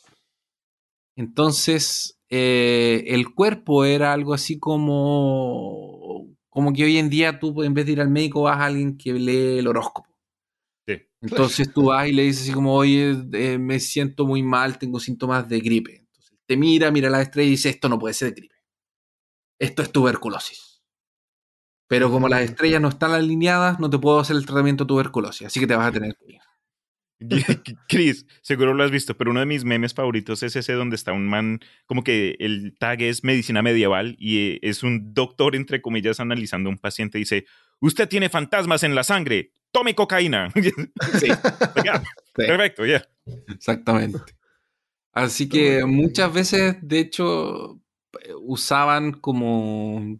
[1.17, 7.75] Entonces, eh, el cuerpo era algo así como, como que hoy en día tú en
[7.75, 10.06] vez de ir al médico vas a alguien que lee el horóscopo.
[11.31, 15.01] Entonces tú vas y le dices así como, oye, eh, me siento muy mal, tengo
[15.01, 15.97] síntomas de gripe.
[15.97, 18.57] Entonces te mira, mira la estrella y dice, esto no puede ser de gripe.
[19.59, 20.83] Esto es tuberculosis.
[21.89, 25.47] Pero como las estrellas no están alineadas, no te puedo hacer el tratamiento de tuberculosis,
[25.47, 26.41] así que te vas a tener que ir.
[27.89, 31.13] Chris, seguro lo has visto, pero uno de mis memes favoritos es ese donde está
[31.13, 35.81] un man, como que el tag es medicina medieval y eh, es un doctor, entre
[35.81, 37.19] comillas, analizando a un paciente.
[37.19, 37.47] Dice,
[37.81, 40.49] usted tiene fantasmas en la sangre, tome cocaína.
[41.21, 41.29] Sí.
[42.35, 43.03] Perfecto, ya.
[43.49, 44.19] Exactamente.
[45.13, 47.81] Así que muchas veces, de hecho,
[48.43, 50.19] usaban como...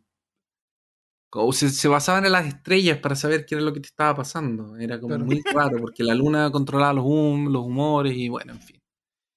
[1.31, 4.15] como se, se basaban en las estrellas para saber qué era lo que te estaba
[4.15, 4.77] pasando.
[4.77, 5.25] Era como Claro.
[5.27, 8.81] muy raro, porque la luna controlaba los, hum- los humores y bueno, en fin.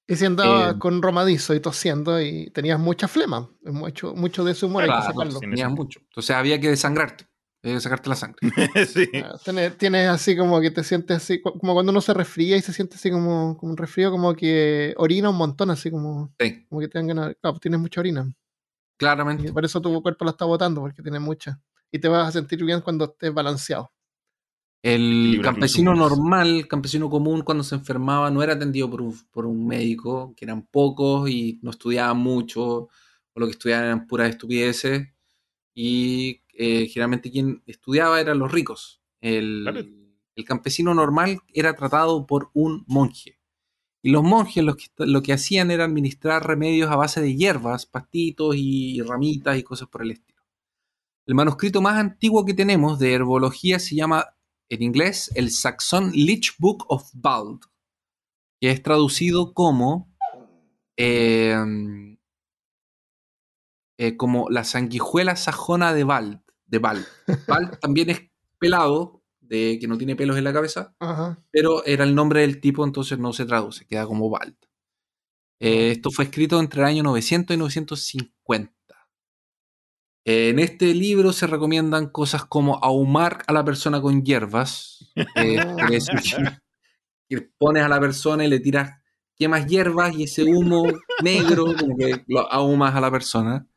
[0.08, 4.54] Y si andabas Eh, con romadizo y tosiendo y tenías mucha flema, mucho, mucho de
[4.54, 5.40] ese humor hay que Claro, sacarlo.
[5.40, 6.00] Tenías mucho.
[6.02, 7.26] Entonces había que desangrarte,
[7.62, 8.40] que sacarte la sangre.
[8.88, 9.10] sí.
[9.24, 12.62] Ah, Tienes, tienes así como que te sientes así, como cuando uno se resfría y
[12.62, 16.66] se siente así como, como un resfrío, como que orina un montón, así como, Sí,
[16.68, 17.36] como que te dan ganas.
[17.42, 18.26] Claro, pues tienes mucha orina.
[18.28, 19.54] Y claramente.
[19.54, 21.60] por eso tu cuerpo la está botando, porque tiene mucha.
[21.92, 23.92] Y te vas a sentir bien cuando estés balanceado.
[24.82, 29.46] El campesino normal, el campesino común, cuando se enfermaba, no era atendido por un, por
[29.46, 32.90] un médico, que eran pocos y no estudiaban mucho, o
[33.36, 35.10] lo que estudiaban eran puras estupideces.
[35.74, 39.02] Y eh, generalmente quien estudiaba eran los ricos.
[39.22, 39.80] El, Claro.
[40.36, 43.40] el campesino normal era tratado por un monje.
[44.04, 47.86] Y los monjes lo que, lo que hacían era administrar remedios a base de hierbas,
[47.86, 50.42] pastitos y ramitas y cosas por el estilo.
[51.26, 54.26] El manuscrito más antiguo que tenemos de herbología se llama
[54.70, 57.62] en inglés el Saxon Leech Book of Bald,
[58.60, 60.14] que es traducido como,
[60.98, 62.18] em,
[63.98, 66.42] eh, como la sanguijuela sajona de Bald.
[66.70, 67.06] De Bald.
[67.48, 68.22] Bald también es
[68.60, 71.40] pelado, de que no tiene pelos en la cabeza, Ajá.
[71.52, 74.56] pero era el nombre del tipo, entonces no se traduce, queda como Bald.
[75.60, 78.74] Eh, esto fue escrito entre el año 900 y 950.
[80.26, 85.12] En este libro se recomiendan cosas como ahumar a la persona con hierbas.
[85.36, 86.00] eh, que-
[87.30, 88.92] que pones a la persona y le tiras
[89.36, 90.84] quemas hierbas y ese humo
[91.24, 93.68] negro como que lo ahumas a la persona.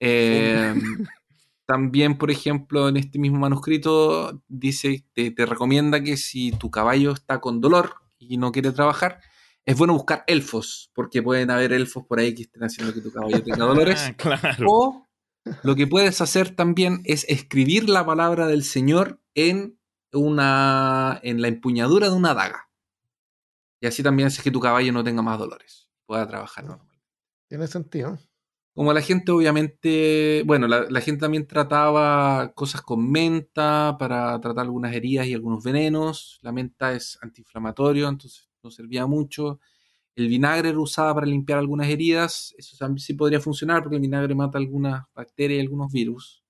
[0.00, 0.74] Eh,
[1.68, 7.12] también, por ejemplo, en este mismo manuscrito dice, te, te recomienda que si tu caballo
[7.12, 9.20] está con dolor y no quiere trabajar,
[9.66, 13.12] es bueno buscar elfos, porque pueden haber elfos por ahí que estén haciendo que tu
[13.12, 14.00] caballo tenga dolores.
[14.02, 14.66] Ah, claro.
[14.66, 15.06] O
[15.62, 19.78] lo que puedes hacer también es escribir la palabra del Señor en
[20.10, 22.70] una en la empuñadura de una daga.
[23.82, 26.98] Y así también haces que tu caballo no tenga más dolores, pueda trabajar normal.
[27.46, 28.18] Tiene sentido.
[28.78, 34.94] Como la gente obviamente, bueno, la, gente también trataba cosas con menta para tratar algunas
[34.94, 36.38] heridas y algunos venenos.
[36.42, 39.58] La menta es antiinflamatorio, entonces no servía mucho.
[40.14, 42.54] El vinagre era usado para limpiar algunas heridas.
[42.56, 46.44] Eso sí podría funcionar porque el vinagre mata algunas bacterias y algunos virus.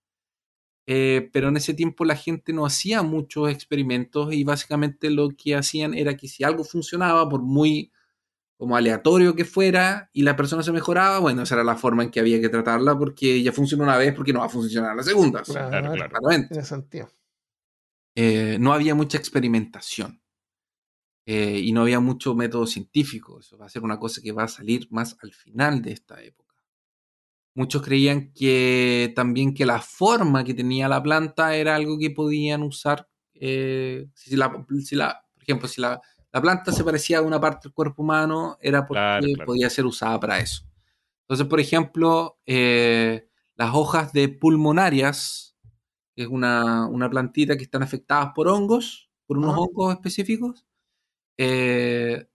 [0.86, 5.54] Eh, pero en ese tiempo la gente no hacía muchos experimentos y básicamente lo que
[5.54, 7.90] hacían era que si algo funcionaba, por muy
[8.58, 12.10] como aleatorio que fuera, y la persona se mejoraba, bueno, esa era la forma en
[12.10, 15.02] que había que tratarla porque ya funcionó una vez porque no va a funcionar la
[15.04, 15.42] segunda.
[15.42, 16.10] Claro, Claro, claro.
[16.18, 17.08] Claramente Tiene sentido.
[18.16, 20.20] eh, no había mucha experimentación
[21.26, 23.38] eh, y no había mucho método científico.
[23.40, 26.20] Eso va a ser una cosa que va a salir más al final de esta
[26.22, 26.54] época.
[27.54, 32.62] Muchos creían que también que la forma que tenía la planta era algo que podían
[32.62, 33.08] usar.
[33.40, 34.50] eh, si la,
[34.82, 36.00] si la- por ejemplo, si la,
[36.38, 39.46] la planta se parecía a una parte del cuerpo humano, era porque Claro, claro.
[39.46, 40.62] podía ser usada para eso.
[41.22, 45.56] Entonces, por ejemplo, eh, las hojas de pulmonarias,
[46.14, 50.64] que es una, una plantita que están afectadas por hongos, por unos hongos específicos,
[51.36, 52.28] eh,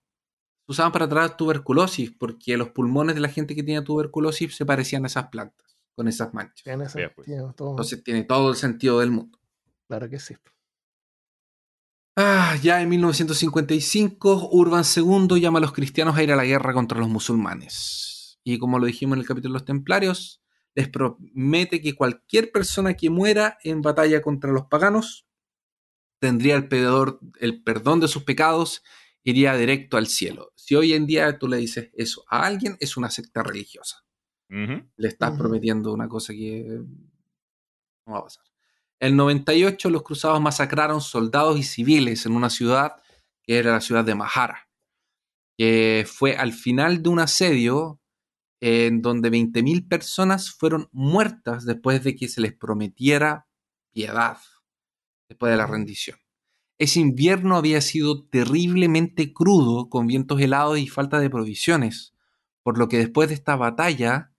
[0.66, 4.66] se usaban para tratar tuberculosis, porque los pulmones de la gente que tenía tuberculosis se
[4.66, 6.64] parecían a esas plantas, con esas manchas.
[6.64, 6.86] Tiene
[7.16, 7.26] pues.
[7.26, 7.54] sentido.
[7.56, 7.70] todo.
[7.70, 9.40] Entonces tiene todo el sentido del mundo.
[9.88, 10.36] Claro que sí.
[12.16, 16.74] Ah, ya en 1955, Urban II llama a los cristianos a ir a la guerra
[16.74, 18.40] contra los musulmanes.
[18.44, 20.42] Y como lo dijimos en el capítulo de los templarios,
[20.76, 25.26] les promete que cualquier persona que muera en batalla contra los paganos
[26.20, 28.84] tendría el, pedor- el perdón de sus pecados,
[29.24, 30.52] iría directo al cielo.
[30.56, 34.06] Si hoy en día tú le dices eso a alguien, es una secta religiosa.
[34.98, 36.64] Le estás prometiendo una cosa que
[38.06, 38.44] no va a pasar.
[39.04, 43.02] En 98 los cruzados masacraron soldados y civiles en una ciudad
[43.42, 44.70] que era la ciudad de Mahara,
[45.58, 48.00] que fue al final de un asedio
[48.62, 53.46] en donde 20.000 personas fueron muertas después de que se les prometiera
[53.92, 54.38] piedad,
[55.28, 56.18] después de la rendición.
[56.78, 62.14] Ese invierno había sido terriblemente crudo, con vientos helados y falta de provisiones,
[62.62, 64.32] por lo que después de esta batalla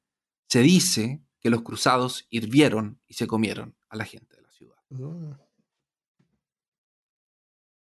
[0.49, 4.34] se dice que los cruzados hirvieron y se comieron a la gente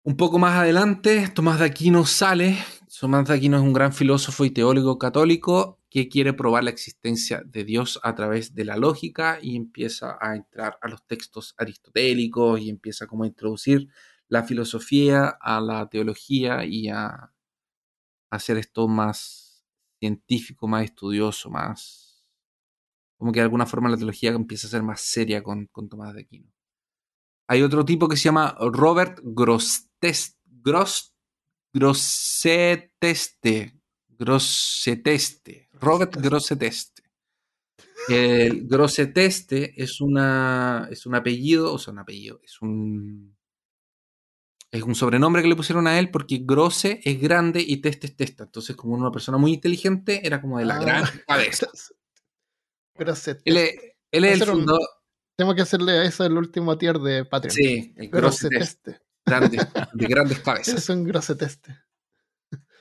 [0.06, 2.58] Un poco más adelante, Tomás de Aquino sale.
[3.00, 7.42] Tomás de Aquino es un gran filósofo y teólogo católico que quiere probar la existencia
[7.46, 12.60] de Dios a través de la lógica y empieza a entrar a los textos aristotélicos
[12.62, 13.90] y empieza como a introducir
[14.28, 17.34] la filosofía a la teología y a
[18.32, 19.66] hacer esto más
[20.00, 22.26] científico, más estudioso, más...
[23.18, 26.14] Como que de alguna forma la teología empieza a ser más seria con, con Tomás
[26.14, 26.54] de Aquino.
[27.50, 30.40] Hay otro tipo que se llama Robert Grosseteste.
[30.46, 31.14] Gros,
[31.74, 33.80] Grosseteste.
[34.08, 35.70] Grosseteste.
[35.74, 37.04] Robert Grosseteste.
[38.10, 43.38] El Grosseteste es, una, es un apellido, o sea, un apellido, es un,
[44.72, 48.16] es un sobrenombre que le pusieron a él porque Grosse es grande y Teste es
[48.18, 48.44] testa.
[48.44, 50.80] Entonces, como una persona muy inteligente, era como de la Ah.
[50.82, 51.68] gran cabeza.
[52.96, 53.38] Gracias.
[53.46, 53.74] Él es,
[54.12, 54.88] él es el un- fundador.
[55.36, 57.56] Tengo que hacerle a eso el último tier de Patreon.
[57.56, 59.58] Sí, el grande,
[59.94, 60.76] de grandes cabezas.
[60.76, 61.78] Es un grosseteste.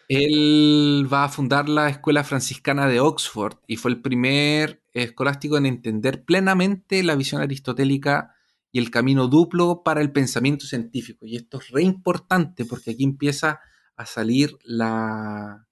[0.09, 5.65] Él va a fundar la Escuela Franciscana de Oxford y fue el primer escolástico en
[5.65, 8.35] entender plenamente la visión aristotélica
[8.70, 11.24] y el camino duplo para el pensamiento científico.
[11.27, 13.61] Y esto es re importante porque aquí empieza
[13.97, 15.66] a salir la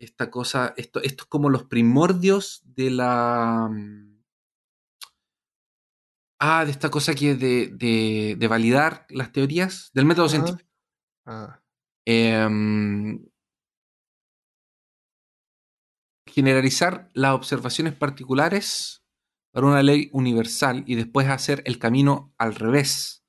[0.00, 4.07] esta cosa, esto, esto es como los primordios de la mm,
[6.40, 10.68] ah, de esta cosa que es de, de, de validar las teorías del método científico.
[11.26, 11.60] Ah,
[12.10, 13.22] Em,
[16.26, 19.04] generalizar las observaciones particulares
[19.52, 23.26] para una ley universal y después hacer el camino al revés.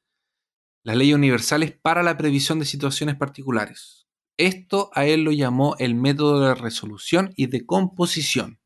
[0.86, 4.08] Las leyes universales para la previsión de situaciones particulares.
[4.38, 8.59] Esto a él lo llamó el método de resolución y de composición.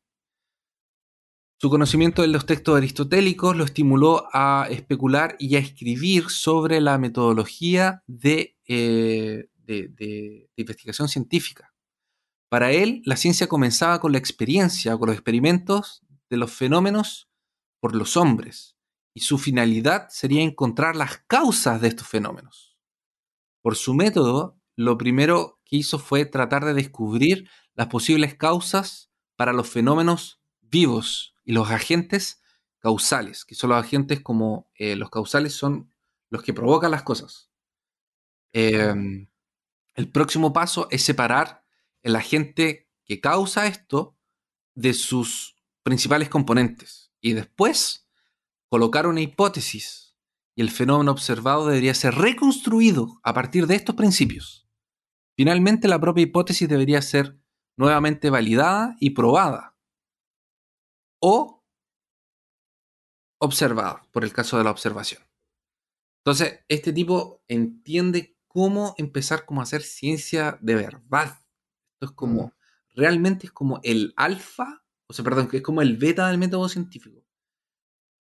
[1.64, 6.98] Su conocimiento de los textos aristotélicos lo estimuló a especular y a escribir sobre la
[6.98, 11.72] metodología de, eh, de investigación científica.
[12.50, 17.30] Para él, la ciencia comenzaba con la experiencia, con los experimentos de los fenómenos
[17.80, 18.76] por los hombres,
[19.14, 22.76] y su finalidad sería encontrar las causas de estos fenómenos.
[23.62, 29.54] Por su método, lo primero que hizo fue tratar de descubrir las posibles causas para
[29.54, 32.42] los fenómenos vivos y los agentes
[32.78, 35.90] causales, que son los agentes como eh, los causales son
[36.30, 37.50] los que provocan las cosas.
[38.52, 39.26] Eh,
[39.94, 41.64] el próximo paso es separar
[42.02, 44.16] el agente que causa esto
[44.74, 48.08] de sus principales componentes y después
[48.68, 50.16] colocar una hipótesis
[50.54, 54.68] y el fenómeno observado debería ser reconstruido a partir de estos principios.
[55.36, 57.38] Finalmente, la propia hipótesis debería ser
[57.76, 59.73] nuevamente validada y probada
[61.26, 61.62] o
[63.38, 65.22] observada, por el caso de la observación.
[66.24, 71.38] Entonces, este tipo entiende cómo empezar como a hacer ciencia de verdad.
[71.94, 72.52] Esto es como, Mm.
[72.96, 76.68] realmente es como el alfa, o sea, perdón, que es como el beta del método
[76.68, 77.24] científico.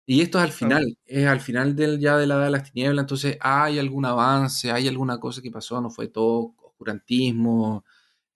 [0.05, 2.71] Y esto es al final, es al final del, ya de la edad de las
[2.71, 7.85] tinieblas, entonces hay algún avance, hay alguna cosa que pasó, no fue todo oscurantismo,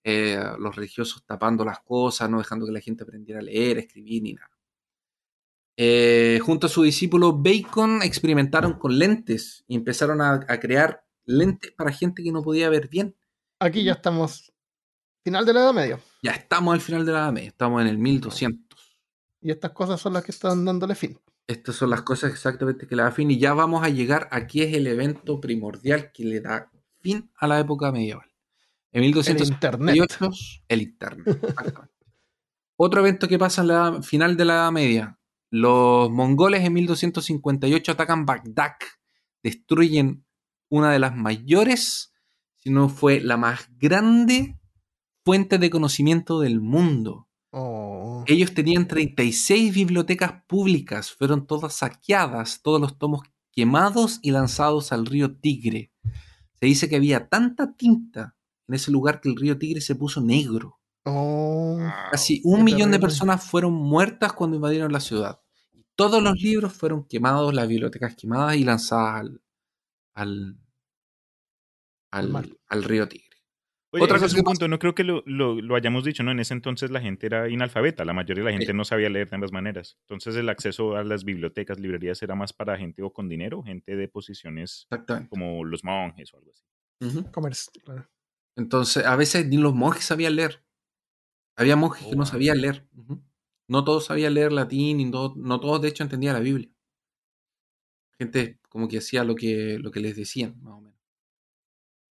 [0.04, 3.80] eh, los religiosos tapando las cosas, no dejando que la gente aprendiera a leer, a
[3.80, 4.50] escribir, ni nada.
[5.80, 11.70] Eh, junto a su discípulo Bacon experimentaron con lentes y empezaron a, a crear lentes
[11.70, 13.14] para gente que no podía ver bien.
[13.60, 14.52] aquí ya estamos.
[15.22, 16.00] Final de la Edad Media.
[16.20, 18.98] Ya estamos al final de la Edad Media, estamos en el 1200.
[19.40, 21.16] Y estas cosas son las que están dándole fin.
[21.46, 24.62] Estas son las cosas exactamente que le da fin y ya vamos a llegar, aquí
[24.62, 28.26] es el evento primordial que le da fin a la época medieval.
[28.90, 30.32] En El 1258, internet.
[30.66, 31.26] el internet.
[32.76, 35.17] Otro evento que pasa en la final de la Edad Media.
[35.50, 38.76] Los mongoles en 1258 atacan Bagdad,
[39.42, 40.26] destruyen
[40.68, 42.12] una de las mayores,
[42.56, 44.58] si no fue la más grande
[45.24, 47.28] fuente de conocimiento del mundo.
[47.50, 53.22] Oh, Ellos tenían 36 bibliotecas públicas, fueron todas saqueadas, todos los tomos
[53.52, 55.92] quemados y lanzados al río Tigre.
[56.54, 60.20] Se dice que había tanta tinta en ese lugar que el río Tigre se puso
[60.20, 60.77] negro.
[61.04, 61.78] Oh.
[62.10, 65.40] Casi qué un millón de personas fueron muertas cuando invadieron la ciudad.
[65.72, 69.42] Y todos los libros fueron quemados, las bibliotecas quemadas y lanzadas al,
[70.14, 70.58] al,
[72.10, 72.46] Al al- mar.
[72.68, 73.24] al río Tigre.
[73.90, 76.30] Oye, Otra cosa es un punto, no creo que lo, lo- lo hayamos dicho, ¿no?
[76.30, 78.76] En ese entonces la gente era inalfabeta, la mayoría de la gente Sí.
[78.76, 79.96] no sabía leer de ambas maneras.
[80.02, 83.96] Entonces el acceso a las bibliotecas, librerías era más para gente o con dinero, gente
[83.96, 84.86] de posiciones
[85.30, 87.22] como los monjes o algo así.
[87.32, 88.06] Comercio, claro.
[88.56, 90.62] Entonces, a veces ni los monjes sabían leer.
[91.58, 92.30] Había monjes que Oh, no wow.
[92.30, 92.86] sabían leer.
[93.68, 96.70] No todos sabían leer latín, y no, no todos de hecho entendían la Biblia.
[98.18, 100.98] Gente como que hacía lo que, lo que les decían, más o menos.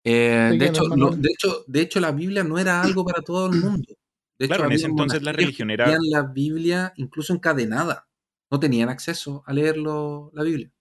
[0.05, 3.47] Eh, de, hecho, no, de, hecho, de hecho, la Biblia no era algo para todo
[3.47, 3.85] el mundo.
[4.39, 8.09] De hecho, Claro, en ese entonces la religión era- tenían la Biblia incluso encadenada.
[8.51, 10.73] No tenían acceso a leerlo, la Biblia.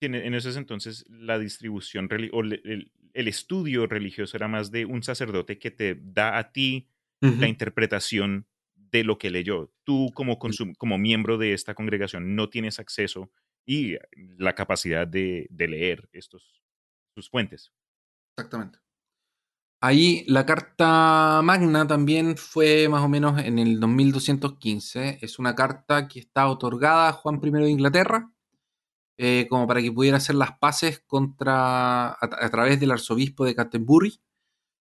[0.00, 5.58] En, en esos entonces la distribución o el estudio religioso era más de un sacerdote
[5.58, 6.88] que te da a ti
[7.20, 9.72] la interpretación de lo que leyó.
[9.84, 10.38] Tú como,
[10.78, 13.30] como miembro de esta congregación no tienes acceso
[13.66, 13.96] y
[14.38, 16.62] la capacidad de, de leer estos
[17.14, 17.72] sus fuentes.
[18.36, 18.78] Exactamente.
[19.82, 25.18] Ahí la carta magna también fue más o menos en el 2215.
[25.22, 28.30] Es una carta que está otorgada a Juan I de Inglaterra,
[29.16, 33.54] eh, como para que pudiera hacer las paces contra, a, a través del arzobispo de
[33.54, 34.20] Canterbury,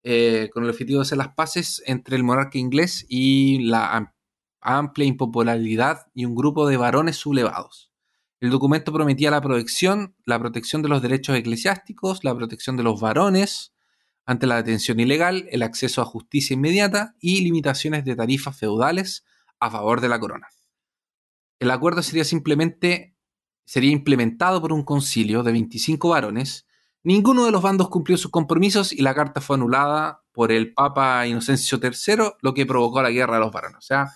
[0.10, 4.14] eh, con el objetivo de hacer las paces entre el monarca inglés y la am-
[4.62, 7.92] amplia impopularidad y un grupo de varones sublevados.
[8.40, 13.02] El documento prometía la protección, la protección de los derechos eclesiásticos, la protección de los
[13.02, 13.74] varones
[14.26, 19.26] ante la detención ilegal, el acceso a justicia inmediata y limitaciones de tarifas feudales
[19.60, 20.48] a favor de la corona.
[21.60, 23.18] El acuerdo sería simplemente
[23.66, 26.67] sería implementado por un concilio de 25 varones
[27.08, 31.26] Ninguno de los bandos cumplió sus compromisos y la carta fue anulada por el Papa
[31.26, 33.78] Inocencio III, lo que provocó la guerra de los varones.
[33.78, 34.12] O sea,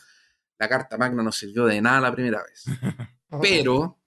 [0.60, 2.66] la Carta Magna no sirvió de nada la primera vez.
[3.42, 3.98] Pero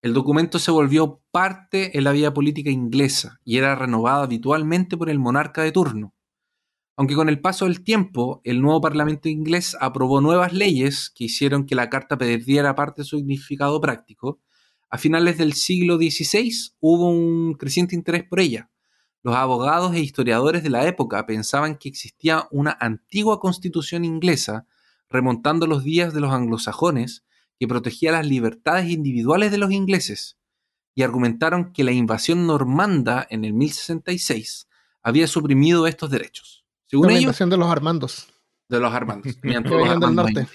[0.00, 5.10] el documento se volvió parte en la vida política inglesa y era renovada habitualmente por
[5.10, 6.14] el monarca de turno.
[6.96, 11.66] Aunque con el paso del tiempo, el nuevo Parlamento inglés aprobó nuevas leyes que hicieron
[11.66, 14.40] que la carta perdiera parte de su significado práctico,
[14.90, 18.70] a finales del siglo XVI hubo un creciente interés por ella.
[19.22, 24.66] Los abogados e historiadores de la época pensaban que existía una antigua constitución inglesa,
[25.10, 27.24] remontando los días de los anglosajones,
[27.58, 30.38] que protegía las libertades individuales de los ingleses,
[30.94, 34.68] y argumentaron que la invasión normanda en el 1066
[35.02, 36.64] había suprimido estos derechos.
[36.86, 38.28] Según la ellos, invasión de los Armandos.
[38.68, 39.26] de los Armandos.
[39.42, 40.48] Los venían del Armandos norte.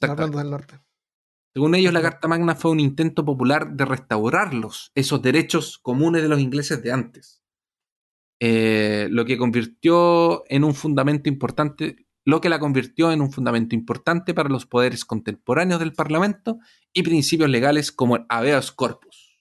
[0.00, 0.10] Los.
[0.10, 0.83] Armandos del norte.
[1.54, 6.28] Según ellos, la Carta Magna fue un intento popular de restaurarlos, esos derechos comunes de
[6.28, 7.42] los ingleses de antes.
[8.40, 13.76] Eh, lo que convirtió en un fundamento importante, lo que la convirtió en un fundamento
[13.76, 16.58] importante para los poderes contemporáneos del Parlamento
[16.92, 19.40] y principios legales como el habeas corpus.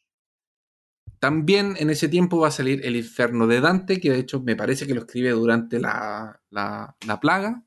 [1.19, 4.56] También en ese tiempo va a salir el infierno de Dante, que de hecho me
[4.56, 7.64] parece que lo escribe durante la, la- la plaga.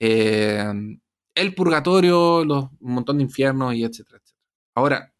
[0.00, 0.98] Eh,
[1.34, 4.42] el purgatorio, los, un montón de infiernos y etcétera, etcétera.
[4.74, 5.14] Ahora,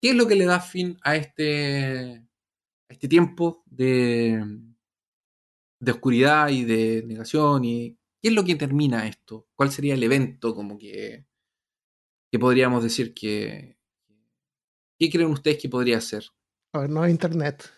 [0.00, 2.26] ¿qué es lo que le da fin a este,
[2.88, 4.44] a este tiempo de,
[5.80, 7.64] de oscuridad y de negación?
[7.64, 9.46] Y, ¿Qué es lo que termina esto?
[9.54, 11.26] ¿Cuál sería el evento como que,
[12.30, 13.78] que podríamos decir que...
[14.98, 16.24] ¿Qué creen ustedes que podría ser?
[16.72, 17.72] A ver, no hay internet.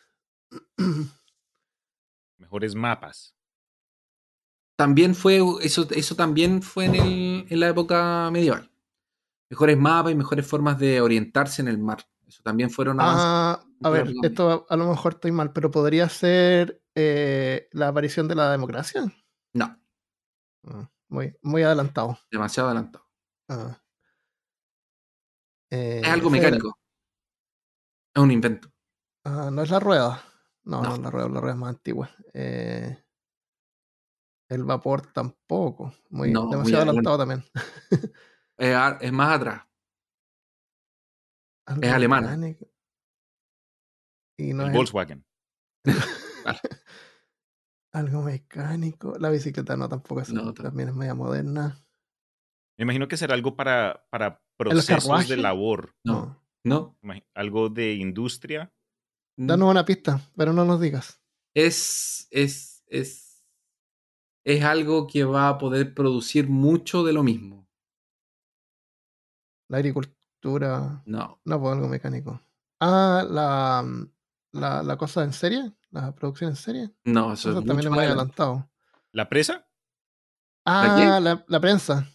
[2.39, 3.37] Mejores mapas.
[4.81, 8.71] También fue, eso, eso también fue en, el- en la época medieval.
[9.51, 12.07] Mejores mapas y mejores formas de orientarse en el mar.
[12.27, 12.97] Eso también fueron.
[12.99, 17.89] Ah, a ver, esto a, a lo mejor estoy mal, pero podría ser eh, la
[17.89, 19.03] aparición de la democracia.
[19.53, 19.77] No,
[20.67, 22.19] Ah, muy, muy adelantado.
[22.31, 23.05] demasiado adelantado.
[23.51, 23.79] Ah.
[25.71, 26.75] Eh, Es algo mecánico.
[28.15, 28.73] Es un invento.
[29.25, 30.23] ah, no es la rueda.
[30.65, 30.95] No, no, No.
[30.95, 32.11] es la rueda, la rueda es más antigua.
[32.33, 32.97] Eh,
[34.51, 35.95] el vapor tampoco.
[36.11, 37.45] Muy, No, muy demasiado adelantado también.
[38.59, 39.67] Es, más atrás.
[41.67, 42.27] Algo Es alemana.
[42.27, 42.69] mecánico.
[44.37, 45.25] Y no el es Volkswagen.
[47.93, 49.17] algo mecánico.
[49.19, 51.83] La bicicleta no tampoco es, No, también es media moderna.
[52.77, 55.95] Me imagino que será algo para, para procesos de labor.
[56.05, 56.99] No, no.
[57.35, 58.71] Algo de industria.
[59.39, 61.23] Danos una pista, pero no nos digas.
[61.55, 63.30] Es, es, es,
[64.45, 67.69] es algo que va a poder producir mucho de lo mismo.
[69.69, 71.03] La agricultura.
[71.07, 72.41] No, No, pues algo mecánico.
[72.81, 73.85] Ah, la,
[74.53, 75.73] la, la cosa en serie.
[75.91, 76.91] La producción en serie.
[77.05, 78.71] no, eso, Eso es también mucho más adelantado.
[79.13, 79.67] ¿La presa?
[80.65, 82.07] Ah, la, la prensa.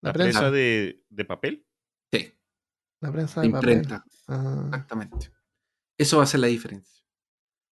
[0.00, 0.38] La, ¿La prensa.
[0.40, 1.66] presa de, de papel?
[2.12, 2.32] Sí,
[3.00, 3.88] La prensa de papel.
[4.28, 4.64] Ah.
[4.68, 5.32] Exactamente.
[5.98, 7.04] Eso va a ser la diferencia.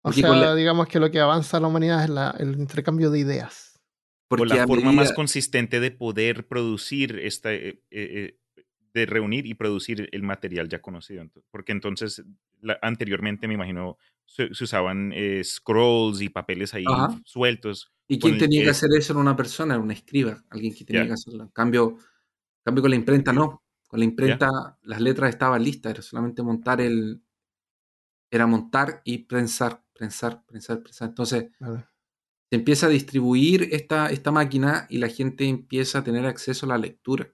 [0.01, 2.59] O Porque sea, con la- digamos que lo que avanza la humanidad es la- el
[2.59, 3.68] intercambio de ideas.
[4.29, 8.37] Porque o la forma más medida- consistente de poder producir esta, eh, eh,
[8.93, 11.27] de reunir y producir el material ya conocido.
[11.51, 12.23] Porque entonces,
[12.61, 17.19] la- anteriormente me imagino, se, se usaban eh, scrolls y papeles ahí Ajá.
[17.25, 17.91] sueltos.
[18.07, 19.13] ¿Y quién tenía que que- hacer eso?
[19.13, 21.07] Era una persona, era un escriba, alguien que tenía Ya.
[21.07, 21.43] que hacerlo.
[21.43, 23.63] En cambio, en cambio con la imprenta no.
[23.87, 27.21] Con la imprenta las letras estaban listas, era solamente montar el...
[28.31, 31.09] Era montar y prensar, prensar, prensar, prensar.
[31.09, 31.83] Entonces Claro.
[32.51, 36.69] Se empieza a distribuir esta, esta máquina y la gente empieza a tener acceso a
[36.69, 37.31] la lectura.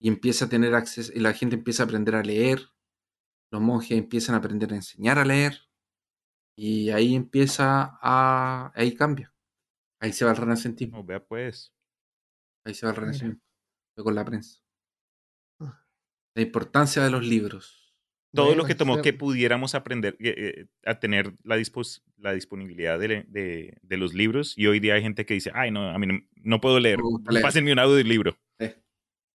[0.00, 2.60] Y empieza a tener acceso, y la gente empieza a aprender a leer.
[3.52, 5.58] Los monjes empiezan a aprender a enseñar a leer.
[6.56, 8.72] Y ahí empieza a.
[8.74, 9.34] Ahí cambia.
[10.00, 10.98] Ahí se va el renacentismo.
[10.98, 11.72] No, vea pues.
[12.64, 13.40] Ahí se va el.
[13.94, 14.60] Fue con la prensa.
[15.60, 15.84] Ah.
[16.36, 17.81] La importancia de los libros.
[18.34, 22.98] Todo Bueno, lo que tomó que pudiéramos aprender eh, a tener la, dispos- la disponibilidad
[22.98, 25.98] de, de- de los libros y hoy día hay gente que dice, ay, no, a
[25.98, 27.42] mí no, no puedo leer, No me gusta leer".
[27.42, 28.36] pásenme un audio del libro.
[28.58, 28.74] Eh,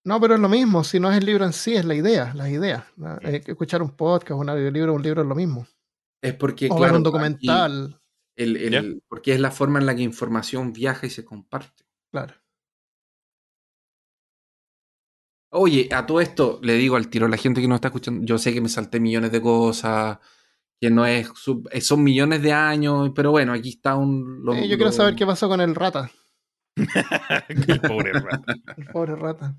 [0.04, 0.84] No, pero es lo mismo.
[0.84, 2.34] Si no es el libro en sí, es la idea.
[2.34, 2.86] Las ideas.
[2.98, 5.68] La- eh, escuchar un podcast, un audiolibro, un libro es lo mismo.
[6.24, 8.02] Es porque, O ver un documental.
[8.36, 11.84] el- el- porque es la forma en la que información viaja y se comparte.
[12.12, 12.34] Claro.
[15.58, 18.26] Oye, a todo esto le digo al tiro a la gente que nos está escuchando,
[18.26, 20.20] yo sé que me salté millones de cosas,
[20.80, 24.44] que no es, sub- eh, son millones de años, pero bueno, aquí está un...
[24.44, 26.10] lo- Eh, yo quiero lo- saber qué pasó con el rata.
[27.48, 28.54] El pobre rata.
[28.78, 29.56] El pobre rata.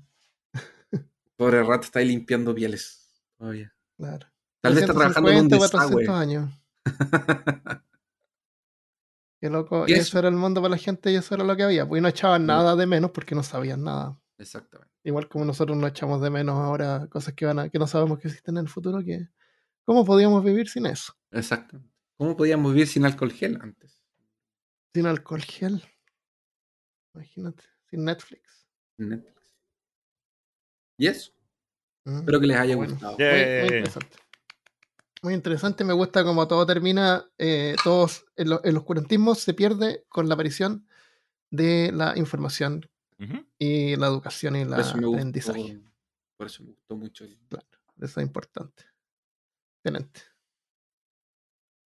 [1.35, 3.73] Pobre rato está ahí limpiando pieles todavía.
[3.97, 4.27] Claro.
[4.61, 6.05] Tal vez está trabajando en un 350, desagüe.
[6.05, 7.81] 400 años.
[9.41, 9.85] Qué loco.
[9.87, 10.01] Y Y eso.
[10.03, 11.87] eso era el mundo para la gente y eso era lo que había.
[11.87, 14.19] Pues y no echaban nada de menos porque no sabían nada.
[14.37, 14.88] Exactamente.
[15.03, 18.19] Igual como nosotros no echamos de menos ahora cosas que van a, que no sabemos
[18.19, 19.29] que existen en el futuro, que
[19.83, 21.13] ¿cómo podíamos vivir sin eso?
[21.31, 21.93] Exactamente.
[22.17, 24.01] ¿Cómo podíamos vivir sin alcohol gel antes?
[24.93, 25.81] Sin alcohol gel.
[27.13, 28.67] Imagínate, sin Netflix.
[28.97, 29.55] en Netflix.
[30.97, 31.31] Y eso.
[32.05, 32.17] Mm.
[32.19, 32.91] Espero que les haya Bueno.
[32.93, 33.17] gustado.
[33.17, 34.17] Muy, interesante.
[35.21, 40.27] Muy interesante, me gusta como todo termina, eh, todos el, el oscurantismo se pierde con
[40.27, 40.87] la aparición
[41.51, 42.88] de la información
[43.57, 45.79] Y la educación y el gustó, aprendizaje.
[46.37, 47.25] por eso me gustó mucho.
[47.25, 47.37] el-
[47.99, 48.83] Eso es importante.
[49.83, 50.21] Excelente.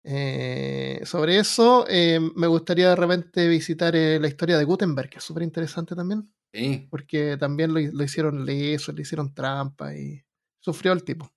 [0.04, 5.18] Eh, sobre eso, eh, me gustaría de repente visitar eh, la historia de Gutenberg, que
[5.18, 10.24] es súper interesante también, Sí, porque también lo, lo hicieron leso, le hicieron trampa y
[10.60, 11.32] sufrió el tipo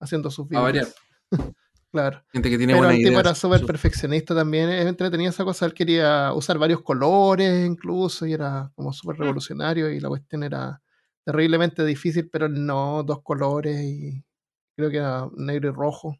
[0.00, 0.88] haciendo sus A variar.
[1.92, 2.22] Claro.
[2.32, 4.68] gente que tiene Pero buena el tipo era súper perfeccionista también.
[4.70, 5.66] Es entretenida esa cosa.
[5.66, 9.20] Él quería usar varios colores incluso y era como súper Mm.
[9.22, 10.80] revolucionario y la cuestión era
[11.24, 14.24] terriblemente difícil, pero no dos colores y
[14.76, 16.16] creo que era negro y rojo.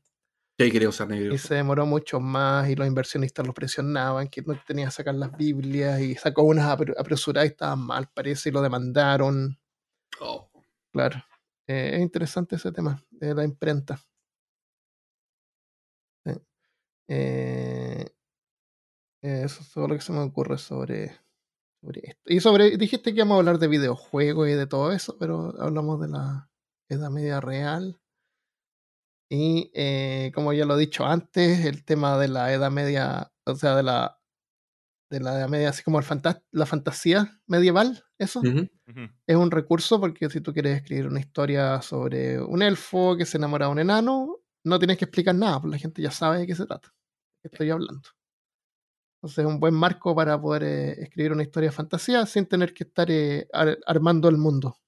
[0.58, 1.32] Que quería usar negro.
[1.34, 5.14] Y se demoró mucho más y los inversionistas lo presionaban, que no tenía que sacar
[5.14, 9.56] las Biblias y sacó unas apre- apresuradas y estaban mal, parece, y lo demandaron.
[10.20, 10.50] Oh,
[10.92, 11.22] Claro.
[11.66, 13.98] Eh, es interesante ese tema de la imprenta.
[17.12, 18.06] Eh,
[19.22, 21.18] eso es todo lo que se me ocurre sobre,
[21.82, 22.22] sobre esto.
[22.32, 26.00] Y sobre, dijiste que íbamos a hablar de videojuegos y de todo eso, pero hablamos
[26.00, 26.50] de la
[26.88, 28.00] Edad Media Real.
[29.32, 33.54] Y eh, como ya lo he dicho antes, el tema de la Edad Media, o
[33.54, 34.20] sea, de la,
[35.10, 38.40] de la Edad Media, así como el fanta- la fantasía medieval, eso
[39.28, 43.36] es un recurso porque si tú quieres escribir una historia sobre un elfo que se
[43.38, 46.46] enamora de un enano, no tienes que explicar nada, pues la gente ya sabe de
[46.48, 46.92] qué se trata,
[47.42, 48.08] estoy hablando.
[49.22, 52.72] Entonces es un buen marco para poder eh, escribir una historia de fantasía sin tener
[52.72, 54.78] que estar eh, ar- armando el mundo.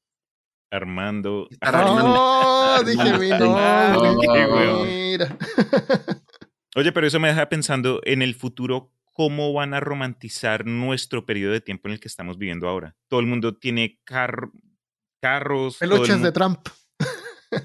[0.70, 1.48] Armando.
[1.50, 2.14] Estar armando.
[2.16, 2.82] ¡Oh!
[2.86, 4.84] Dije mi nombre.
[4.84, 5.36] Mira.
[6.74, 11.52] Oye, pero eso me deja pensando en el futuro, cómo van a romantizar nuestro periodo
[11.52, 12.96] de tiempo en el que estamos viviendo ahora.
[13.08, 14.48] Todo el mundo tiene car-
[15.20, 16.66] carros, Peluches de Trump.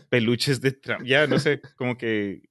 [0.10, 1.06] peluches de Trump.
[1.06, 2.42] Ya, no sé, como que...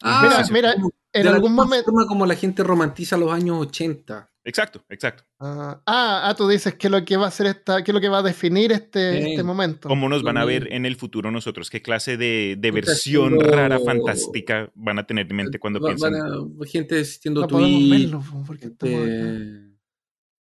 [0.00, 1.84] Ah, Mira, sí, mira, como- En de algún alguna momento.
[1.86, 4.28] forma como la gente romantiza los años 80.
[4.44, 5.22] Exacto, exacto.
[5.38, 8.08] Ah, ah, ah, tú dices que lo que va a hacer esta, que lo que
[8.08, 9.30] va a definir este, Sí.
[9.30, 9.88] este momento.
[9.88, 11.70] ¿Cómo nos van a ver en el futuro nosotros?
[11.70, 15.88] ¿Qué clase de, de versión haciendo- rara, fantástica van a tener en mente cuando Va-
[15.90, 16.12] piensan?
[16.12, 16.22] van
[16.60, 18.70] a- gente asistiendo No tweets, verlo po, porque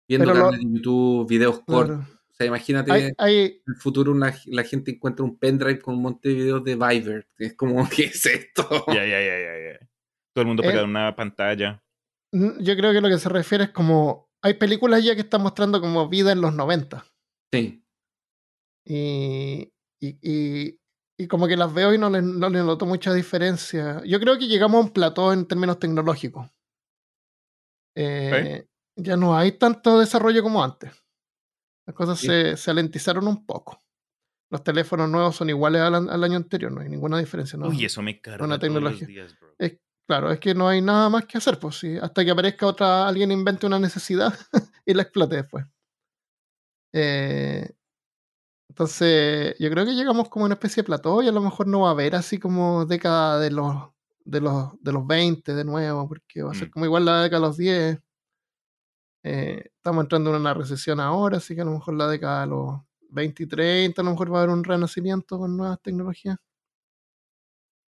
[0.07, 1.97] viendo lo- canales de YouTube, videos cortos.
[1.97, 2.19] Claro.
[2.29, 5.95] O sea, imagínate Hay, hay- en el futuro una- la gente encuentra un pendrive con
[5.95, 7.27] un montón de videos de Viber.
[7.37, 8.85] Es como, ¿qué es esto?
[8.87, 9.88] Ya, ya, ya, ya, ya.
[10.39, 11.83] Todo el mundo Eh, pegado en una pantalla.
[12.31, 14.29] yo creo que lo que se refiere es como.
[14.41, 17.05] Hay películas ya que están mostrando como vida en los 90.
[17.51, 17.83] Sí.
[18.85, 19.69] Y,
[20.01, 20.79] y, y-
[21.17, 24.01] y como que las veo y no les, no les noto mucha diferencia.
[24.05, 26.47] Yo creo que llegamos a un plató en términos tecnológicos.
[27.95, 30.91] Eh, Ya no hay tanto desarrollo como antes.
[31.85, 32.27] Las cosas Sí.
[32.27, 33.79] se, se alentizaron un poco.
[34.51, 37.57] Los teléfonos nuevos son iguales al, año anterior, no hay ninguna diferencia.
[37.59, 37.67] ¿no?
[37.67, 39.07] Uy, eso me carga una todos los tecnología.
[39.07, 39.53] días, bro.
[39.57, 39.77] Es-
[40.09, 43.07] claro, es que no hay nada más que hacer, pues sí, hasta que aparezca otra,
[43.07, 44.33] alguien invente una necesidad
[44.85, 45.65] y la explote después.
[46.93, 47.69] Eh,
[48.69, 51.67] entonces, yo creo que llegamos como a una especie de plató y a lo mejor
[51.67, 53.75] no va a haber así como década de los,
[54.25, 56.71] de los, de los 20 de nuevo, porque va a ser Mm.
[56.71, 57.99] como igual la década de los 10.
[59.23, 62.47] Eh, estamos entrando en una recesión ahora, así que a lo mejor la década de
[62.47, 62.79] los
[63.09, 66.37] 20 y 30, a lo mejor va a haber un renacimiento con nuevas tecnologías.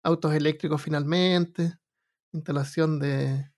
[0.03, 1.73] Autos eléctricos finalmente,
[2.33, 3.51] instalación de,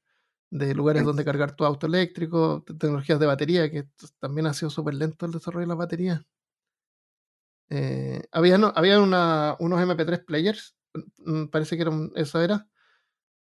[0.50, 3.88] de lugares donde cargar tu auto eléctrico, te- tecnologías de batería, que
[4.20, 6.22] también ha sido súper lento el desarrollo de las baterías.
[7.70, 10.76] Eh, había no- había una- unos MP3 players,
[11.26, 12.68] mm, parece que era un- eso era,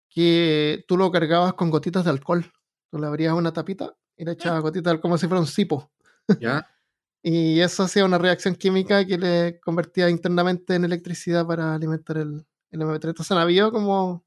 [0.10, 2.46] que tú lo cargabas con gotitas de alcohol.
[2.92, 5.48] Tú le abrías una tapita y le echabas gotitas de alcohol como si fuera un
[5.48, 5.92] cipo.
[6.40, 6.68] ¿Ya?
[7.26, 12.46] Y eso hacía una reacción química que le convertía internamente en electricidad para alimentar el,
[12.70, 13.12] el MP3.
[13.12, 14.26] Entonces habido como,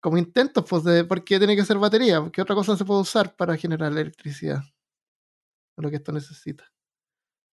[0.00, 3.00] como intentos, pues, de por qué tiene que ser batería, porque otra cosa se puede
[3.00, 4.62] usar para generar electricidad.
[5.76, 6.64] Lo que esto necesita.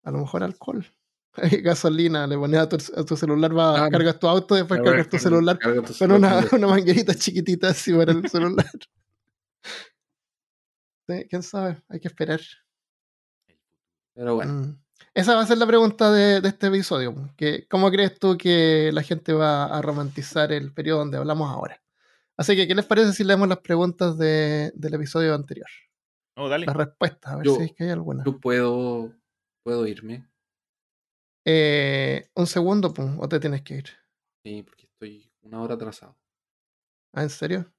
[0.03, 0.85] A lo mejor alcohol.
[1.63, 5.07] Gasolina, le pones a tu, a tu celular, va, Ah, cargas tu auto, después cargas
[5.07, 6.11] tu carga- celular carga tu con
[6.63, 8.65] una, manguerita chiquitita así para el celular.
[11.07, 11.81] Sí, ¿Quién sabe?
[11.89, 12.39] Hay que esperar.
[14.13, 14.79] Pero bueno, Mm.
[15.15, 17.15] Esa va a ser la pregunta de, de este episodio.
[17.35, 21.81] Que, ¿Cómo crees tú que la gente va a romantizar el periodo donde hablamos ahora?
[22.39, 25.67] Así que, ¿qué les parece si leemos las preguntas de- del episodio anterior?
[26.37, 26.65] Oh, dale.
[26.65, 28.23] Las respuestas, a ver Yo- si es que hay alguna.
[28.25, 29.13] Yo puedo,
[29.61, 30.25] puedo irme.
[31.45, 33.89] Eh, un segundo, pum, o te tienes que ir.
[34.45, 36.15] Sí, porque estoy una hora atrasado.
[37.13, 37.73] ¿Ah, en serio?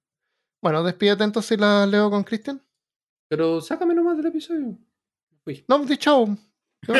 [0.62, 2.62] Bueno, despídete entonces y la leo con Cristian.
[3.30, 4.66] Pero sácame nomás del episodio.
[5.30, 5.64] Me Fui.
[5.68, 6.36] No, di chao.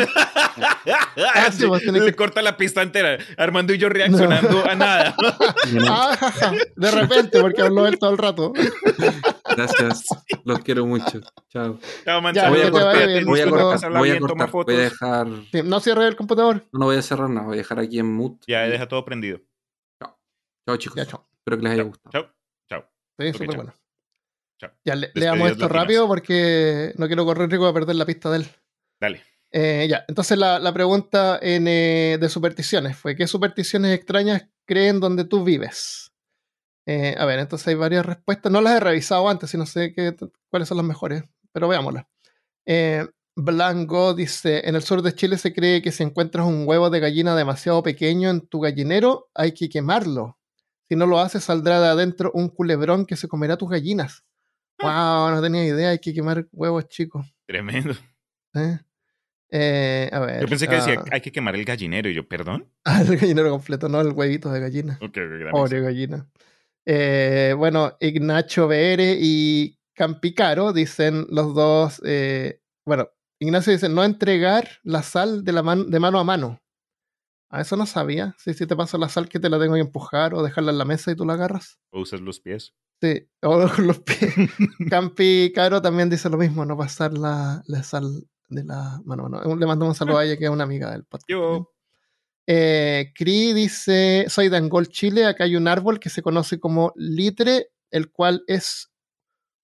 [1.35, 1.67] Ah, sí,
[2.05, 3.19] que- corta la pista entera.
[3.37, 5.15] Armando y yo reaccionando a nada.
[5.89, 8.53] Ah, de repente, porque habló él todo el rato.
[9.57, 10.05] Gracias.
[10.45, 11.21] Los quiero mucho.
[11.49, 11.79] Chao.
[11.79, 13.09] Chao, Ya, Manzano, voy a que te vaya cortar.
[13.09, 13.91] bien, Voy a cortar.
[13.93, 14.51] Voy a bien, cortar.
[14.51, 15.27] Voy a dejar.
[15.53, 16.57] Sí, no cierre el computador.
[16.73, 17.47] No, no voy a cerrar nada.
[17.47, 18.45] Voy a dejar aquí en mute.
[18.49, 19.41] Ya y- deja todo prendido.
[20.01, 20.97] Chao, chicos.
[20.97, 21.27] Ya, chao.
[21.39, 22.11] Espero que les haya gustado.
[22.13, 22.35] Chao.
[22.69, 22.91] Chao.
[23.19, 23.57] Sí, Ok, súper chao.
[23.57, 23.75] bueno.
[24.61, 24.71] Chao.
[24.85, 25.83] Ya, le, leamos esto latinas.
[25.83, 28.47] rápido porque no quiero correr riesgo de perder la pista de él.
[29.01, 29.25] Dale.
[29.53, 35.01] Eh, ya, entonces la, la pregunta en, eh, de supersticiones fue: ¿qué supersticiones extrañas creen
[35.01, 36.13] donde tú vives?
[36.87, 38.51] Eh, a ver, entonces hay varias respuestas.
[38.51, 40.17] No las he revisado antes, y no sé qué,
[40.49, 42.07] cuáles son las mejores, pero veámoslas.
[43.37, 47.01] Blanco dice: En el sur de Chile se cree que si encuentras un huevo de
[47.01, 50.39] gallina demasiado pequeño en tu gallinero, hay que quemarlo.
[50.89, 54.25] Si no lo haces, saldrá de adentro un culebrón que se comerá tus gallinas.
[54.83, 57.27] Wow, no tenía idea, hay que quemar huevos chicos.
[57.47, 57.95] Tremendo.
[58.55, 58.81] ¿eh?
[59.51, 60.41] Eh, a ver.
[60.43, 62.09] Yo pensé que decía, ah, hay que quemar el gallinero.
[62.09, 62.69] Y yo, ¿perdón?
[62.85, 64.99] Ah, el gallinero completo, no el huevito de gallina.
[65.01, 65.51] Ok, gracias.
[65.53, 66.29] Pobre gallina.
[66.87, 72.01] Eh, bueno, Ignacio BR y Campicaro dicen los dos.
[72.05, 73.09] eh, bueno,
[73.39, 76.61] Ignacio dice no entregar la sal de, la man- de mano a mano.
[77.51, 78.35] A eso no sabía.
[78.39, 80.79] Sí, si te paso la sal que te la tengo que empujar o dejarla en
[80.79, 81.81] la mesa y tú la agarras.
[81.91, 82.75] ¿O usas los pies?
[83.03, 84.35] Sí, o los pies.
[84.89, 89.41] Campi Caro también dice lo mismo, no pasar la, la sal de la mano mano.
[89.57, 91.29] Le mandamos un saludo a ella que es una amiga del podcast.
[91.29, 91.73] Yo.
[92.47, 96.93] Eh, Cri dice, soy de Angol, Chile, acá hay un árbol que se conoce como
[96.97, 98.91] litre, el cual es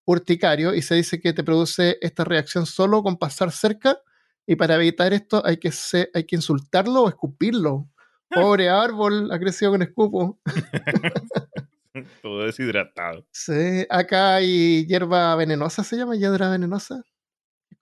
[0.04, 3.98] urticario y se dice que te produce esta reacción solo con pasar cerca
[4.46, 7.88] y para evitar esto hay que, se- hay que insultarlo o escupirlo.
[8.30, 10.38] Pobre árbol, ha crecido con escupo.
[12.22, 13.26] Todo deshidratado.
[13.32, 17.02] Sí, acá hay hierba venenosa, se llama hierba venenosa.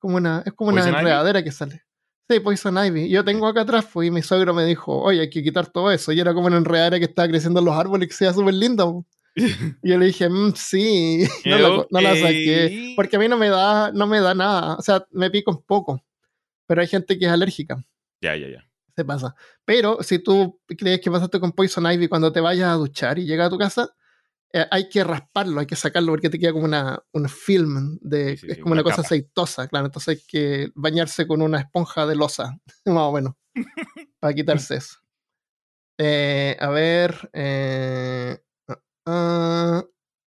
[0.04, 1.00] Es como una, es como una ¿Poison ivy?
[1.00, 1.82] enredadera que sale.
[2.28, 3.08] Sí, Poison Ivy.
[3.08, 5.90] Yo tengo acá atrás, pues, y mi suegro me dijo, oye, hay que quitar todo
[5.90, 6.10] eso.
[6.12, 8.54] Y era como una enredadera que estaba creciendo en los árboles que se veía súper
[8.54, 8.84] linda.
[9.82, 12.92] Y yo le dije, "Mm, sí, no la, no la saqué.
[12.96, 14.76] Porque a mí no me da, no me da nada.
[14.76, 16.02] O sea, me pico un poco.
[16.66, 17.82] Pero hay gente que es alérgica.
[18.20, 18.64] Ya, ya, ya.
[18.96, 19.34] Se pasa.
[19.64, 23.24] Pero si tú crees que pasaste con Poison Ivy cuando te vayas a duchar y
[23.26, 23.94] llegas a tu casa,
[24.56, 28.36] eh, hay que rasparlo, hay que sacarlo porque te queda como una, un film, de,
[28.36, 29.86] Sí, es como una, una cosa aceitosa, claro.
[29.86, 32.56] Entonces hay que bañarse con una esponja de losa,
[32.86, 33.34] más o menos,
[34.20, 35.00] para quitarse eso.
[35.98, 37.30] Eh, a ver.
[37.32, 39.84] Eh, ah, ah,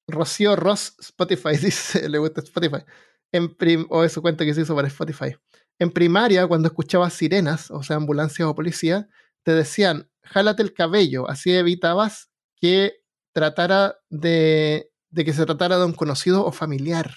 [0.07, 2.85] Rocío Ross Spotify dice, le gusta Spotify.
[3.33, 5.35] En prim o es su cuenta que se hizo para Spotify.
[5.77, 9.09] En primaria, cuando escuchabas sirenas, o sea, ambulancias o policía,
[9.43, 13.04] te decían, jálate el cabello, así evitabas que
[13.35, 17.13] tratara de, de que se tratara de un conocido o familiar.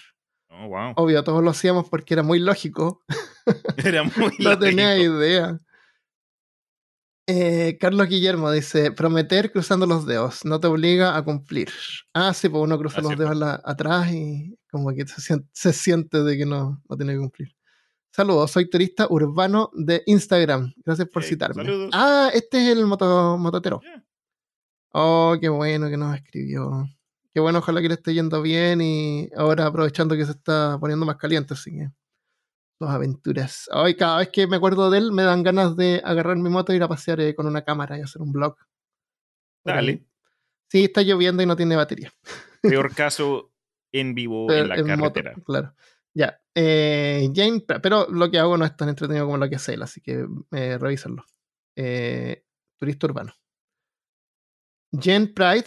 [0.51, 0.93] Oh, wow.
[0.97, 3.03] Obvio, todos lo hacíamos porque era muy lógico.
[3.77, 5.15] Era muy No tenía lógico.
[5.23, 5.61] idea.
[7.29, 11.69] Eh, Carlos Guillermo dice: Prometer cruzando los dedos no te obliga a cumplir.
[12.15, 13.23] Ah, sí, pues uno cruza Ah, los cierto.
[13.25, 17.13] dedos la- atrás y como que se siente, se siente de que no, no tiene
[17.13, 17.55] que cumplir.
[18.11, 20.73] Saludos, soy turista urbano de Instagram.
[20.85, 21.65] Gracias por citarme.
[21.65, 21.91] saludos.
[21.93, 23.81] Ah, este es el moto, mototero.
[23.83, 24.05] Yeah.
[24.93, 26.87] Oh, qué bueno que nos escribió.
[27.33, 31.07] Qué bueno, ojalá que le esté yendo bien y ahora aprovechando que se está poniendo
[31.07, 31.89] más caliente, así que
[32.79, 33.69] sus aventuras.
[33.73, 36.73] Hoy cada vez que me acuerdo de él me dan ganas de agarrar mi moto
[36.73, 38.57] e ir a pasear eh, con una cámara y hacer un vlog.
[39.63, 40.05] Por Dale.
[40.71, 42.13] Sí, está lloviendo y no tiene batería.
[42.63, 43.53] Peor caso
[43.93, 45.35] en vivo en la En moto, carretera.
[45.45, 45.75] claro.
[46.15, 46.41] Ya.
[46.55, 49.83] Eh, Jane, pero lo que hago no es tan entretenido como lo que hace él,
[49.83, 51.25] así que eh, revísenlo.
[51.77, 52.45] Eh,
[52.77, 53.33] turista urbano.
[54.93, 55.67] Jen Pride,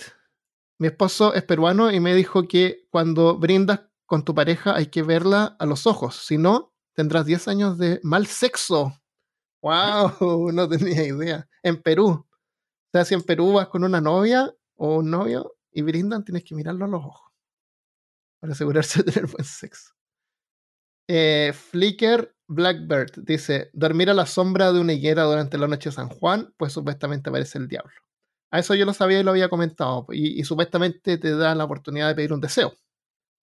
[0.80, 5.04] mi esposo es peruano y me dijo que cuando brindas con tu pareja hay que
[5.04, 9.00] verla a los ojos, si no, tendrás 10 años de mal sexo.
[9.62, 10.52] ¡Wow!
[10.54, 11.48] No tenía idea.
[11.64, 12.10] En Perú.
[12.10, 12.28] O
[12.92, 16.56] sea, si en Perú vas con una novia o un novio y brindan, tienes que
[16.56, 17.32] mirarlo a los ojos
[18.40, 19.94] para asegurarse de tener buen sexo.
[21.08, 25.96] Eh, Flicker Blackbird dice: Dormir a la sombra de una higuera durante la noche de
[25.96, 27.94] San Juan, pues supuestamente aparece el diablo.
[28.52, 30.06] A eso yo lo sabía y lo había comentado.
[30.12, 32.74] Y, y supuestamente te da la oportunidad de pedir un deseo.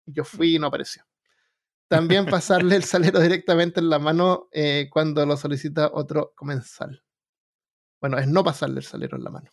[0.06, 1.04] Yo fui y no apareció.
[1.90, 7.04] También pasarle el salero directamente en la mano eh, cuando lo solicita otro comensal.
[8.02, 9.52] Bueno, es no pasarle el salero en la mano.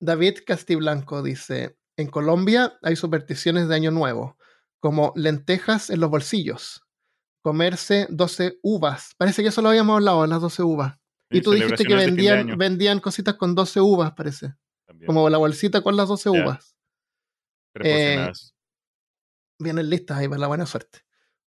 [0.00, 4.36] David Castiblanco dice: En Colombia hay supersticiones de Año Nuevo,
[4.80, 6.86] como lentejas en los bolsillos,
[7.42, 9.14] comerse 12 uvas.
[9.18, 10.97] Parece que eso lo habíamos hablado, las 12 uvas.
[11.30, 14.54] Y Sí, tú dijiste que vendían, vendían cositas con 12 uvas, parece.
[14.86, 16.42] también, Como la bolsita con las 12 Ya.
[16.44, 16.74] uvas.
[17.72, 18.54] preporcionadas.
[19.60, 21.00] Vienen listas ahí para la buena suerte.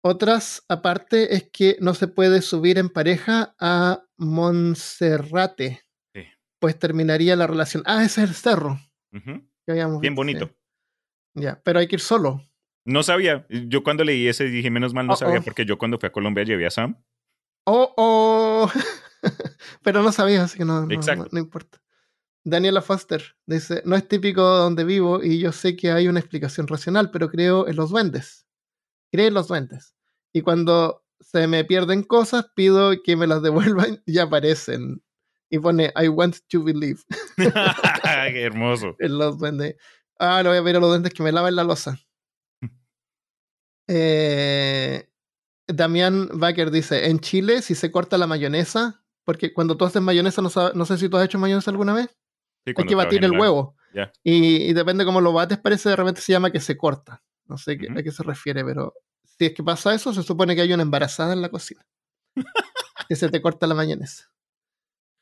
[0.01, 5.81] Otras, aparte, es que no se puede subir en pareja a Monserrate.
[6.13, 6.23] Sí.
[6.59, 7.83] Pues terminaría la relación.
[7.85, 8.79] Ah, ese es el cerro.
[9.11, 10.09] Que Bien visto, sí.
[10.15, 10.49] bonito.
[11.35, 12.41] Ya, pero hay que ir solo.
[12.85, 13.45] No sabía.
[13.49, 15.43] Yo cuando leí ese dije, menos mal no Oh, sabía, oh.
[15.43, 17.01] porque yo cuando fui a Colombia llevé a Sam.
[17.65, 18.71] Oh, oh.
[19.83, 21.81] pero no sabía, así que no, no- importa.
[22.45, 26.67] Daniela Foster dice, no es típico donde vivo y yo sé que hay una explicación
[26.67, 28.47] racional, pero creo en los duendes.
[29.11, 29.95] Creo en los duendes.
[30.33, 35.03] Y cuando se me pierden cosas, pido que me las devuelvan y aparecen.
[35.51, 37.01] Y pone, I want to believe
[37.37, 38.95] Qué hermoso.
[38.99, 39.75] en los duendes.
[40.19, 41.99] Ah, le voy a pedir a los duendes que me laven la losa.
[43.87, 45.09] Eh,
[45.67, 50.41] Damián Baker dice, en Chile, si se corta la mayonesa, porque cuando tú haces mayonesa,
[50.41, 52.09] no, no sé si tú has hecho mayonesa alguna vez,
[52.65, 53.75] Sí, hay que batir el huevo.
[53.93, 54.11] Ya.
[54.23, 57.21] Y, y depende cómo lo bates, parece de repente se llama que se corta.
[57.45, 60.55] No sé qué- a qué se refiere, pero si es que pasa eso, se supone
[60.55, 61.85] que hay una embarazada en la cocina.
[63.07, 64.31] que se te corta la mayonesa.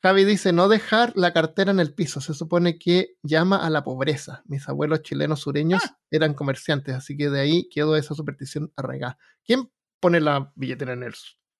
[0.02, 2.22] Javi dice, no dejar la cartera en el piso.
[2.22, 4.42] Se supone que llama a la pobreza.
[4.46, 5.98] Mis abuelos chilenos sureños Ah.
[6.10, 9.18] eran comerciantes, así que de ahí quedó esa superstición arraigada.
[9.44, 9.70] ¿Quién
[10.00, 11.14] pone la billetera en el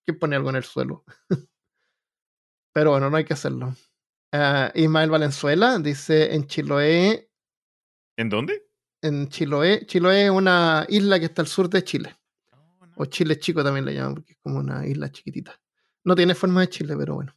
[0.05, 1.03] ¿Quién pone algo en el suelo?
[2.79, 3.75] Pero bueno, no hay que hacerlo.
[4.31, 7.29] Ah, Ismael Valenzuela dice, en Chiloé
[8.15, 8.69] ¿En dónde?
[9.01, 9.85] en Chiloé.
[9.85, 12.15] Chiloé es una isla que está al sur de Chile.
[12.53, 12.93] Oh, no.
[12.95, 15.59] O Chile Chico también le llaman, porque es como una isla chiquitita.
[16.05, 17.35] No tiene forma de Chile, pero bueno.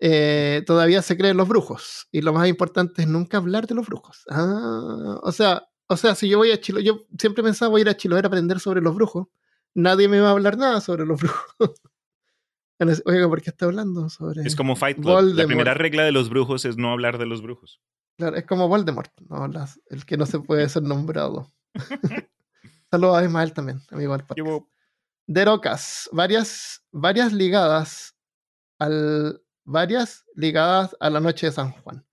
[0.00, 2.08] Eh, todavía se creen los brujos.
[2.10, 4.24] Y lo más importante es nunca hablar de los brujos.
[4.30, 7.82] Ah, o sea, o sea, si yo voy a Chiloé, yo siempre pensaba voy a
[7.82, 9.28] ir a Chiloé a aprender sobre los brujos.
[9.74, 11.46] Nadie me va a hablar nada sobre los brujos.
[13.04, 14.42] Oiga, ¿por qué está hablando sobre...?
[14.42, 15.06] Es como Fight Club.
[15.08, 15.46] La Voldemort.
[15.46, 17.80] primera regla de los brujos es no hablar de los brujos.
[18.18, 19.48] Claro, es como Voldemort, ¿no?
[19.48, 21.52] Las- el que no se puede ser nombrado.
[22.90, 24.36] Saludos a Ismael también, amigo del podcast.
[24.36, 24.70] Llevo
[25.26, 28.16] Derocas, varias, varias ligadas
[28.78, 32.04] al, varias ligadas a la noche de San Juan.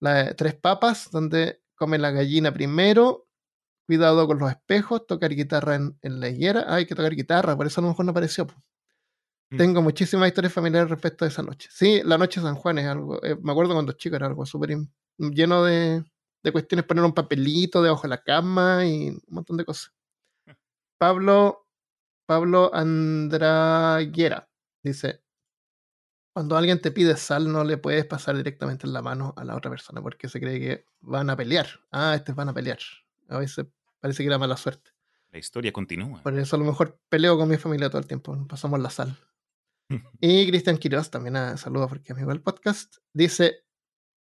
[0.00, 3.28] La de tres papas, donde come la gallina primero,
[3.86, 6.64] cuidado con los espejos, tocar guitarra en, en la higuera.
[6.66, 8.46] Ah, hay que tocar guitarra, por eso a lo mejor no apareció.
[8.46, 8.54] po.
[9.50, 9.56] Mm.
[9.56, 11.68] Tengo muchísimas historias familiares respecto a esa noche.
[11.72, 14.44] Sí, la noche de San Juan es algo, eh, me acuerdo cuando chico era algo
[14.44, 14.76] súper
[15.18, 16.04] lleno de,
[16.42, 19.92] de cuestiones, poner un papelito debajo de la cama y un montón de cosas.
[20.98, 21.66] Pablo,
[22.26, 24.48] Pablo Andraguera
[24.82, 25.22] dice,
[26.32, 29.56] cuando alguien te pide sal no le puedes pasar directamente en la mano a la
[29.56, 31.66] otra persona porque se cree que van a pelear.
[31.90, 32.78] Ah, estos van a pelear.
[33.28, 33.66] A veces
[34.00, 34.90] parece que era mala suerte.
[35.32, 36.22] La historia continúa.
[36.22, 38.36] Por eso a lo mejor peleo con mi familia todo el tiempo.
[38.48, 39.16] Pasamos la sal.
[40.20, 43.64] Y Cristian Quiroz, también a saludos porque es amigo del podcast, dice,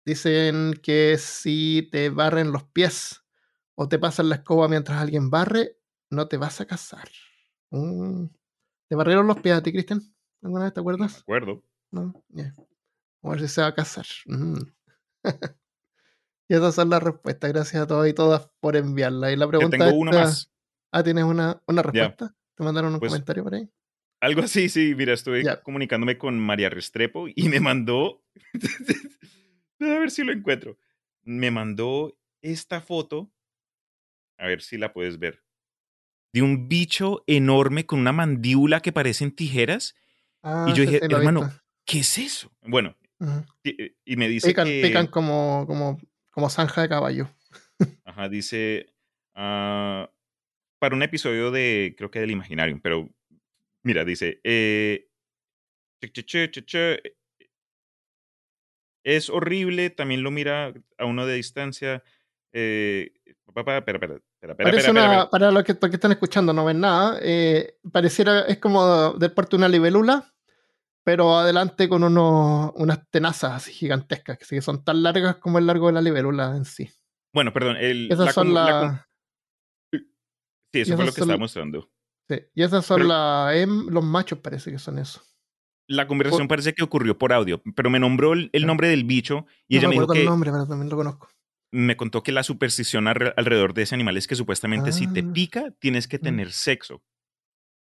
[0.05, 3.25] dicen que si te barren los pies
[3.75, 5.79] o te pasan la escoba mientras alguien barre,
[6.11, 7.09] no te vas a casar.
[7.71, 8.27] Mm.
[8.89, 10.03] ¿Te barrieron los pies a ti, Cristian?
[10.43, 11.21] ¿Alguna vez te No me acuerdas?
[11.23, 11.63] acuerdo.
[11.91, 12.25] No.
[12.29, 12.53] Ya.
[13.23, 14.07] A ver si se va a casar.
[14.27, 14.59] Mm.
[16.49, 17.53] y esas son las respuestas.
[17.53, 19.33] Gracias a todos y todas por enviarla.
[19.33, 20.53] Y la pregunta tengo más.
[20.93, 22.35] Ah, ¿tienes una, una respuesta?
[22.55, 23.69] ¿Te mandaron un Pues, comentario por ahí?
[24.25, 24.95] Algo así, sí.
[24.95, 28.25] Mira, estuve comunicándome con María Restrepo y me mandó.
[29.81, 30.79] a ver si lo encuentro.
[31.25, 33.31] Me mandó esta foto.
[34.39, 35.45] A ver si la puedes ver.
[36.33, 39.95] De un bicho enorme con una mandíbula que parecen tijeras.
[40.43, 41.53] Ah, y yo dije, hermano.
[41.85, 42.51] ¿qué es eso?
[42.63, 43.45] Bueno, Ujú.
[43.63, 44.81] y, y me dice Pican, que.
[44.83, 47.29] pican como, como, como zanja de caballo.
[48.07, 48.87] Ajá, dice.
[49.35, 50.11] ah,
[50.79, 51.95] para un episodio de.
[51.99, 53.11] Creo que del Imaginarium, pero.
[53.85, 54.41] Mira, dice.
[54.43, 55.09] eh,
[56.01, 57.03] che,
[59.05, 62.03] es horrible, también lo mira a uno de distancia.
[62.53, 63.13] Eh,
[63.53, 66.65] pa, pa, espera, espera, Parece una, espera, para los que, los que están escuchando, no
[66.65, 67.19] ven nada.
[67.21, 70.33] eh, pareciera, es como del parte de una libélula,
[71.05, 75.59] pero adelante con unos, unas tenazas así gigantescas, que sí que son tan largas como
[75.59, 76.89] el largo de la libélula en sí.
[77.35, 77.77] Bueno, perdón.
[77.77, 79.07] El, Esas la son la las.
[80.73, 81.91] sí, eso fue lo que son- estaba mostrando.
[82.29, 85.23] Sí, y esas son Pero- las hem- los machos, parece que son eso.
[85.87, 89.75] La conversación parece que ocurrió por audio, pero me nombró el, nombre del bicho y
[89.75, 91.29] no ella me dijo recuerdo el que nombre, pero también lo conozco.
[91.73, 95.21] me contó que la superstición alre- alrededor de ese animal es que supuestamente si te
[95.21, 95.31] Ah.
[95.35, 96.23] pica tienes que Mm.
[96.23, 97.03] tener sexo.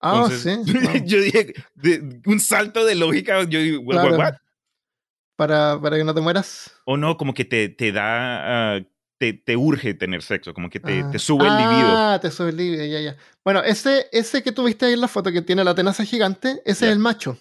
[0.02, 0.74] Ah, Entonces, sí.
[1.04, 1.06] wow.
[1.06, 4.18] yo dije, de- un salto de lógica, yo digo, "What, what, Claro.
[4.18, 4.34] what?".
[5.38, 6.72] Para, para que no te mueras.
[6.86, 8.82] O no, como que te, te da, ah,
[9.22, 11.12] te, te urge tener sexo, como que te, Ah.
[11.12, 11.96] te sube el libido.
[11.96, 13.16] Ah, te sube el libido, ya, ya.
[13.46, 16.88] Bueno, ese, ese que tuviste ahí en la foto que tiene la tenaza gigante, ese
[16.88, 17.38] es el macho.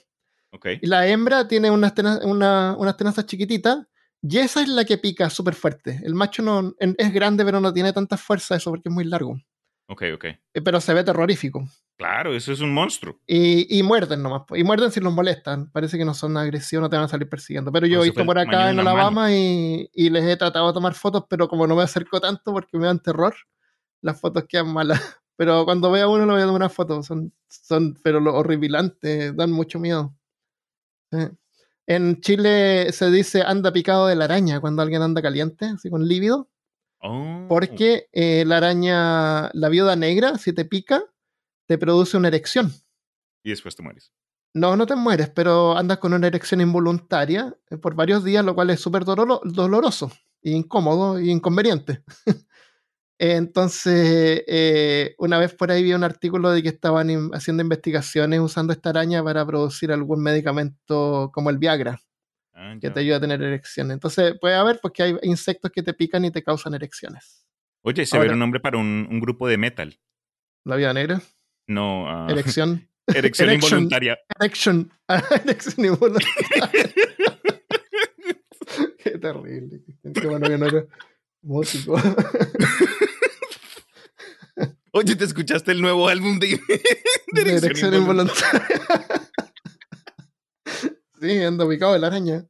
[0.53, 0.67] Ok.
[0.83, 3.79] Y la hembra tiene unas, tena- una- unas tenazas chiquititas.
[4.23, 5.99] Y esa es la que pica súper fuerte.
[6.05, 9.41] El macho no, es grande, pero no tiene tanta fuerza eso porque es muy largo.
[9.89, 10.25] Ok, ok.
[10.27, 11.67] Eh, Pero se ve terrorífico.
[12.01, 13.21] Claro, eso es un monstruo.
[13.27, 14.45] Y, y muerden nomás.
[14.55, 15.71] Y muerden si los molestan.
[15.71, 17.71] Parece que no son agresivos, no te van a salir persiguiendo.
[17.71, 20.95] Pero yo he visto por acá en Alabama y, y les he tratado de tomar
[20.95, 23.35] fotos, pero como no me acerco tanto porque me dan terror,
[24.01, 24.99] las fotos quedan malas.
[25.37, 27.03] Pero cuando vea uno, le voy a tomar una foto.
[27.03, 30.15] Son, son pero lo horripilantes, dan mucho miedo.
[31.11, 31.19] Sí.
[31.87, 36.07] En Chile se dice anda picado de la araña cuando alguien anda caliente, así con
[36.07, 36.51] lívido.
[37.01, 37.47] Oh.
[37.49, 41.03] Porque eh, la araña, la viuda negra, si te pica,
[41.71, 42.73] te produce una erección.
[43.45, 44.11] Y después te mueres.
[44.55, 48.57] No, no te mueres, pero andas con una erección involuntaria eh, por varios días, lo
[48.57, 50.11] cual es súper doloro- doloroso,
[50.43, 52.03] e incómodo e inconveniente.
[53.19, 58.41] Entonces, eh, una vez por ahí vi un artículo de que estaban in- haciendo investigaciones
[58.41, 62.01] usando esta araña para producir algún medicamento como el Viagra,
[62.53, 63.95] Ah, que te ayuda a tener erecciones.
[63.95, 67.47] Entonces, puede haber porque hay insectos que te pican y te causan erecciones.
[67.83, 70.01] Oye, se ve un nombre para un, un grupo de metal.
[70.65, 71.23] La vida negra,
[71.71, 74.19] No, ah, erección, erección involuntaria.
[74.41, 74.93] erection,
[75.45, 76.71] erección involuntaria.
[78.99, 79.81] Qué terrible.
[80.13, 80.85] Qué bueno que no era
[81.43, 81.95] músico.
[84.93, 86.61] Oye, ¿te escuchaste el nuevo álbum de,
[87.33, 88.81] de De erección involuntaria.
[91.21, 92.45] Sí, ando picado de la araña.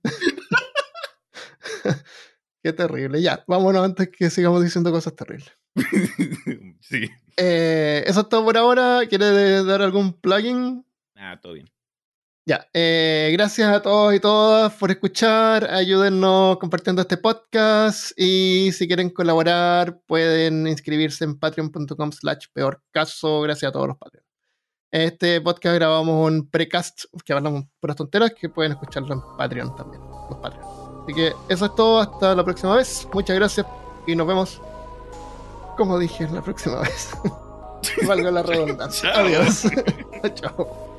[2.63, 3.21] Qué terrible.
[3.21, 5.53] Ya, vámonos antes que sigamos diciendo cosas terribles.
[6.91, 7.11] Sí.
[7.37, 9.01] Eh, eso es todo por ahora.
[9.09, 10.85] ¿Quieres dar algún plugin?
[11.17, 11.71] Ah, todo bien.
[12.47, 15.71] Ya, eh, gracias a todos y todas por escuchar.
[15.71, 18.13] Ayúdennos compartiendo este podcast.
[18.17, 23.43] Y si quieren colaborar, pueden inscribirse en patreon.com slash peor caso.
[23.43, 24.25] Gracias a todos los Patreon.
[24.91, 30.03] Este podcast grabamos un precast que hablamos puras tonteras que pueden escucharlo en Patreon también,
[30.03, 30.67] los Patreon.
[31.05, 32.01] Así que eso es todo.
[32.01, 33.07] Hasta la próxima vez.
[33.13, 33.67] Muchas gracias
[34.09, 34.61] y nos vemos,
[35.77, 37.11] como dije, la próxima vez.
[38.07, 39.11] Valga la redundancia.
[39.19, 39.63] Adiós.
[40.35, 40.91] Chao.